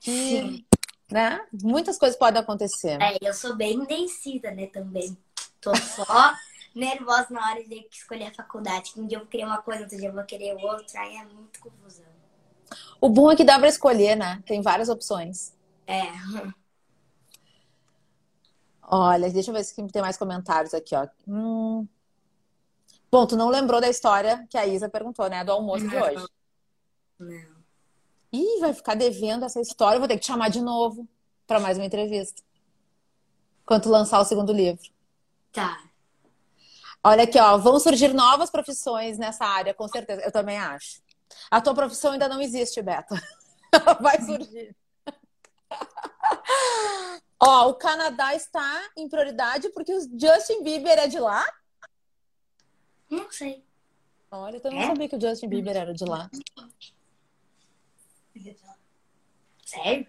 Que 0.01 0.11
Sim 0.11 0.67
né? 1.13 1.47
Muitas 1.63 1.99
coisas 1.99 2.19
podem 2.19 2.41
acontecer. 2.41 3.01
É, 3.01 3.19
eu 3.21 3.35
sou 3.35 3.55
bem 3.55 3.75
indecisa, 3.75 4.51
né, 4.51 4.67
também. 4.67 5.17
Tô 5.61 5.75
só 5.77 6.33
nervosa 6.75 7.27
na 7.31 7.51
hora 7.51 7.63
de 7.63 7.87
escolher 7.93 8.29
a 8.29 8.35
faculdade. 8.35 8.93
Um 8.97 9.07
dia 9.07 9.19
eu 9.19 9.21
vou 9.21 9.29
querer 9.29 9.45
uma 9.45 9.61
coisa, 9.61 9.83
outro 9.83 9.99
dia 9.99 10.09
eu 10.09 10.15
vou 10.15 10.25
querer 10.25 10.55
outra, 10.55 11.01
aí 11.01 11.17
é 11.17 11.25
muito 11.25 11.61
confusão. 11.61 12.07
O 13.01 13.09
bom 13.09 13.31
é 13.31 13.37
que 13.37 13.45
dá 13.45 13.59
pra 13.59 13.69
escolher, 13.69 14.17
né? 14.17 14.43
Tem 14.47 14.63
várias 14.63 14.89
opções. 14.89 15.53
É. 15.87 16.05
Olha, 18.83 19.31
deixa 19.31 19.51
eu 19.51 19.55
ver 19.55 19.65
se 19.65 19.75
tem 19.89 20.03
mais 20.03 20.17
comentários 20.17 20.73
aqui, 20.73 20.95
ó. 20.95 21.07
Hum... 21.29 21.87
Bom, 23.13 23.27
tu 23.27 23.37
não 23.37 23.51
lembrou 23.51 23.79
da 23.79 23.91
história 23.91 24.47
que 24.49 24.57
a 24.57 24.67
Isa 24.67 24.89
perguntou, 24.89 25.29
né? 25.29 25.45
Do 25.45 25.53
almoço 25.53 25.85
não. 25.85 25.91
de 25.91 25.97
hoje. 25.97 26.27
Não. 27.19 27.63
Ih, 28.33 28.59
vai 28.61 28.73
ficar 28.73 28.95
devendo 28.95 29.45
essa 29.45 29.61
história, 29.61 29.97
eu 29.97 30.01
vou 30.01 30.09
ter 30.09 30.15
que 30.15 30.23
te 30.23 30.29
chamar 30.29 30.49
de 30.49 30.63
novo 30.63 31.07
para 31.47 31.61
mais 31.61 31.77
uma 31.77 31.85
entrevista. 31.85 32.43
Quando 33.67 33.91
lançar 33.91 34.19
o 34.19 34.25
segundo 34.25 34.51
livro. 34.51 34.91
Tá. 35.53 35.79
Olha 37.05 37.25
aqui, 37.25 37.39
ó, 37.39 37.59
vão 37.59 37.79
surgir 37.79 38.15
novas 38.15 38.49
profissões 38.49 39.19
nessa 39.19 39.45
área, 39.45 39.75
com 39.75 39.87
certeza. 39.89 40.23
Eu 40.23 40.33
também 40.33 40.57
acho. 40.57 41.03
A 41.51 41.61
tua 41.61 41.75
profissão 41.75 42.13
ainda 42.13 42.29
não 42.31 42.41
existe, 42.41 42.81
Beto. 42.81 43.15
vai 44.01 44.23
surgir. 44.23 44.75
ó, 47.39 47.69
o 47.69 47.75
Canadá 47.75 48.35
está 48.35 48.89
em 48.97 49.07
prioridade 49.07 49.69
porque 49.69 49.93
o 49.93 50.01
Justin 50.01 50.63
Bieber 50.63 50.99
é 50.99 51.07
de 51.07 51.19
lá? 51.19 51.45
Não 53.13 53.31
sei. 53.31 53.63
Olha, 54.31 54.59
eu 54.65 54.71
não 54.71 54.81
é? 54.81 54.87
sabia 54.87 55.07
que 55.07 55.17
o 55.17 55.21
Justin 55.21 55.47
Bieber 55.47 55.77
era 55.77 55.93
de 55.93 56.03
lá. 56.03 56.31
Sério? 59.67 60.07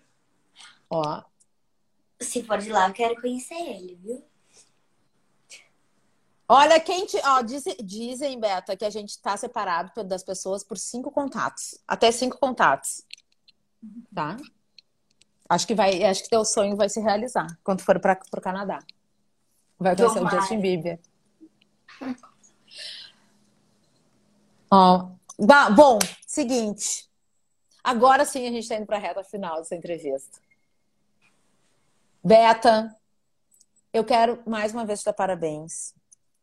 Ó. 0.90 1.22
Se 2.22 2.42
for 2.44 2.60
de 2.60 2.72
lá, 2.72 2.88
eu 2.88 2.94
quero 2.94 3.20
conhecer 3.20 3.56
ele, 3.56 3.96
viu? 3.96 4.26
Olha, 6.48 6.80
quem 6.80 7.06
te. 7.06 7.18
Ó, 7.26 7.42
diz, 7.42 7.66
dizem, 7.84 8.40
Beta, 8.40 8.78
que 8.78 8.86
a 8.86 8.90
gente 8.90 9.20
tá 9.20 9.36
separado 9.36 10.02
das 10.06 10.24
pessoas 10.24 10.64
por 10.64 10.78
cinco 10.78 11.12
contatos. 11.12 11.78
Até 11.86 12.10
cinco 12.10 12.38
contatos. 12.40 13.04
Tá? 14.16 14.38
Acho 15.50 15.68
que 15.68 15.76
vai, 15.76 16.06
acho 16.06 16.24
que 16.24 16.30
teu 16.30 16.46
sonho 16.46 16.78
vai 16.78 16.88
se 16.88 17.02
realizar 17.02 17.48
quando 17.66 17.82
for 17.82 18.00
para 18.00 18.18
o 18.32 18.42
Canadá. 18.42 18.80
Vai 19.78 19.94
conhecer 19.94 20.20
Tomara. 20.20 20.38
o 20.38 20.40
Justin 20.40 20.62
Bieber. 20.62 21.02
Ó, 24.76 25.12
bom, 25.76 26.00
seguinte. 26.26 27.08
Agora 27.84 28.26
sim 28.26 28.48
a 28.48 28.50
gente 28.50 28.64
está 28.64 28.76
indo 28.76 28.88
para 28.88 28.98
a 28.98 29.00
reta 29.00 29.24
final 29.24 29.58
dessa 29.58 29.76
entrevista. 29.76 30.40
Beta, 32.24 32.96
eu 33.94 34.04
quero 34.04 34.42
mais 34.48 34.74
uma 34.74 34.84
vez 34.84 35.02
te 35.02 35.06
dar 35.06 35.14
parabéns. 35.14 35.94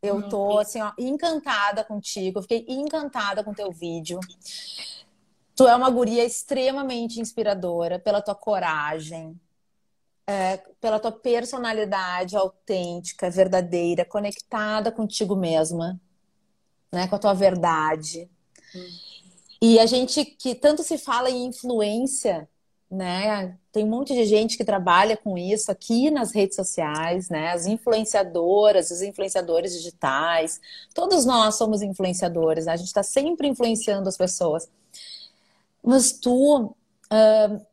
Eu 0.00 0.28
tô 0.28 0.60
assim, 0.60 0.80
ó, 0.80 0.92
encantada 0.96 1.82
contigo. 1.82 2.40
fiquei 2.40 2.64
encantada 2.68 3.42
com 3.42 3.52
teu 3.52 3.72
vídeo. 3.72 4.20
Tu 5.56 5.66
é 5.66 5.74
uma 5.74 5.90
guria 5.90 6.24
extremamente 6.24 7.20
inspiradora 7.20 7.98
pela 7.98 8.22
tua 8.22 8.36
coragem, 8.36 9.38
é, 10.24 10.58
pela 10.80 11.00
tua 11.00 11.10
personalidade 11.10 12.36
autêntica, 12.36 13.28
verdadeira, 13.28 14.04
conectada 14.04 14.92
contigo 14.92 15.34
mesma, 15.34 16.00
né, 16.92 17.06
com 17.08 17.16
a 17.16 17.18
tua 17.18 17.34
verdade. 17.34 18.28
Hum. 18.74 18.88
E 19.62 19.78
a 19.78 19.86
gente 19.86 20.24
que 20.24 20.54
tanto 20.54 20.82
se 20.82 20.96
fala 20.96 21.28
em 21.30 21.46
influência, 21.46 22.48
né? 22.90 23.56
Tem 23.70 23.84
um 23.84 23.88
monte 23.88 24.14
de 24.14 24.24
gente 24.24 24.56
que 24.56 24.64
trabalha 24.64 25.16
com 25.16 25.38
isso 25.38 25.70
aqui 25.70 26.10
nas 26.10 26.32
redes 26.32 26.56
sociais, 26.56 27.28
né? 27.28 27.52
As 27.52 27.66
influenciadoras, 27.66 28.90
os 28.90 29.02
influenciadores 29.02 29.72
digitais, 29.72 30.60
todos 30.94 31.24
nós 31.24 31.54
somos 31.56 31.82
influenciadores, 31.82 32.66
né? 32.66 32.72
a 32.72 32.76
gente 32.76 32.88
está 32.88 33.02
sempre 33.02 33.46
influenciando 33.46 34.08
as 34.08 34.16
pessoas. 34.16 34.68
Mas 35.82 36.12
tu, 36.12 36.64
uh, 36.64 37.66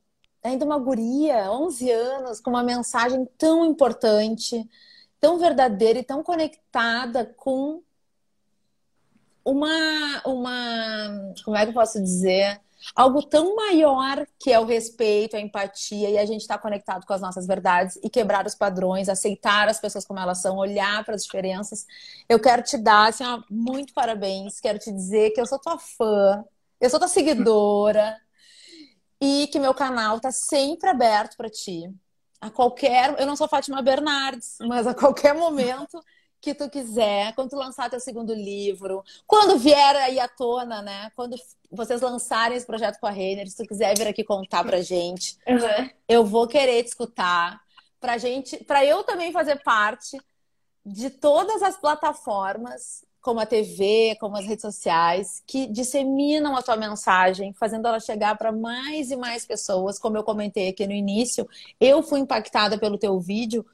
ainda 0.44 0.66
uma 0.66 0.78
guria, 0.78 1.52
11 1.52 1.92
anos, 1.92 2.40
com 2.40 2.52
uma 2.52 2.64
mensagem 2.64 3.28
tão 3.38 3.66
importante, 3.66 4.70
tão 5.20 5.40
verdadeira 5.40 6.00
e 6.00 6.04
tão 6.04 6.22
conectada 6.22 7.26
com 7.38 7.82
uma, 9.48 10.22
uma, 10.26 11.34
como 11.46 11.56
é 11.56 11.64
que 11.64 11.70
eu 11.70 11.74
posso 11.74 12.02
dizer? 12.02 12.60
Algo 12.94 13.24
tão 13.24 13.56
maior 13.56 14.28
que 14.38 14.52
é 14.52 14.60
o 14.60 14.66
respeito, 14.66 15.38
a 15.38 15.40
empatia 15.40 16.10
e 16.10 16.18
a 16.18 16.26
gente 16.26 16.42
estar 16.42 16.58
tá 16.58 16.62
conectado 16.62 17.06
com 17.06 17.14
as 17.14 17.22
nossas 17.22 17.48
verdades 17.48 17.98
e 18.04 18.10
quebrar 18.10 18.46
os 18.46 18.54
padrões, 18.54 19.08
aceitar 19.08 19.70
as 19.70 19.80
pessoas 19.80 20.06
como 20.06 20.20
elas 20.20 20.42
são, 20.42 20.58
olhar 20.58 21.04
para 21.06 21.16
as 21.16 21.24
diferenças. 21.24 21.86
Eu 22.28 22.42
quero 22.42 22.62
te 22.62 22.78
dar 22.78 23.08
assim, 23.08 23.24
muito 23.50 23.94
parabéns, 23.94 24.60
quero 24.60 24.80
te 24.80 24.92
dizer 24.92 25.32
que 25.32 25.40
eu 25.40 25.46
sou 25.46 25.60
tua 25.60 25.78
fã, 25.80 26.44
eu 26.82 26.90
sou 26.90 27.00
tua 27.00 27.08
seguidora 27.08 28.18
e 29.22 29.48
que 29.48 29.60
meu 29.60 29.74
canal 29.74 30.20
tá 30.20 30.32
sempre 30.32 30.90
aberto 30.90 31.38
para 31.38 31.50
ti. 31.50 31.90
A 32.42 32.52
qualquer, 32.52 33.20
eu 33.20 33.26
não 33.26 33.36
sou 33.36 33.48
Fátima 33.48 33.82
Bernardes, 33.82 34.58
mas 34.60 34.86
a 34.86 34.94
qualquer 34.94 35.34
momento 35.34 36.00
que 36.40 36.54
tu 36.54 36.70
quiser, 36.70 37.34
quando 37.34 37.50
tu 37.50 37.56
lançar 37.56 37.90
teu 37.90 38.00
segundo 38.00 38.34
livro, 38.34 39.04
quando 39.26 39.58
vier 39.58 39.96
aí 39.96 40.20
à 40.20 40.28
tona, 40.28 40.82
né? 40.82 41.12
Quando 41.16 41.36
vocês 41.72 42.02
lançarem 42.02 42.58
esse 42.58 42.66
projeto 42.66 43.00
com 43.00 43.08
a 43.08 43.12
Renner, 43.12 43.50
se 43.50 43.58
tu 43.58 43.68
quiser 43.68 43.98
vir 43.98 44.08
aqui 44.08 44.24
contar 44.24 44.64
pra 44.64 44.82
gente, 44.82 45.38
uhum. 45.48 45.90
eu 46.08 46.26
vou 46.26 46.48
querer 46.48 46.84
te 46.84 46.90
escutar 46.90 47.60
pra 48.00 48.18
gente, 48.18 48.64
para 48.64 48.86
eu 48.86 49.04
também 49.04 49.32
fazer 49.32 49.62
parte 49.64 50.18
de 50.86 51.10
todas 51.10 51.62
as 51.62 51.76
plataformas 51.78 53.06
como 53.28 53.42
a 53.42 53.46
TV, 53.46 54.16
como 54.22 54.38
as 54.38 54.46
redes 54.46 54.62
sociais, 54.62 55.44
que 55.46 55.68
disseminam 55.68 56.56
a 56.56 56.62
tua 56.62 56.78
mensagem, 56.78 57.52
fazendo 57.52 57.86
ela 57.86 58.00
chegar 58.00 58.38
para 58.38 58.54
mais 58.54 59.12
e 59.12 59.18
mais 59.18 59.46
pessoas. 59.46 60.00
Como 60.00 60.16
eu 60.16 60.24
comentei 60.24 60.70
aqui 60.70 60.88
no 60.88 60.94
início, 60.94 61.46
eu 61.78 62.02
fui 62.02 62.22
impactada 62.22 62.78
pelo 62.78 62.98
teu 62.98 63.20
vídeo 63.20 63.66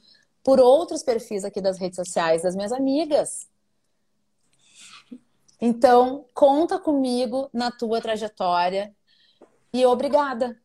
por 0.44 0.60
outros 0.60 1.02
perfis 1.02 1.46
aqui 1.46 1.62
das 1.62 1.80
redes 1.80 1.96
sociais, 1.96 2.44
das 2.44 2.56
minhas 2.56 2.72
amigas. 2.72 3.48
Então, 5.60 6.26
conta 6.34 6.78
comigo 6.78 7.50
na 7.54 7.72
tua 7.72 8.02
trajetória 8.02 8.94
e 9.74 9.86
obrigada 9.86 10.60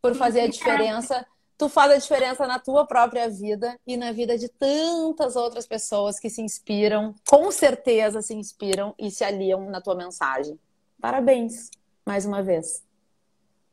por 0.00 0.14
fazer 0.14 0.40
a 0.40 0.48
diferença 0.48 1.26
tu 1.56 1.68
faz 1.68 1.92
a 1.92 1.96
diferença 1.96 2.46
na 2.46 2.58
tua 2.58 2.86
própria 2.86 3.28
vida 3.28 3.78
e 3.86 3.96
na 3.96 4.12
vida 4.12 4.36
de 4.36 4.48
tantas 4.48 5.36
outras 5.36 5.66
pessoas 5.66 6.18
que 6.18 6.28
se 6.28 6.42
inspiram, 6.42 7.14
com 7.28 7.50
certeza 7.50 8.20
se 8.20 8.34
inspiram 8.34 8.94
e 8.98 9.10
se 9.10 9.24
aliam 9.24 9.70
na 9.70 9.80
tua 9.80 9.94
mensagem. 9.94 10.58
Parabéns, 11.00 11.70
mais 12.04 12.24
uma 12.24 12.42
vez. 12.42 12.82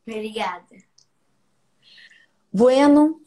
Obrigada. 0.08 0.66
Bueno, 2.54 3.22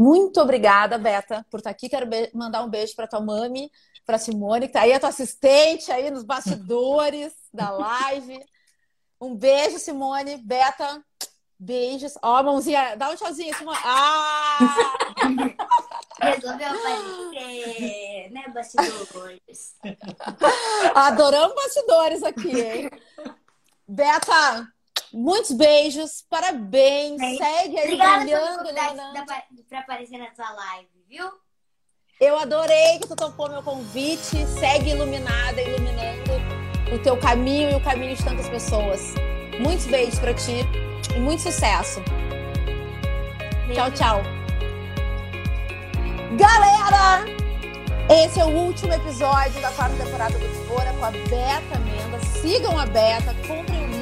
muito 0.00 0.40
obrigada, 0.40 0.96
Beta, 0.96 1.44
por 1.50 1.58
estar 1.58 1.68
aqui. 1.68 1.86
Quero 1.86 2.08
mandar 2.32 2.64
um 2.64 2.70
beijo 2.70 2.96
para 2.96 3.06
tua 3.06 3.20
mami, 3.20 3.70
para 4.06 4.16
Simone, 4.16 4.66
que 4.66 4.72
tá 4.72 4.80
aí, 4.80 4.94
a 4.94 4.98
tua 4.98 5.10
assistente 5.10 5.92
aí 5.92 6.10
nos 6.10 6.24
bastidores 6.24 7.34
da 7.52 7.70
live. 7.70 8.42
Um 9.20 9.36
beijo, 9.36 9.78
Simone. 9.78 10.38
Beta, 10.38 11.04
Beijos. 11.58 12.14
Ó, 12.22 12.36
a 12.36 12.42
mãozinha. 12.42 12.96
Dá 12.96 13.10
um 13.10 13.14
tchauzinho. 13.14 13.54
Assim, 13.54 13.66
ah! 13.68 14.58
Resolveu 16.18 16.68
aparecer, 16.68 18.30
né, 18.30 18.48
bastidores? 18.54 19.76
Adoramos 20.94 21.54
bastidores 21.54 22.22
aqui, 22.22 22.58
hein? 22.58 22.90
Beta, 23.86 24.66
muitos 25.12 25.52
beijos, 25.52 26.24
parabéns. 26.28 27.20
Segue 27.20 27.78
aí 27.78 27.84
Obrigada 27.84 28.24
brilhando. 28.24 28.64
Para 29.68 29.78
aparecer 29.80 30.18
na 30.18 30.34
sua 30.34 30.50
live, 30.52 30.88
viu? 31.08 31.30
Eu 32.20 32.38
adorei 32.38 32.98
que 32.98 33.08
tu 33.08 33.16
topou 33.16 33.48
meu 33.48 33.62
convite. 33.62 34.46
Segue 34.58 34.90
iluminada, 34.90 35.60
iluminando 35.60 36.32
o 36.92 36.98
teu 36.98 37.16
caminho 37.16 37.70
e 37.70 37.74
o 37.74 37.80
caminho 37.82 38.14
de 38.14 38.24
tantas 38.24 38.48
pessoas. 38.48 39.14
Muitos 39.58 39.86
beijos 39.86 40.18
para 40.18 40.34
ti 40.34 40.60
e 41.14 41.20
muito 41.20 41.42
sucesso. 41.42 42.02
Tchau, 43.72 43.90
tchau. 43.92 44.22
Galera, 46.36 47.24
esse 48.10 48.40
é 48.40 48.44
o 48.44 48.48
último 48.48 48.92
episódio 48.92 49.60
da 49.60 49.70
quarta 49.70 49.96
temporada 49.96 50.38
do 50.38 50.48
Fora 50.66 50.92
com 50.94 51.04
a 51.04 51.10
Beta 51.10 51.78
Menda. 51.78 52.18
Sigam 52.40 52.78
a 52.78 52.86
Beta, 52.86 53.34
comprem 53.46 53.84
o 53.84 53.86
livro 53.86 53.99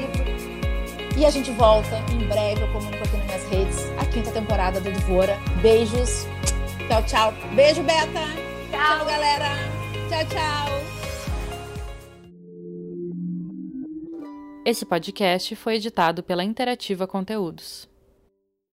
e 1.18 1.26
a 1.26 1.30
gente 1.30 1.50
volta 1.50 1.98
em 2.12 2.26
breve. 2.28 2.62
Eu 2.62 2.72
comunico 2.72 3.02
aqui 3.02 3.16
nas 3.16 3.26
minhas 3.26 3.48
redes 3.48 3.78
a 3.98 4.06
quinta 4.06 4.30
temporada 4.30 4.80
do 4.80 4.90
Devora. 4.90 5.36
Beijos. 5.60 6.26
Tchau, 6.86 7.02
tchau. 7.02 7.34
Beijo, 7.54 7.82
Beta. 7.82 8.20
Tchau, 8.70 8.98
tchau 8.98 9.06
galera. 9.06 9.48
Tchau, 10.08 10.24
tchau. 10.26 10.78
Esse 14.64 14.84
podcast 14.84 15.56
foi 15.56 15.76
editado 15.76 16.22
pela 16.22 16.44
Interativa 16.44 17.06
Conteúdos. 17.06 17.88